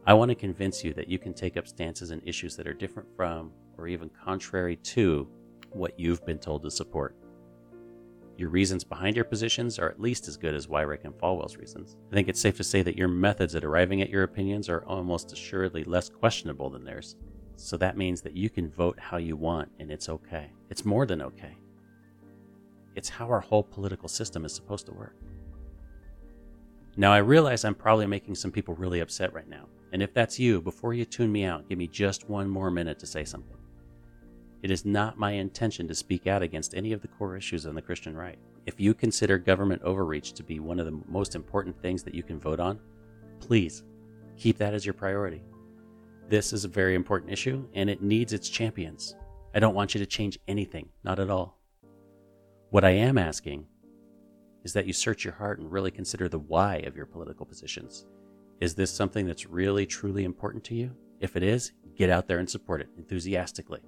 I 0.06 0.13
want 0.13 0.29
to 0.29 0.36
convince 0.36 0.86
you 0.86 0.93
that 0.93 1.10
you 1.10 1.19
can 1.19 1.34
take 1.34 1.58
up 1.58 1.67
stances 1.67 2.12
and 2.12 2.21
issues 2.25 2.56
that 2.56 2.67
are 2.67 2.73
different 2.73 3.10
from 3.17 3.51
or 3.77 3.88
even 3.88 4.09
contrary 4.09 4.75
to 4.77 5.27
what 5.71 5.99
you've 5.99 6.25
been 6.25 6.39
told 6.39 6.63
to 6.63 6.71
support. 6.71 7.15
Your 8.38 8.49
reasons 8.49 8.83
behind 8.83 9.15
your 9.15 9.25
positions 9.25 9.77
are 9.77 9.89
at 9.89 10.01
least 10.01 10.27
as 10.27 10.38
good 10.38 10.55
as 10.55 10.67
Weyrich 10.67 11.05
and 11.05 11.13
Falwell's 11.13 11.57
reasons. 11.57 11.97
I 12.12 12.15
think 12.15 12.27
it's 12.27 12.41
safe 12.41 12.57
to 12.57 12.63
say 12.63 12.81
that 12.81 12.97
your 12.97 13.07
methods 13.07 13.55
at 13.55 13.63
arriving 13.63 14.01
at 14.01 14.09
your 14.09 14.23
opinions 14.23 14.69
are 14.69 14.83
almost 14.86 15.31
assuredly 15.31 15.83
less 15.83 16.09
questionable 16.09 16.69
than 16.69 16.83
theirs. 16.83 17.15
So 17.55 17.77
that 17.77 17.97
means 17.97 18.21
that 18.21 18.36
you 18.36 18.49
can 18.49 18.71
vote 18.71 18.99
how 18.99 19.17
you 19.17 19.36
want 19.36 19.69
and 19.79 19.91
it's 19.91 20.09
okay. 20.09 20.51
It's 20.69 20.83
more 20.83 21.05
than 21.05 21.21
okay. 21.21 21.55
It's 22.95 23.09
how 23.09 23.27
our 23.27 23.39
whole 23.39 23.63
political 23.63 24.09
system 24.09 24.45
is 24.45 24.53
supposed 24.53 24.88
to 24.88 24.93
work. 24.93 25.15
Now, 26.95 27.12
I 27.12 27.17
realize 27.17 27.65
I'm 27.65 27.75
probably 27.75 28.05
making 28.05 28.36
some 28.36 28.51
people 28.51 28.75
really 28.75 28.99
upset 28.99 29.33
right 29.33 29.47
now, 29.47 29.67
and 29.93 30.01
if 30.01 30.12
that's 30.12 30.39
you, 30.39 30.60
before 30.60 30.95
you 30.95 31.06
tune 31.06 31.32
me 31.32 31.45
out, 31.45 31.69
give 31.69 31.77
me 31.77 31.88
just 31.88 32.27
one 32.27 32.49
more 32.49 32.71
minute 32.71 32.97
to 32.97 33.06
say 33.06 33.23
something. 33.23 33.58
It 34.63 34.71
is 34.71 34.86
not 34.86 35.19
my 35.19 35.34
intention 35.34 35.88
to 35.88 35.93
speak 35.93 36.25
out 36.25 36.41
against 36.41 36.73
any 36.73 36.93
of 36.93 37.01
the 37.01 37.08
core 37.08 37.38
issues 37.38 37.67
on 37.67 37.75
the 37.75 37.82
Christian 37.82 38.17
right. 38.17 38.39
If 38.65 38.79
you 38.79 38.95
consider 38.95 39.38
government 39.38 39.84
overreach 39.84 40.34
to 40.34 40.43
be 40.43 40.60
one 40.60 40.79
of 40.79 40.88
the 40.88 40.99
most 41.08 41.36
important 41.36 41.79
things 41.79 42.01
that 42.03 42.15
you 42.15 42.23
can 42.23 42.39
vote 42.39 42.60
on, 42.60 42.79
please 43.39 43.84
keep 44.36 44.58
that 44.58 44.73
as 44.73 44.84
your 44.84 44.93
priority. 44.93 45.43
This 46.27 46.53
is 46.53 46.65
a 46.65 46.69
very 46.69 46.95
important 46.95 47.32
issue 47.32 47.67
and 47.75 47.88
it 47.88 48.01
needs 48.01 48.34
its 48.34 48.49
champions. 48.49 49.15
I 49.53 49.60
don't 49.60 49.75
want 49.75 49.93
you 49.93 49.99
to 49.99 50.08
change 50.08 50.39
anything, 50.47 50.89
not 51.03 51.19
at 51.19 51.29
all. 51.29 51.60
What 52.71 52.84
I 52.84 52.91
am 52.91 53.19
asking 53.19 53.67
is 54.63 54.73
that 54.73 54.88
you 54.88 54.93
search 54.93 55.23
your 55.23 55.36
heart 55.36 55.60
and 55.60 55.71
really 55.71 55.91
consider 55.91 56.27
the 56.27 56.39
why 56.39 56.77
of 56.77 56.95
your 56.95 57.06
political 57.06 57.45
positions. 57.45 58.08
Is 58.63 58.76
this 58.76 58.93
something 58.93 59.26
that's 59.26 59.45
really, 59.45 59.86
truly 59.86 60.23
important 60.23 60.63
to 60.63 60.73
you? 60.73 60.95
If 61.19 61.36
it 61.36 61.43
is, 61.43 61.73
get 61.97 62.10
out 62.10 62.30
there 62.30 62.39
and 62.39 62.49
support 62.49 62.80
it 62.80 62.88
enthusiastically. 62.97 63.82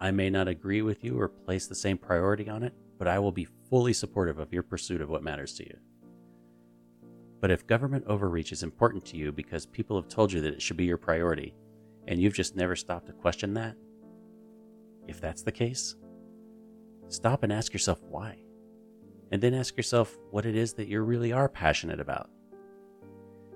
I 0.00 0.12
may 0.12 0.30
not 0.30 0.46
agree 0.46 0.82
with 0.82 1.02
you 1.02 1.18
or 1.18 1.26
place 1.26 1.66
the 1.66 1.74
same 1.74 1.98
priority 1.98 2.48
on 2.48 2.62
it, 2.62 2.74
but 2.96 3.08
I 3.08 3.18
will 3.18 3.32
be 3.32 3.48
fully 3.68 3.92
supportive 3.92 4.38
of 4.38 4.52
your 4.52 4.62
pursuit 4.62 5.00
of 5.00 5.08
what 5.08 5.24
matters 5.24 5.54
to 5.54 5.64
you. 5.64 5.76
But 7.40 7.50
if 7.50 7.66
government 7.66 8.04
overreach 8.06 8.52
is 8.52 8.62
important 8.62 9.04
to 9.06 9.16
you 9.16 9.32
because 9.32 9.66
people 9.66 10.00
have 10.00 10.08
told 10.08 10.30
you 10.32 10.40
that 10.42 10.54
it 10.54 10.62
should 10.62 10.76
be 10.76 10.84
your 10.84 10.96
priority, 10.96 11.52
and 12.06 12.22
you've 12.22 12.34
just 12.34 12.54
never 12.54 12.76
stopped 12.76 13.08
to 13.08 13.12
question 13.12 13.52
that, 13.54 13.74
if 15.08 15.20
that's 15.20 15.42
the 15.42 15.50
case, 15.50 15.96
stop 17.08 17.42
and 17.42 17.52
ask 17.52 17.72
yourself 17.72 18.00
why. 18.04 18.44
And 19.32 19.42
then 19.42 19.54
ask 19.54 19.76
yourself 19.76 20.16
what 20.30 20.46
it 20.46 20.54
is 20.54 20.72
that 20.74 20.86
you 20.86 21.00
really 21.00 21.32
are 21.32 21.48
passionate 21.48 21.98
about. 21.98 22.30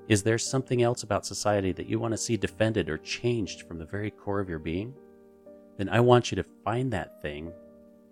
Is 0.08 0.22
there 0.22 0.38
something 0.38 0.82
else 0.82 1.02
about 1.02 1.26
society 1.26 1.72
that 1.72 1.88
you 1.88 1.98
want 1.98 2.12
to 2.12 2.18
see 2.18 2.36
defended 2.36 2.88
or 2.88 2.98
changed 2.98 3.62
from 3.62 3.78
the 3.78 3.86
very 3.86 4.10
core 4.10 4.40
of 4.40 4.48
your 4.48 4.58
being? 4.58 4.94
then 5.76 5.88
I 5.88 6.00
want 6.00 6.30
you 6.30 6.36
to 6.36 6.44
find 6.64 6.92
that 6.92 7.20
thing 7.22 7.52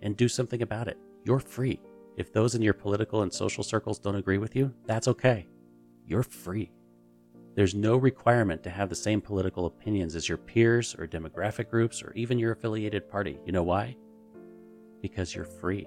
and 0.02 0.16
do 0.16 0.28
something 0.28 0.62
about 0.62 0.88
it. 0.88 0.98
You're 1.24 1.40
free. 1.40 1.80
If 2.16 2.32
those 2.32 2.54
in 2.54 2.62
your 2.62 2.74
political 2.74 3.22
and 3.22 3.32
social 3.32 3.64
circles 3.64 3.98
don't 3.98 4.14
agree 4.14 4.38
with 4.38 4.54
you, 4.54 4.72
that's 4.86 5.08
okay. 5.08 5.46
You're 6.06 6.22
free. 6.22 6.70
There's 7.54 7.74
no 7.74 7.96
requirement 7.96 8.62
to 8.64 8.70
have 8.70 8.88
the 8.88 8.94
same 8.94 9.20
political 9.20 9.66
opinions 9.66 10.14
as 10.14 10.28
your 10.28 10.38
peers 10.38 10.94
or 10.98 11.06
demographic 11.06 11.70
groups 11.70 12.02
or 12.02 12.12
even 12.14 12.38
your 12.38 12.52
affiliated 12.52 13.08
party. 13.08 13.38
You 13.46 13.52
know 13.52 13.62
why? 13.62 13.96
Because 15.00 15.34
you're 15.34 15.44
free. 15.44 15.86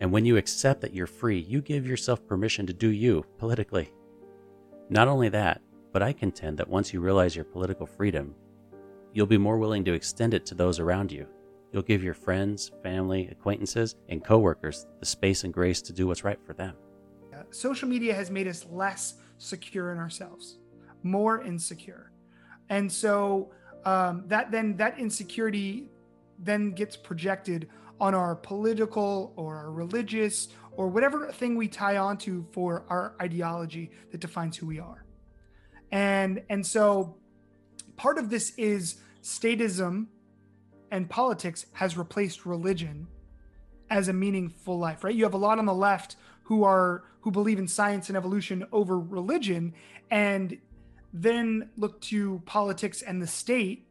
And 0.00 0.12
when 0.12 0.24
you 0.24 0.36
accept 0.36 0.80
that 0.82 0.94
you're 0.94 1.06
free, 1.06 1.38
you 1.38 1.60
give 1.60 1.86
yourself 1.86 2.26
permission 2.26 2.66
to 2.66 2.72
do 2.72 2.88
you 2.88 3.24
politically. 3.38 3.90
Not 4.92 5.08
only 5.08 5.30
that, 5.30 5.62
but 5.90 6.02
I 6.02 6.12
contend 6.12 6.58
that 6.58 6.68
once 6.68 6.92
you 6.92 7.00
realize 7.00 7.34
your 7.34 7.46
political 7.46 7.86
freedom, 7.86 8.34
you'll 9.14 9.24
be 9.24 9.38
more 9.38 9.56
willing 9.56 9.86
to 9.86 9.94
extend 9.94 10.34
it 10.34 10.44
to 10.44 10.54
those 10.54 10.78
around 10.78 11.10
you. 11.10 11.26
You'll 11.72 11.80
give 11.80 12.04
your 12.04 12.12
friends, 12.12 12.70
family, 12.82 13.26
acquaintances, 13.28 13.96
and 14.10 14.22
coworkers 14.22 14.86
the 15.00 15.06
space 15.06 15.44
and 15.44 15.54
grace 15.54 15.80
to 15.80 15.94
do 15.94 16.06
what's 16.06 16.24
right 16.24 16.38
for 16.44 16.52
them. 16.52 16.74
Social 17.48 17.88
media 17.88 18.12
has 18.12 18.30
made 18.30 18.46
us 18.46 18.66
less 18.70 19.14
secure 19.38 19.92
in 19.92 19.98
ourselves, 19.98 20.58
more 21.02 21.42
insecure. 21.42 22.12
And 22.68 22.92
so 22.92 23.50
um, 23.86 24.24
that 24.26 24.50
then 24.50 24.76
that 24.76 24.98
insecurity 24.98 25.86
then 26.38 26.72
gets 26.72 26.98
projected 26.98 27.70
on 27.98 28.14
our 28.14 28.34
political 28.34 29.32
or 29.36 29.56
our 29.56 29.70
religious 29.70 30.48
or 30.76 30.88
whatever 30.88 31.30
thing 31.32 31.56
we 31.56 31.68
tie 31.68 31.96
onto 31.96 32.44
for 32.52 32.84
our 32.88 33.14
ideology 33.20 33.90
that 34.10 34.20
defines 34.20 34.56
who 34.56 34.66
we 34.66 34.78
are. 34.78 35.04
And 35.90 36.42
and 36.48 36.66
so 36.66 37.16
part 37.96 38.18
of 38.18 38.30
this 38.30 38.52
is 38.56 38.96
statism 39.22 40.06
and 40.90 41.08
politics 41.08 41.66
has 41.72 41.96
replaced 41.96 42.44
religion 42.44 43.06
as 43.90 44.08
a 44.08 44.12
meaningful 44.12 44.78
life, 44.78 45.04
right? 45.04 45.14
You 45.14 45.24
have 45.24 45.34
a 45.34 45.38
lot 45.38 45.58
on 45.58 45.66
the 45.66 45.74
left 45.74 46.16
who 46.44 46.64
are 46.64 47.04
who 47.20 47.30
believe 47.30 47.58
in 47.58 47.68
science 47.68 48.08
and 48.08 48.16
evolution 48.16 48.66
over 48.72 48.98
religion 48.98 49.74
and 50.10 50.58
then 51.12 51.70
look 51.76 52.00
to 52.00 52.42
politics 52.46 53.02
and 53.02 53.22
the 53.22 53.26
state 53.26 53.86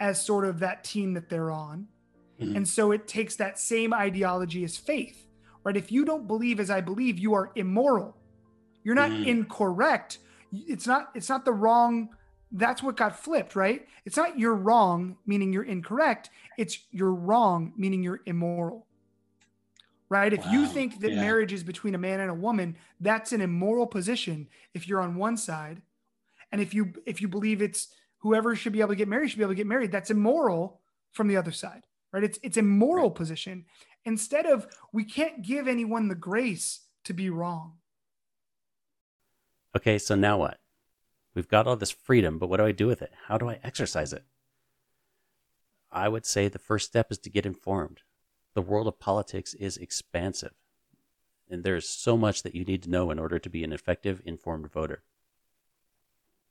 as 0.00 0.24
sort 0.24 0.44
of 0.44 0.60
that 0.60 0.84
team 0.84 1.14
that 1.14 1.28
they're 1.28 1.50
on. 1.50 1.88
Mm-hmm. 2.40 2.56
And 2.56 2.68
so 2.68 2.90
it 2.92 3.06
takes 3.06 3.36
that 3.36 3.58
same 3.58 3.92
ideology 3.92 4.64
as 4.64 4.76
faith, 4.76 5.26
right? 5.64 5.76
If 5.76 5.90
you 5.90 6.04
don't 6.04 6.26
believe 6.26 6.60
as 6.60 6.70
I 6.70 6.80
believe, 6.80 7.18
you 7.18 7.34
are 7.34 7.50
immoral. 7.54 8.16
You're 8.84 8.94
not 8.94 9.10
mm-hmm. 9.10 9.28
incorrect. 9.28 10.18
It's 10.52 10.86
not 10.86 11.10
it's 11.14 11.28
not 11.28 11.44
the 11.44 11.52
wrong 11.52 12.10
that's 12.54 12.82
what 12.82 12.96
got 12.96 13.18
flipped, 13.18 13.56
right? 13.56 13.86
It's 14.04 14.16
not 14.16 14.38
you're 14.38 14.54
wrong, 14.54 15.16
meaning 15.26 15.52
you're 15.52 15.64
incorrect. 15.64 16.30
It's 16.56 16.78
you're 16.92 17.12
wrong, 17.12 17.72
meaning 17.76 18.02
you're 18.02 18.20
immoral. 18.26 18.86
Right? 20.08 20.32
If 20.32 20.44
wow. 20.44 20.52
you 20.52 20.66
think 20.66 21.00
that 21.00 21.10
yeah. 21.10 21.20
marriage 21.20 21.52
is 21.52 21.64
between 21.64 21.96
a 21.96 21.98
man 21.98 22.20
and 22.20 22.30
a 22.30 22.34
woman, 22.34 22.76
that's 23.00 23.32
an 23.32 23.40
immoral 23.40 23.86
position 23.86 24.46
if 24.72 24.86
you're 24.86 25.00
on 25.00 25.16
one 25.16 25.36
side. 25.36 25.82
And 26.52 26.60
if 26.60 26.72
you 26.72 26.92
if 27.04 27.20
you 27.20 27.26
believe 27.26 27.60
it's 27.60 27.88
whoever 28.18 28.54
should 28.54 28.72
be 28.72 28.80
able 28.80 28.90
to 28.90 28.96
get 28.96 29.08
married 29.08 29.30
should 29.30 29.38
be 29.38 29.44
able 29.44 29.52
to 29.52 29.56
get 29.56 29.66
married, 29.66 29.90
that's 29.90 30.10
immoral 30.10 30.80
from 31.12 31.26
the 31.26 31.36
other 31.36 31.52
side. 31.52 31.82
Right? 32.14 32.22
It's 32.22 32.38
it's 32.44 32.56
a 32.56 32.62
moral 32.62 33.08
right. 33.08 33.16
position. 33.16 33.64
Instead 34.04 34.46
of 34.46 34.68
we 34.92 35.02
can't 35.02 35.42
give 35.42 35.66
anyone 35.66 36.06
the 36.06 36.14
grace 36.14 36.82
to 37.02 37.12
be 37.12 37.28
wrong. 37.28 37.72
Okay, 39.76 39.98
so 39.98 40.14
now 40.14 40.38
what? 40.38 40.60
We've 41.34 41.48
got 41.48 41.66
all 41.66 41.74
this 41.74 41.90
freedom, 41.90 42.38
but 42.38 42.48
what 42.48 42.58
do 42.58 42.66
I 42.66 42.70
do 42.70 42.86
with 42.86 43.02
it? 43.02 43.10
How 43.26 43.36
do 43.36 43.50
I 43.50 43.58
exercise 43.64 44.12
it? 44.12 44.22
I 45.90 46.08
would 46.08 46.24
say 46.24 46.46
the 46.46 46.60
first 46.60 46.86
step 46.86 47.10
is 47.10 47.18
to 47.18 47.30
get 47.30 47.44
informed. 47.44 48.02
The 48.54 48.62
world 48.62 48.86
of 48.86 49.00
politics 49.00 49.52
is 49.54 49.76
expansive, 49.76 50.54
and 51.50 51.64
there 51.64 51.74
is 51.74 51.88
so 51.88 52.16
much 52.16 52.44
that 52.44 52.54
you 52.54 52.64
need 52.64 52.84
to 52.84 52.90
know 52.90 53.10
in 53.10 53.18
order 53.18 53.40
to 53.40 53.50
be 53.50 53.64
an 53.64 53.72
effective, 53.72 54.22
informed 54.24 54.70
voter. 54.70 55.02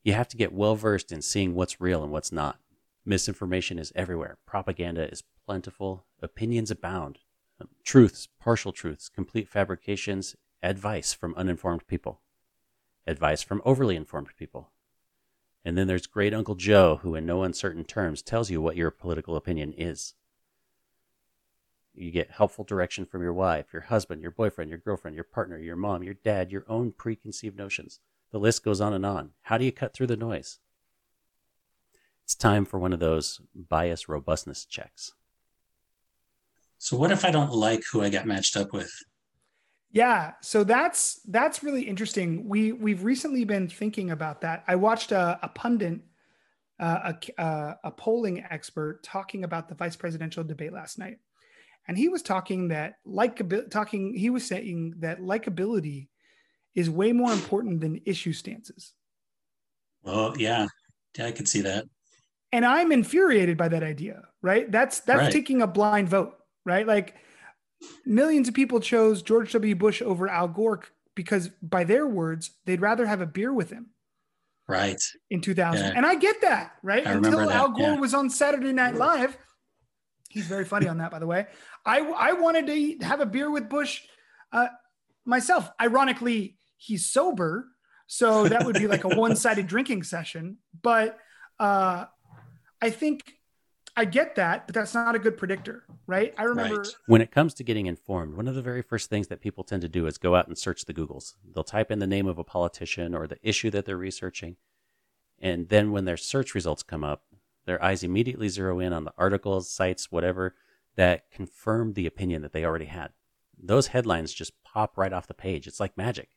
You 0.04 0.12
have 0.12 0.28
to 0.28 0.38
get 0.38 0.52
well 0.52 0.76
versed 0.76 1.13
in 1.13 1.21
seeing 1.21 1.56
what's 1.56 1.80
real 1.80 2.04
and 2.04 2.12
what's 2.12 2.34
not. 2.34 2.60
Misinformation 3.06 3.80
is 3.80 3.93
everywhere, 3.95 4.38
propaganda 4.45 5.10
is 5.10 5.23
plentiful, 5.45 6.06
opinions 6.21 6.71
abound, 6.71 7.19
um, 7.60 7.69
truths, 7.84 8.27
partial 8.39 8.71
truths, 8.71 9.10
complete 9.10 9.47
fabrications, 9.47 10.36
advice 10.62 11.13
from 11.13 11.36
uninformed 11.36 11.86
people, 11.88 12.21
advice 13.06 13.41
from 13.41 13.62
overly 13.65 13.95
informed 13.95 14.29
people, 14.38 14.71
and 15.65 15.77
then 15.77 15.88
there's 15.88 16.08
great 16.08 16.34
Uncle 16.34 16.56
Joe, 16.56 16.99
who, 17.01 17.15
in 17.15 17.25
no 17.25 17.43
uncertain 17.43 17.86
terms, 17.86 18.21
tells 18.21 18.49
you 18.49 18.62
what 18.62 18.75
your 18.75 18.91
political 18.91 19.36
opinion 19.36 19.73
is. 19.77 20.13
You 21.93 22.12
get 22.12 22.32
helpful 22.32 22.65
direction 22.65 23.06
from 23.06 23.21
your 23.21 23.34
wife, 23.34 23.71
your 23.71 23.84
husband, 23.84 24.21
your 24.21 24.32
boyfriend, 24.32 24.69
your 24.69 24.79
girlfriend, 24.79 25.15
your 25.15 25.23
partner, 25.23 25.58
your 25.58 25.75
mom, 25.75 26.03
your 26.03 26.15
dad, 26.15 26.51
your 26.51 26.65
own 26.67 26.91
preconceived 26.91 27.58
notions. 27.58 27.99
The 28.32 28.39
list 28.39 28.63
goes 28.63 28.82
on 28.82 28.93
and 28.93 29.06
on. 29.06 29.32
How 29.43 29.58
do 29.58 29.63
you 29.63 29.71
cut 29.71 29.93
through 29.93 30.08
the 30.08 30.17
noise? 30.17 30.60
It's 32.23 32.36
time 32.36 32.65
for 32.65 32.79
one 32.79 32.93
of 32.93 32.99
those 32.99 33.39
bias 33.53 34.10
robustness 34.10 34.65
checks. 34.65 35.13
So, 36.83 36.97
what 36.97 37.13
if 37.13 37.23
I 37.23 37.31
don't 37.31 37.53
like 37.53 37.81
who 37.89 38.01
I 38.01 38.09
got 38.09 38.25
matched 38.25 38.57
up 38.57 38.73
with? 38.73 38.93
Yeah, 39.93 40.33
so 40.41 40.65
that's 40.65 41.21
that's 41.29 41.63
really 41.63 41.83
interesting. 41.83 42.49
We 42.49 42.73
we've 42.73 43.05
recently 43.05 43.45
been 43.45 43.69
thinking 43.69 44.11
about 44.11 44.41
that. 44.41 44.65
I 44.67 44.75
watched 44.75 45.13
a, 45.13 45.39
a 45.41 45.47
pundit, 45.47 46.01
uh, 46.81 47.13
a 47.13 47.41
uh, 47.41 47.75
a 47.85 47.91
polling 47.91 48.43
expert 48.49 49.01
talking 49.01 49.45
about 49.45 49.69
the 49.69 49.75
vice 49.75 49.95
presidential 49.95 50.43
debate 50.43 50.73
last 50.73 50.99
night, 50.99 51.19
and 51.87 51.97
he 51.97 52.09
was 52.09 52.21
talking 52.21 52.67
that 52.67 52.95
like 53.05 53.41
talking 53.69 54.13
he 54.13 54.29
was 54.29 54.45
saying 54.45 54.95
that 54.97 55.21
likability 55.21 56.09
is 56.75 56.89
way 56.89 57.13
more 57.13 57.31
important 57.31 57.79
than 57.79 58.01
issue 58.03 58.34
stances. 58.34 58.91
Well, 60.01 60.36
yeah, 60.38 60.67
yeah, 61.17 61.27
I 61.27 61.31
could 61.31 61.47
see 61.47 61.61
that. 61.61 61.86
And 62.51 62.65
I'm 62.65 62.91
infuriated 62.91 63.55
by 63.55 63.69
that 63.69 63.84
idea. 63.84 64.23
Right? 64.41 64.69
That's 64.69 64.99
that's 64.99 65.21
right. 65.21 65.31
taking 65.31 65.61
a 65.61 65.67
blind 65.67 66.09
vote. 66.09 66.39
Right? 66.66 66.88
Like 66.88 67.16
millions 68.05 68.47
of 68.47 68.53
people 68.53 68.80
chose 68.80 69.22
George 69.22 69.51
W. 69.53 69.76
Bush 69.76 70.01
over 70.01 70.28
Al 70.28 70.47
Gore 70.47 70.82
because, 71.16 71.49
by 71.61 71.84
their 71.84 72.07
words, 72.07 72.51
they'd 72.66 72.82
rather 72.82 73.05
have 73.05 73.22
a 73.22 73.26
beer 73.26 73.53
with 73.53 73.70
him. 73.70 73.91
Right. 74.68 75.01
In 75.30 75.41
2000. 75.41 75.86
Yeah. 75.86 75.93
And 75.95 76.05
I 76.05 76.16
get 76.16 76.41
that, 76.41 76.74
right? 76.82 77.05
I 77.05 77.11
Until 77.11 77.39
that. 77.39 77.51
Al 77.51 77.70
Gore 77.70 77.93
yeah. 77.93 77.99
was 77.99 78.14
on 78.14 78.30
Saturday 78.30 78.74
Night 78.74 78.95
Live. 78.95 79.38
He's 80.30 80.47
very 80.47 80.66
funny 80.66 80.88
on 80.88 80.97
that, 80.97 81.11
by 81.11 81.20
the 81.20 81.28
way. 81.28 81.47
I, 81.86 81.99
I 81.99 82.34
wanted 82.34 82.68
to 82.68 83.05
have 83.05 83.20
a 83.20 83.26
beer 83.26 83.51
with 83.51 83.70
Bush 83.70 84.01
uh, 84.51 84.68
myself. 85.26 85.70
Ironically, 85.80 86.57
he's 86.78 87.05
sober. 87.05 87.68
So 88.07 88.47
that 88.47 88.66
would 88.66 88.76
be 88.76 88.88
like 88.88 89.03
a 89.03 89.09
one 89.16 89.36
sided 89.36 89.68
drinking 89.68 90.03
session. 90.03 90.57
But 90.82 91.18
uh, 91.59 92.05
I 92.82 92.89
think 92.89 93.34
I 93.95 94.05
get 94.05 94.35
that, 94.35 94.65
but 94.65 94.73
that's 94.73 94.93
not 94.95 95.15
a 95.15 95.19
good 95.19 95.37
predictor, 95.37 95.83
right? 96.07 96.33
I 96.37 96.43
remember 96.43 96.77
Right. 96.77 96.87
When 97.05 97.21
it 97.21 97.31
comes 97.31 97.53
to 97.55 97.63
getting 97.63 97.85
informed, 97.85 98.35
one 98.35 98.47
of 98.47 98.55
the 98.55 98.61
very 98.61 98.81
first 98.81 99.09
things 99.09 99.27
that 99.27 99.41
people 99.41 99.63
tend 99.63 99.83
to 99.83 99.89
do 99.89 100.07
is 100.07 100.17
go 100.17 100.35
out 100.35 100.47
and 100.47 100.57
search 100.57 100.85
the 100.85 100.93
Googles. 100.93 101.35
They'll 101.53 101.63
type 101.63 101.91
in 101.91 101.99
the 101.99 102.07
name 102.07 102.25
of 102.25 102.39
a 102.39 102.43
politician 102.43 103.13
or 103.13 103.27
the 103.27 103.37
issue 103.43 103.69
that 103.69 103.85
they're 103.85 103.97
researching. 103.97 104.55
And 105.39 105.69
then 105.69 105.91
when 105.91 106.05
their 106.05 106.17
search 106.17 106.55
results 106.55 106.81
come 106.81 107.03
up, 107.03 107.23
their 107.65 107.83
eyes 107.83 108.03
immediately 108.03 108.49
zero 108.49 108.79
in 108.79 108.93
on 108.93 109.03
the 109.03 109.13
articles, 109.17 109.69
sites, 109.69 110.11
whatever 110.11 110.55
that 110.95 111.29
confirm 111.31 111.93
the 111.93 112.07
opinion 112.07 112.41
that 112.41 112.51
they 112.53 112.65
already 112.65 112.85
had. 112.85 113.11
Those 113.61 113.87
headlines 113.87 114.33
just 114.33 114.63
pop 114.63 114.97
right 114.97 115.13
off 115.13 115.27
the 115.27 115.33
page. 115.33 115.67
It's 115.67 115.79
like 115.79 115.97
magic, 115.97 116.29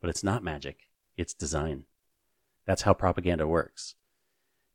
but 0.00 0.10
it's 0.10 0.24
not 0.24 0.44
magic, 0.44 0.88
it's 1.16 1.34
design. 1.34 1.84
That's 2.66 2.82
how 2.82 2.94
propaganda 2.94 3.46
works. 3.46 3.94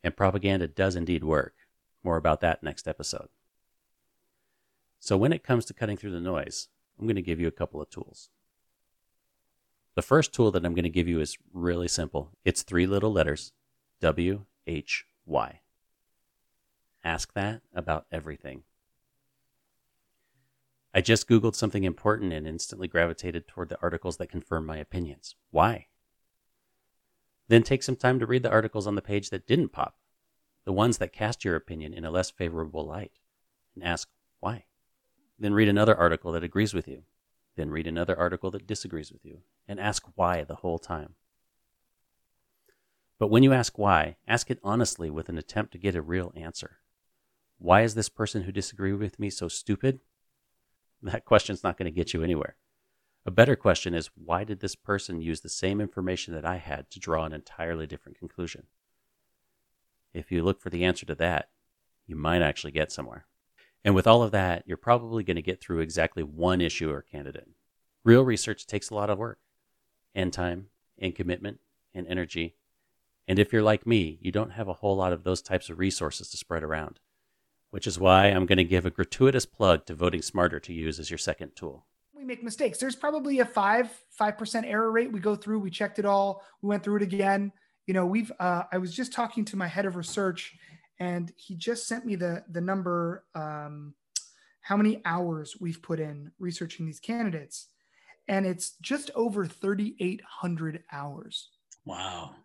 And 0.03 0.15
propaganda 0.15 0.67
does 0.67 0.95
indeed 0.95 1.23
work. 1.23 1.53
More 2.04 2.18
about 2.18 2.41
that 2.41 2.64
next 2.64 2.88
episode. 2.88 3.30
So, 4.99 5.18
when 5.18 5.34
it 5.34 5.43
comes 5.43 5.66
to 5.66 5.74
cutting 5.74 5.97
through 5.97 6.12
the 6.12 6.20
noise, 6.20 6.68
I'm 6.99 7.06
going 7.06 7.16
to 7.16 7.22
give 7.22 7.39
you 7.39 7.47
a 7.47 7.52
couple 7.52 7.82
of 7.82 7.89
tools. 7.89 8.30
The 9.95 10.02
first 10.02 10.34
tool 10.34 10.52
that 10.52 10.66
I'm 10.66 10.74
going 10.74 10.84
to 10.84 10.89
give 10.89 11.08
you 11.08 11.20
is 11.20 11.38
really 11.54 11.88
simple 11.88 12.32
it's 12.45 12.64
three 12.64 12.88
little 12.88 13.12
letters 13.12 13.52
W 13.99 14.45
H 14.68 15.06
Y. 15.26 15.60
Ask 17.04 17.34
that 17.34 17.62
about 17.74 18.06
everything. 18.12 18.64
I 20.93 21.02
just 21.02 21.28
Googled 21.28 21.56
something 21.56 21.84
important 21.84 22.34
and 22.34 22.45
instantly 22.45 22.88
gravitated 22.88 23.47
toward 23.47 23.70
the 23.70 23.82
articles 23.82 24.18
that 24.18 24.28
confirm 24.28 24.66
my 24.66 24.78
opinions. 24.78 25.36
Why? 25.49 25.88
Then 27.47 27.64
take 27.64 27.84
some 27.84 27.95
time 27.95 28.20
to 28.20 28.26
read 28.26 28.43
the 28.43 28.52
articles 28.52 28.88
on 28.88 28.95
the 28.95 29.02
page 29.02 29.30
that 29.30 29.47
didn't 29.47 29.70
pop, 29.70 29.95
the 30.72 30.76
ones 30.76 30.99
that 30.99 31.11
cast 31.11 31.43
your 31.43 31.57
opinion 31.57 31.93
in 31.93 32.05
a 32.05 32.09
less 32.09 32.32
favorable 32.32 32.86
light, 32.88 33.11
and 33.76 33.84
ask 33.84 34.07
why. 34.39 34.63
Then 35.38 35.53
read 35.53 35.67
another 35.67 35.93
article 35.93 36.32
that 36.32 36.45
agrees 36.45 36.74
with 36.74 36.88
you. 36.88 37.03
Then 37.57 37.69
read 37.69 37.88
another 37.88 38.17
article 38.17 38.51
that 38.51 38.67
disagrees 38.67 39.11
with 39.11 39.26
you, 39.26 39.39
and 39.67 39.82
ask 39.82 40.05
why 40.15 40.45
the 40.45 40.55
whole 40.55 40.80
time. 40.80 41.15
But 43.19 43.28
when 43.28 43.43
you 43.43 43.51
ask 43.51 43.78
why, 43.78 44.15
ask 44.30 44.49
it 44.49 44.59
honestly 44.63 45.09
with 45.09 45.28
an 45.28 45.38
attempt 45.38 45.74
to 45.74 45.78
get 45.78 45.93
a 45.93 46.01
real 46.01 46.32
answer. 46.38 46.78
Why 47.57 47.82
is 47.82 47.95
this 47.95 48.07
person 48.07 48.43
who 48.43 48.53
disagreed 48.53 48.97
with 48.97 49.19
me 49.19 49.30
so 49.30 49.49
stupid? 49.49 49.99
That 51.03 51.26
question's 51.26 51.65
not 51.65 51.78
going 51.78 51.91
to 51.91 51.91
get 51.91 52.13
you 52.13 52.24
anywhere. 52.24 52.55
A 53.26 53.32
better 53.32 53.57
question 53.57 53.93
is 53.93 54.09
why 54.15 54.45
did 54.45 54.61
this 54.61 54.76
person 54.76 55.19
use 55.19 55.41
the 55.41 55.49
same 55.49 55.82
information 55.82 56.34
that 56.34 56.45
I 56.45 56.59
had 56.59 56.89
to 56.91 56.99
draw 57.01 57.26
an 57.26 57.34
entirely 57.34 57.88
different 57.88 58.17
conclusion? 58.17 58.67
If 60.14 60.32
you 60.32 60.43
look 60.43 60.62
for 60.62 60.70
the 60.70 60.84
answer 60.84 61.05
to 61.05 61.16
that, 61.16 61.49
you 62.05 62.16
might 62.16 62.41
actually 62.41 62.72
get 62.72 62.91
somewhere. 62.91 63.26
And 63.84 63.95
with 63.95 64.07
all 64.07 64.22
of 64.22 64.32
that, 64.32 64.64
you're 64.66 64.78
probably 64.78 65.24
going 65.24 65.36
to 65.38 65.41
get 65.41 65.62
through 65.62 65.80
exactly 65.80 66.24
one 66.24 66.62
issue 66.62 66.91
or 66.91 67.01
candidate. 67.01 67.47
Real 68.03 68.24
research 68.24 68.68
takes 68.68 68.89
a 68.89 68.95
lot 68.95 69.09
of 69.09 69.18
work, 69.18 69.39
and 70.14 70.32
time, 70.34 70.68
and 70.99 71.16
commitment, 71.16 71.59
and 71.93 72.05
energy. 72.07 72.55
And 73.28 73.39
if 73.39 73.53
you're 73.53 73.62
like 73.64 73.88
me, 73.88 74.18
you 74.22 74.32
don't 74.32 74.51
have 74.51 74.68
a 74.68 74.74
whole 74.74 74.95
lot 74.97 75.14
of 75.14 75.24
those 75.24 75.41
types 75.41 75.70
of 75.70 75.80
resources 75.80 76.30
to 76.30 76.38
spread 76.38 76.64
around, 76.64 76.99
which 77.70 77.88
is 77.88 77.99
why 77.99 78.26
I'm 78.26 78.45
going 78.45 78.57
to 78.57 78.64
give 78.64 78.86
a 78.86 78.91
gratuitous 78.91 79.45
plug 79.45 79.86
to 79.86 79.95
Voting 79.95 80.22
Smarter 80.22 80.59
to 80.59 80.74
use 80.74 80.99
as 80.99 81.09
your 81.09 81.18
second 81.18 81.55
tool. 81.55 81.86
we 82.14 82.24
make 82.26 82.43
mistakes. 82.43 82.78
There's 82.78 82.95
probably 82.95 83.39
a 83.39 83.45
five 83.45 83.89
five 84.09 84.38
percent 84.38 84.66
error 84.66 84.91
rate. 84.91 85.12
We 85.12 85.20
go 85.20 85.36
through, 85.36 85.59
we 85.59 85.70
checked 85.72 85.97
it 85.97 86.05
all, 86.05 86.43
we 86.62 86.70
went 86.70 86.84
through 86.84 86.97
it 86.97 87.03
again. 87.03 87.51
You 87.88 87.93
know, 87.93 88.05
we've. 88.05 88.32
Uh, 88.39 88.63
I 88.71 88.77
was 88.77 88.93
just 88.93 89.13
talking 89.13 89.45
to 89.45 89.57
my 89.57 89.67
head 89.67 89.86
of 89.86 89.95
research, 89.95 90.55
and 90.99 91.32
he 91.36 91.55
just 91.55 91.88
sent 91.88 92.05
me 92.05 92.15
the 92.15 92.43
the 92.49 92.61
number, 92.61 93.25
um, 93.36 93.93
how 94.61 94.77
many 94.77 95.01
hours 95.05 95.55
we've 95.59 95.82
put 95.82 95.99
in 95.99 96.32
researching 96.39 96.86
these 96.86 96.99
candidates, 96.99 97.67
and 98.27 98.45
it's 98.45 98.77
just 98.82 99.11
over 99.15 99.45
3,800 99.45 100.84
hours. 100.91 101.49
Wow. 101.86 102.36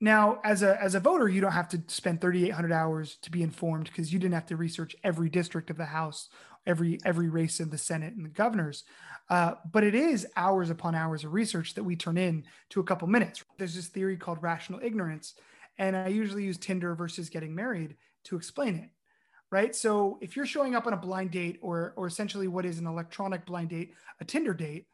Now, 0.00 0.40
as 0.44 0.62
a 0.62 0.80
as 0.82 0.94
a 0.94 1.00
voter, 1.00 1.28
you 1.28 1.40
don't 1.40 1.52
have 1.52 1.68
to 1.70 1.82
spend 1.86 2.20
3,800 2.20 2.70
hours 2.70 3.16
to 3.22 3.30
be 3.30 3.42
informed 3.42 3.86
because 3.86 4.12
you 4.12 4.18
didn't 4.18 4.34
have 4.34 4.46
to 4.46 4.56
research 4.56 4.94
every 5.02 5.30
district 5.30 5.70
of 5.70 5.78
the 5.78 5.86
House, 5.86 6.28
every 6.66 6.98
every 7.04 7.28
race 7.28 7.60
of 7.60 7.70
the 7.70 7.78
Senate 7.78 8.14
and 8.14 8.24
the 8.24 8.30
governors. 8.30 8.84
Uh, 9.30 9.54
but 9.72 9.84
it 9.84 9.94
is 9.94 10.26
hours 10.36 10.68
upon 10.70 10.94
hours 10.94 11.24
of 11.24 11.32
research 11.32 11.74
that 11.74 11.82
we 11.82 11.96
turn 11.96 12.18
in 12.18 12.44
to 12.70 12.80
a 12.80 12.84
couple 12.84 13.08
minutes. 13.08 13.42
There's 13.58 13.74
this 13.74 13.88
theory 13.88 14.16
called 14.18 14.42
rational 14.42 14.80
ignorance, 14.82 15.34
and 15.78 15.96
I 15.96 16.08
usually 16.08 16.44
use 16.44 16.58
Tinder 16.58 16.94
versus 16.94 17.30
getting 17.30 17.54
married 17.54 17.96
to 18.24 18.36
explain 18.36 18.76
it. 18.76 18.90
Right. 19.50 19.74
So 19.74 20.18
if 20.20 20.36
you're 20.36 20.44
showing 20.44 20.74
up 20.74 20.86
on 20.86 20.92
a 20.92 20.98
blind 20.98 21.30
date, 21.30 21.58
or 21.62 21.94
or 21.96 22.06
essentially 22.06 22.48
what 22.48 22.66
is 22.66 22.78
an 22.78 22.86
electronic 22.86 23.46
blind 23.46 23.70
date, 23.70 23.94
a 24.20 24.26
Tinder 24.26 24.52
date, 24.52 24.88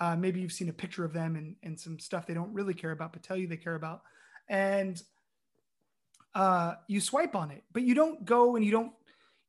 uh, 0.00 0.16
maybe 0.16 0.40
you've 0.40 0.52
seen 0.52 0.68
a 0.68 0.72
picture 0.72 1.04
of 1.04 1.12
them 1.12 1.36
and 1.36 1.54
and 1.62 1.78
some 1.78 2.00
stuff 2.00 2.26
they 2.26 2.34
don't 2.34 2.52
really 2.52 2.74
care 2.74 2.90
about, 2.90 3.12
but 3.12 3.22
tell 3.22 3.36
you 3.36 3.46
they 3.46 3.56
care 3.56 3.76
about 3.76 4.02
and 4.48 5.02
uh, 6.34 6.74
you 6.86 7.00
swipe 7.00 7.34
on 7.34 7.50
it, 7.50 7.64
but 7.72 7.82
you 7.82 7.94
don't 7.94 8.24
go 8.24 8.56
and 8.56 8.64
you 8.64 8.70
don't 8.70 8.92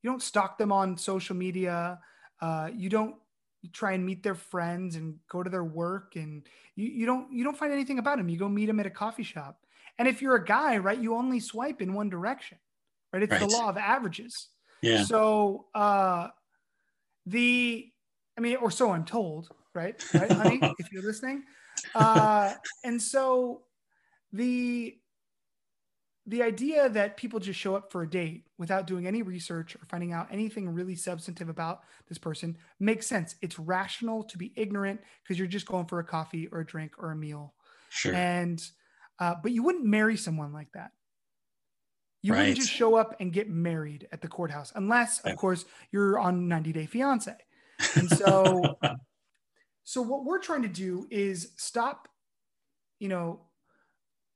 you 0.02 0.10
don't 0.10 0.22
stalk 0.24 0.58
them 0.58 0.72
on 0.72 0.98
social 0.98 1.36
media. 1.36 2.00
Uh, 2.42 2.70
you 2.74 2.90
don't 2.90 3.16
try 3.74 3.92
and 3.92 4.06
meet 4.06 4.24
their 4.24 4.36
friends 4.36 4.96
and 4.96 5.20
go 5.30 5.44
to 5.44 5.50
their 5.50 5.64
work, 5.64 6.16
and 6.16 6.48
you, 6.76 6.88
you 6.88 7.06
don't 7.06 7.32
you 7.32 7.44
don't 7.44 7.58
find 7.58 7.74
anything 7.74 8.00
about 8.00 8.18
them. 8.18 8.30
You 8.30 8.38
go 8.38 8.50
meet 8.50 8.66
them 8.68 8.80
at 8.80 8.86
a 8.86 8.92
coffee 8.92 9.24
shop, 9.24 9.66
and 9.98 10.08
if 10.08 10.22
you're 10.22 10.36
a 10.36 10.44
guy, 10.46 10.78
right, 10.78 11.00
you 11.00 11.16
only 11.16 11.40
swipe 11.40 11.82
in 11.82 11.94
one 11.94 12.10
direction, 12.10 12.58
right? 13.14 13.22
It's 13.22 13.32
Right. 13.32 13.40
the 13.40 13.48
law 13.48 13.70
of 13.70 13.78
averages. 13.78 14.50
Yeah. 14.82 15.04
So 15.04 15.68
uh, 15.76 16.30
the, 17.26 17.92
I 18.38 18.42
mean, 18.42 18.56
or 18.58 18.72
so 18.72 18.92
I'm 18.92 19.06
told, 19.06 19.50
right? 19.74 19.96
Right, 20.14 20.32
honey, 20.32 20.62
if 20.80 20.92
you're 20.92 21.04
listening. 21.04 21.44
Uh, 21.94 22.54
and 22.84 23.02
so 23.02 23.64
the 24.32 24.96
the 26.26 26.44
idea 26.44 26.88
that 26.90 27.18
people 27.18 27.40
just 27.40 27.60
show 27.60 27.76
up 27.76 27.92
for 27.92 28.04
a 28.04 28.10
date 28.10 28.46
without 28.60 28.86
doing 28.86 29.08
any 29.08 29.24
research 29.24 29.76
or 29.76 29.80
finding 29.90 30.14
out 30.14 30.28
anything 30.32 30.70
really 30.70 30.96
substantive 30.96 31.50
about 31.50 31.82
this 32.08 32.20
person 32.20 32.56
makes 32.80 33.08
sense. 33.08 33.36
It's 33.42 33.58
rational 33.58 34.24
to 34.26 34.38
be 34.38 34.54
ignorant 34.56 35.02
because 35.24 35.40
you're 35.40 35.48
just 35.48 35.66
going 35.66 35.88
for 35.88 35.98
a 36.00 36.04
coffee 36.04 36.48
or 36.52 36.60
a 36.60 36.66
drink 36.66 36.94
or 37.00 37.12
a 37.12 37.16
meal. 37.16 37.56
Sure. 37.90 38.14
And 38.14 38.64
uh, 39.18 39.36
but 39.42 39.52
you 39.52 39.64
wouldn't 39.64 39.86
marry 39.86 40.16
someone 40.18 40.54
like 40.54 40.72
that. 40.74 40.92
You 42.22 42.34
Right. 42.34 42.40
wouldn't 42.40 42.58
just 42.58 42.72
show 42.72 42.96
up 42.96 43.16
and 43.20 43.32
get 43.34 43.50
married 43.50 44.08
at 44.12 44.22
the 44.22 44.28
courthouse, 44.28 44.72
unless, 44.76 45.20
of 45.22 45.36
course, 45.38 45.66
you're 45.92 46.20
on 46.20 46.48
90 46.48 46.74
Day 46.74 46.86
Fiance. 46.86 47.34
And 47.96 48.10
so, 48.12 48.78
so 49.84 50.02
what 50.02 50.26
we're 50.26 50.40
trying 50.40 50.62
to 50.64 50.68
do 50.68 51.08
is 51.10 51.54
stop, 51.58 52.08
you 53.00 53.08
know, 53.08 53.42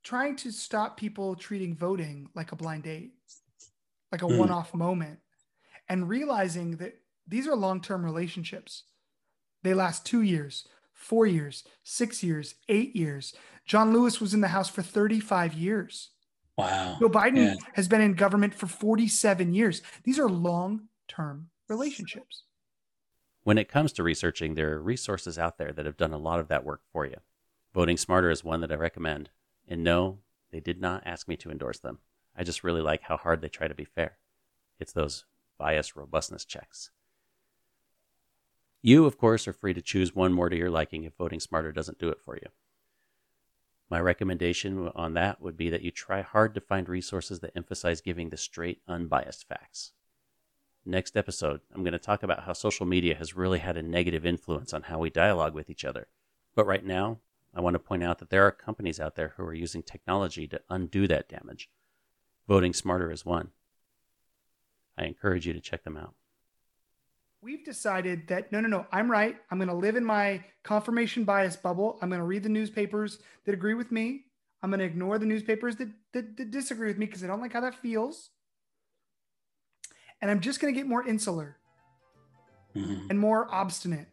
trying 0.04 0.36
to 0.36 0.50
stop 0.52 0.96
people 0.96 1.34
treating 1.34 1.74
voting 1.74 2.28
like 2.34 2.52
a 2.52 2.56
blind 2.56 2.84
date, 2.84 3.14
like 4.12 4.22
a 4.22 4.26
Hmm. 4.28 4.38
one-off 4.38 4.74
moment, 4.74 5.18
and 5.88 6.08
realizing 6.08 6.76
that 6.76 7.00
these 7.26 7.46
are 7.48 7.56
long-term 7.56 8.04
relationships. 8.04 8.84
They 9.62 9.72
last 9.74 10.04
two 10.04 10.20
years, 10.22 10.68
four 10.92 11.26
years, 11.26 11.64
six 11.82 12.22
years, 12.22 12.54
eight 12.68 12.94
years. 12.94 13.34
John 13.64 13.92
Lewis 13.94 14.20
was 14.20 14.34
in 14.34 14.42
the 14.42 14.48
House 14.48 14.68
for 14.68 14.82
35 14.82 15.54
years. 15.54 16.10
wow. 16.56 16.96
Joe 17.00 17.08
Biden 17.08 17.36
Yeah. 17.46 17.54
has 17.72 17.88
been 17.88 18.00
in 18.00 18.12
government 18.14 18.54
for 18.54 18.68
47 18.68 19.52
years. 19.54 19.82
These 20.04 20.20
are 20.20 20.28
long-term 20.28 21.50
relationships. 21.68 22.44
When 23.42 23.58
it 23.58 23.68
comes 23.68 23.92
to 23.94 24.02
researching, 24.04 24.54
there 24.54 24.72
are 24.74 24.80
resources 24.82 25.36
out 25.38 25.58
there 25.58 25.72
that 25.72 25.84
have 25.84 25.96
done 25.96 26.12
a 26.12 26.16
lot 26.18 26.38
of 26.38 26.46
that 26.48 26.64
work 26.64 26.82
for 26.92 27.06
you. 27.06 27.16
Voting 27.72 27.96
Smarter 27.96 28.30
is 28.30 28.44
one 28.44 28.60
that 28.60 28.70
I 28.70 28.76
recommend. 28.76 29.30
And 29.66 29.82
no, 29.82 30.18
they 30.50 30.60
did 30.60 30.80
not 30.80 31.02
ask 31.06 31.26
me 31.26 31.36
to 31.38 31.50
endorse 31.50 31.78
them. 31.78 31.98
I 32.36 32.44
just 32.44 32.64
really 32.64 32.80
like 32.80 33.02
how 33.02 33.16
hard 33.16 33.40
they 33.40 33.48
try 33.48 33.68
to 33.68 33.74
be 33.74 33.84
fair. 33.84 34.18
It's 34.78 34.92
those 34.92 35.24
bias 35.58 35.96
robustness 35.96 36.44
checks. 36.44 36.90
You, 38.82 39.06
of 39.06 39.16
course, 39.16 39.48
are 39.48 39.52
free 39.52 39.72
to 39.72 39.80
choose 39.80 40.14
one 40.14 40.32
more 40.32 40.50
to 40.50 40.56
your 40.56 40.70
liking 40.70 41.04
if 41.04 41.14
Voting 41.14 41.40
Smarter 41.40 41.72
doesn't 41.72 41.98
do 41.98 42.10
it 42.10 42.20
for 42.20 42.36
you. 42.36 42.48
My 43.88 44.00
recommendation 44.00 44.90
on 44.94 45.14
that 45.14 45.40
would 45.40 45.56
be 45.56 45.70
that 45.70 45.82
you 45.82 45.90
try 45.90 46.22
hard 46.22 46.54
to 46.54 46.60
find 46.60 46.88
resources 46.88 47.40
that 47.40 47.52
emphasize 47.56 48.00
giving 48.00 48.30
the 48.30 48.36
straight, 48.36 48.82
unbiased 48.88 49.46
facts. 49.48 49.92
Next 50.84 51.16
episode, 51.16 51.60
I'm 51.74 51.82
going 51.82 51.92
to 51.92 51.98
talk 51.98 52.22
about 52.22 52.44
how 52.44 52.52
social 52.52 52.84
media 52.84 53.14
has 53.14 53.34
really 53.34 53.58
had 53.58 53.76
a 53.76 53.82
negative 53.82 54.26
influence 54.26 54.74
on 54.74 54.82
how 54.82 54.98
we 54.98 55.08
dialogue 55.08 55.54
with 55.54 55.70
each 55.70 55.84
other. 55.84 56.08
But 56.54 56.66
right 56.66 56.84
now, 56.84 57.20
I 57.54 57.60
want 57.60 57.74
to 57.74 57.78
point 57.78 58.02
out 58.02 58.18
that 58.18 58.30
there 58.30 58.44
are 58.46 58.50
companies 58.50 58.98
out 58.98 59.14
there 59.14 59.34
who 59.36 59.44
are 59.44 59.54
using 59.54 59.82
technology 59.82 60.46
to 60.48 60.60
undo 60.68 61.06
that 61.06 61.28
damage. 61.28 61.70
Voting 62.48 62.72
Smarter 62.72 63.10
is 63.12 63.24
one. 63.24 63.50
I 64.98 65.04
encourage 65.04 65.46
you 65.46 65.52
to 65.52 65.60
check 65.60 65.84
them 65.84 65.96
out. 65.96 66.14
We've 67.40 67.64
decided 67.64 68.28
that 68.28 68.50
no, 68.52 68.60
no, 68.60 68.68
no, 68.68 68.86
I'm 68.90 69.10
right. 69.10 69.36
I'm 69.50 69.58
going 69.58 69.68
to 69.68 69.74
live 69.74 69.96
in 69.96 70.04
my 70.04 70.42
confirmation 70.62 71.24
bias 71.24 71.56
bubble. 71.56 71.98
I'm 72.00 72.08
going 72.08 72.20
to 72.20 72.24
read 72.26 72.42
the 72.42 72.48
newspapers 72.48 73.18
that 73.44 73.52
agree 73.52 73.74
with 73.74 73.92
me. 73.92 74.24
I'm 74.62 74.70
going 74.70 74.80
to 74.80 74.86
ignore 74.86 75.18
the 75.18 75.26
newspapers 75.26 75.76
that, 75.76 75.88
that, 76.12 76.36
that 76.38 76.50
disagree 76.50 76.88
with 76.88 76.96
me 76.96 77.04
because 77.06 77.22
I 77.22 77.26
don't 77.26 77.40
like 77.40 77.52
how 77.52 77.60
that 77.60 77.74
feels. 77.74 78.30
and 80.22 80.30
I'm 80.30 80.40
just 80.40 80.58
going 80.58 80.72
to 80.72 80.78
get 80.80 80.86
more 80.88 81.06
insular 81.06 81.58
Mhm. 82.74 83.10
and 83.10 83.20
more 83.20 83.46
obstinate 83.54 84.08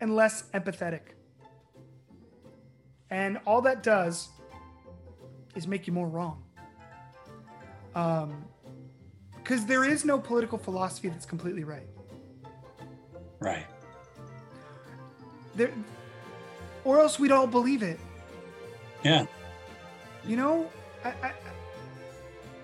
and 0.00 0.16
less 0.16 0.42
empathetic. 0.52 1.02
And 3.10 3.38
all 3.46 3.60
that 3.62 3.82
does 3.82 4.28
is 5.54 5.66
make 5.66 5.86
you 5.86 5.92
more 5.92 6.08
wrong. 6.08 6.42
Um, 7.94 8.44
because 9.36 9.66
there 9.66 9.84
is 9.84 10.04
no 10.04 10.18
political 10.18 10.58
philosophy 10.58 11.10
that's 11.10 11.26
completely 11.26 11.64
right. 11.64 11.86
Right. 13.40 13.66
There, 15.54 15.70
or 16.84 16.98
else 16.98 17.18
we'd 17.18 17.30
all 17.30 17.46
believe 17.46 17.82
it. 17.82 18.00
Yeah. 19.02 19.26
You 20.26 20.36
know, 20.36 20.70
I, 21.04 21.08
I, 21.10 21.32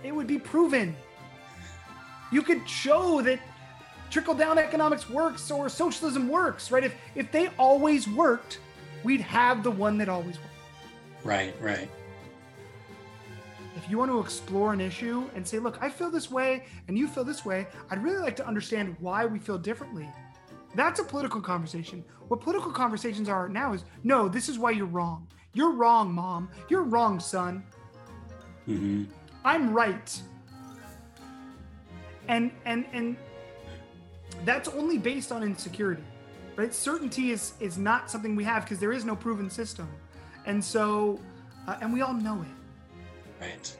it 0.02 0.14
would 0.14 0.26
be 0.26 0.38
proven. 0.38 0.96
You 2.32 2.42
could 2.42 2.66
show 2.68 3.20
that 3.22 3.40
trickle 4.08 4.34
down 4.34 4.58
economics 4.58 5.08
works 5.08 5.50
or 5.50 5.68
socialism 5.68 6.28
works, 6.28 6.70
right? 6.70 6.84
If 6.84 6.94
if 7.14 7.30
they 7.30 7.48
always 7.58 8.08
worked, 8.08 8.58
we'd 9.04 9.20
have 9.20 9.62
the 9.62 9.70
one 9.70 9.98
that 9.98 10.08
always 10.08 10.36
worked. 10.36 11.24
Right. 11.24 11.54
Right. 11.60 11.88
If 13.76 13.88
you 13.88 13.98
want 13.98 14.10
to 14.10 14.20
explore 14.20 14.72
an 14.72 14.80
issue 14.80 15.28
and 15.34 15.46
say, 15.46 15.58
look, 15.58 15.78
I 15.80 15.88
feel 15.88 16.10
this 16.10 16.30
way 16.30 16.66
and 16.88 16.98
you 16.98 17.06
feel 17.08 17.24
this 17.24 17.44
way, 17.44 17.66
I'd 17.90 18.02
really 18.02 18.18
like 18.18 18.36
to 18.36 18.46
understand 18.46 18.96
why 19.00 19.24
we 19.26 19.38
feel 19.38 19.58
differently. 19.58 20.08
That's 20.74 21.00
a 21.00 21.04
political 21.04 21.40
conversation. 21.40 22.04
What 22.28 22.40
political 22.40 22.72
conversations 22.72 23.28
are 23.28 23.48
now 23.48 23.72
is 23.72 23.84
no, 24.04 24.28
this 24.28 24.48
is 24.48 24.58
why 24.58 24.72
you're 24.72 24.86
wrong. 24.86 25.26
You're 25.52 25.72
wrong, 25.72 26.12
mom. 26.12 26.48
You're 26.68 26.82
wrong, 26.82 27.18
son. 27.20 27.64
hmm 28.66 29.04
I'm 29.44 29.72
right. 29.72 30.20
And 32.28 32.52
and 32.66 32.84
and 32.92 33.16
that's 34.44 34.68
only 34.68 34.98
based 34.98 35.32
on 35.32 35.42
insecurity. 35.42 36.04
Right? 36.56 36.74
Certainty 36.74 37.30
is 37.30 37.54
is 37.60 37.78
not 37.78 38.10
something 38.10 38.36
we 38.36 38.44
have 38.44 38.64
because 38.64 38.78
there 38.78 38.92
is 38.92 39.04
no 39.04 39.16
proven 39.16 39.48
system. 39.50 39.88
And 40.46 40.62
so 40.62 41.18
uh, 41.66 41.76
and 41.80 41.92
we 41.92 42.02
all 42.02 42.14
know 42.14 42.42
it. 42.42 43.44
Right. 43.44 43.76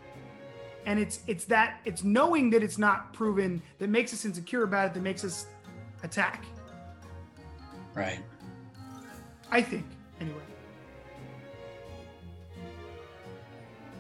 And 0.87 0.99
it's 0.99 1.21
it's 1.27 1.45
that 1.47 1.81
it's 1.85 2.05
knowing 2.05 2.51
that 2.51 2.62
it's 2.62 2.79
not 2.79 3.12
proven 3.12 3.61
that 3.79 3.91
makes 3.91 4.12
us 4.12 4.25
insecure 4.25 4.62
about 4.62 4.87
it 4.87 4.95
that 4.95 5.03
makes 5.03 5.25
us 5.25 5.47
attack. 6.03 6.45
Right. 7.95 8.21
I 9.51 9.61
think 9.61 9.85
anyway. 10.21 10.41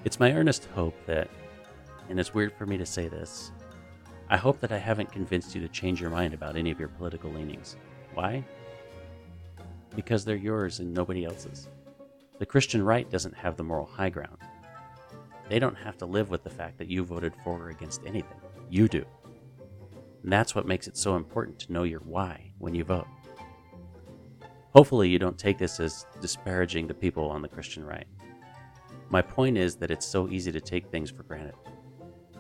It's 0.04 0.18
my 0.18 0.32
earnest 0.32 0.66
hope 0.74 0.94
that, 1.06 1.28
and 2.08 2.18
it's 2.18 2.32
weird 2.32 2.54
for 2.54 2.64
me 2.64 2.78
to 2.78 2.86
say 2.86 3.08
this, 3.08 3.52
I 4.30 4.38
hope 4.38 4.60
that 4.60 4.72
I 4.72 4.78
haven't 4.78 5.12
convinced 5.12 5.54
you 5.54 5.60
to 5.60 5.68
change 5.68 6.00
your 6.00 6.08
mind 6.08 6.32
about 6.32 6.56
any 6.56 6.70
of 6.70 6.78
your 6.78 6.88
political 6.88 7.30
leanings. 7.30 7.76
Why? 8.14 8.44
Because 9.94 10.24
they're 10.24 10.36
yours 10.36 10.80
and 10.80 10.94
nobody 10.94 11.24
else's. 11.24 11.68
The 12.38 12.46
Christian 12.46 12.82
right 12.82 13.10
doesn't 13.10 13.36
have 13.36 13.56
the 13.56 13.64
moral 13.64 13.86
high 13.86 14.10
ground. 14.10 14.38
They 15.48 15.58
don't 15.58 15.76
have 15.76 15.98
to 15.98 16.06
live 16.06 16.30
with 16.30 16.44
the 16.44 16.50
fact 16.50 16.78
that 16.78 16.88
you 16.88 17.04
voted 17.04 17.34
for 17.44 17.58
or 17.58 17.68
against 17.70 18.02
anything. 18.06 18.40
You 18.68 18.88
do. 18.88 19.04
And 20.22 20.32
that's 20.32 20.54
what 20.54 20.66
makes 20.66 20.86
it 20.86 20.96
so 20.96 21.16
important 21.16 21.58
to 21.60 21.72
know 21.72 21.82
your 21.82 22.00
why 22.00 22.52
when 22.58 22.74
you 22.74 22.84
vote. 22.84 23.08
Hopefully, 24.72 25.08
you 25.08 25.18
don't 25.18 25.36
take 25.36 25.58
this 25.58 25.80
as 25.80 26.06
disparaging 26.20 26.86
the 26.86 26.94
people 26.94 27.28
on 27.28 27.42
the 27.42 27.48
Christian 27.48 27.84
right. 27.84 28.06
My 29.08 29.20
point 29.20 29.58
is 29.58 29.74
that 29.76 29.90
it's 29.90 30.06
so 30.06 30.28
easy 30.28 30.52
to 30.52 30.60
take 30.60 30.86
things 30.86 31.10
for 31.10 31.24
granted. 31.24 31.54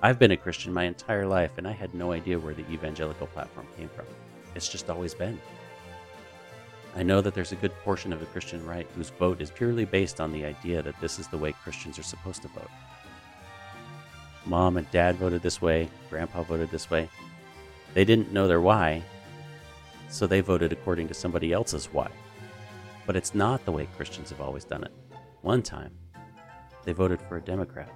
I've 0.02 0.20
been 0.20 0.30
a 0.30 0.36
Christian 0.36 0.72
my 0.72 0.84
entire 0.84 1.26
life 1.26 1.58
and 1.58 1.66
I 1.66 1.72
had 1.72 1.92
no 1.92 2.12
idea 2.12 2.38
where 2.38 2.54
the 2.54 2.70
evangelical 2.70 3.26
platform 3.26 3.66
came 3.76 3.88
from. 3.88 4.06
It's 4.54 4.68
just 4.68 4.88
always 4.88 5.12
been. 5.12 5.40
I 6.96 7.02
know 7.02 7.20
that 7.20 7.34
there's 7.34 7.52
a 7.52 7.56
good 7.56 7.74
portion 7.84 8.12
of 8.12 8.20
the 8.20 8.26
Christian 8.26 8.64
right 8.66 8.86
whose 8.96 9.10
vote 9.10 9.40
is 9.40 9.50
purely 9.50 9.84
based 9.84 10.20
on 10.20 10.32
the 10.32 10.44
idea 10.44 10.82
that 10.82 11.00
this 11.00 11.18
is 11.18 11.28
the 11.28 11.38
way 11.38 11.52
Christians 11.52 11.98
are 11.98 12.04
supposed 12.04 12.42
to 12.42 12.48
vote. 12.48 12.70
Mom 14.44 14.76
and 14.76 14.90
dad 14.90 15.16
voted 15.16 15.42
this 15.42 15.62
way, 15.62 15.88
grandpa 16.08 16.42
voted 16.42 16.70
this 16.70 16.90
way. 16.90 17.08
They 17.94 18.04
didn't 18.04 18.32
know 18.32 18.48
their 18.48 18.60
why, 18.60 19.02
so 20.08 20.26
they 20.26 20.40
voted 20.40 20.72
according 20.72 21.08
to 21.08 21.14
somebody 21.14 21.52
else's 21.52 21.86
why. 21.86 22.10
But 23.06 23.16
it's 23.16 23.34
not 23.34 23.64
the 23.64 23.72
way 23.72 23.88
Christians 23.96 24.30
have 24.30 24.40
always 24.40 24.64
done 24.64 24.82
it. 24.82 24.92
One 25.42 25.62
time, 25.62 25.92
they 26.84 26.92
voted 26.92 27.20
for 27.22 27.36
a 27.36 27.40
Democrat. 27.40 27.92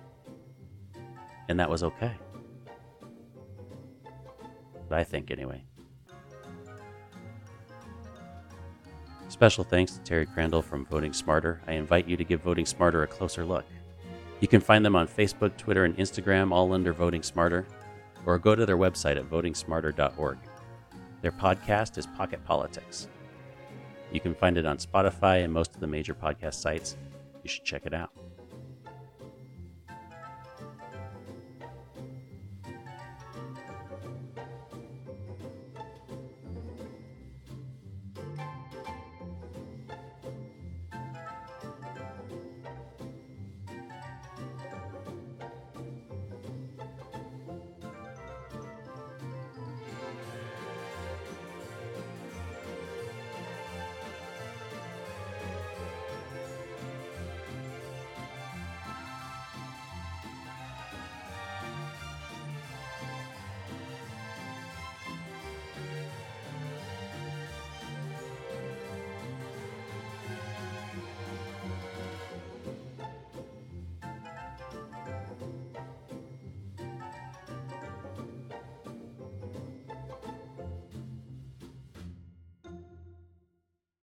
And 1.49 1.59
that 1.59 1.69
was 1.69 1.83
okay. 1.83 2.13
But 4.89 4.99
I 4.99 5.05
think, 5.05 5.31
anyway. 5.31 5.65
Special 9.35 9.65
thanks 9.65 9.95
to 9.95 9.99
Terry 10.03 10.27
Crandall 10.27 10.63
from 10.63 10.87
Voting 10.87 11.13
Smarter. 11.13 11.61
I 11.67 11.73
invite 11.73 12.07
you 12.07 12.17
to 12.17 12.23
give 12.23 12.41
Voting 12.43 12.65
Smarter 12.65 13.03
a 13.03 13.09
closer 13.09 13.45
look. 13.45 13.65
You 14.39 14.47
can 14.47 14.61
find 14.61 14.85
them 14.85 14.95
on 14.95 15.09
Facebook, 15.09 15.57
Twitter, 15.57 15.85
and 15.85 15.97
Instagram, 15.97 16.53
all 16.53 16.73
under 16.73 16.93
Voting 16.93 17.25
Smarter, 17.25 17.67
or 18.27 18.39
go 18.39 18.55
to 18.55 18.65
their 18.65 18.77
website 18.77 19.17
at 19.17 19.29
votingsmarter.org. 19.29 20.39
Their 21.21 21.33
podcast 21.33 21.99
is 21.99 22.07
Pocket 22.07 22.45
Politics. 22.45 23.09
You 24.13 24.21
can 24.21 24.37
find 24.37 24.57
it 24.57 24.67
on 24.67 24.79
Spotify 24.79 25.43
and 25.43 25.53
most 25.53 25.75
of 25.75 25.81
the 25.81 25.89
major 25.89 26.15
podcast 26.15 26.55
sites. 26.55 26.97
You 27.43 27.51
should 27.51 27.65
check 27.65 27.87
it 27.87 27.93
out. 27.93 28.13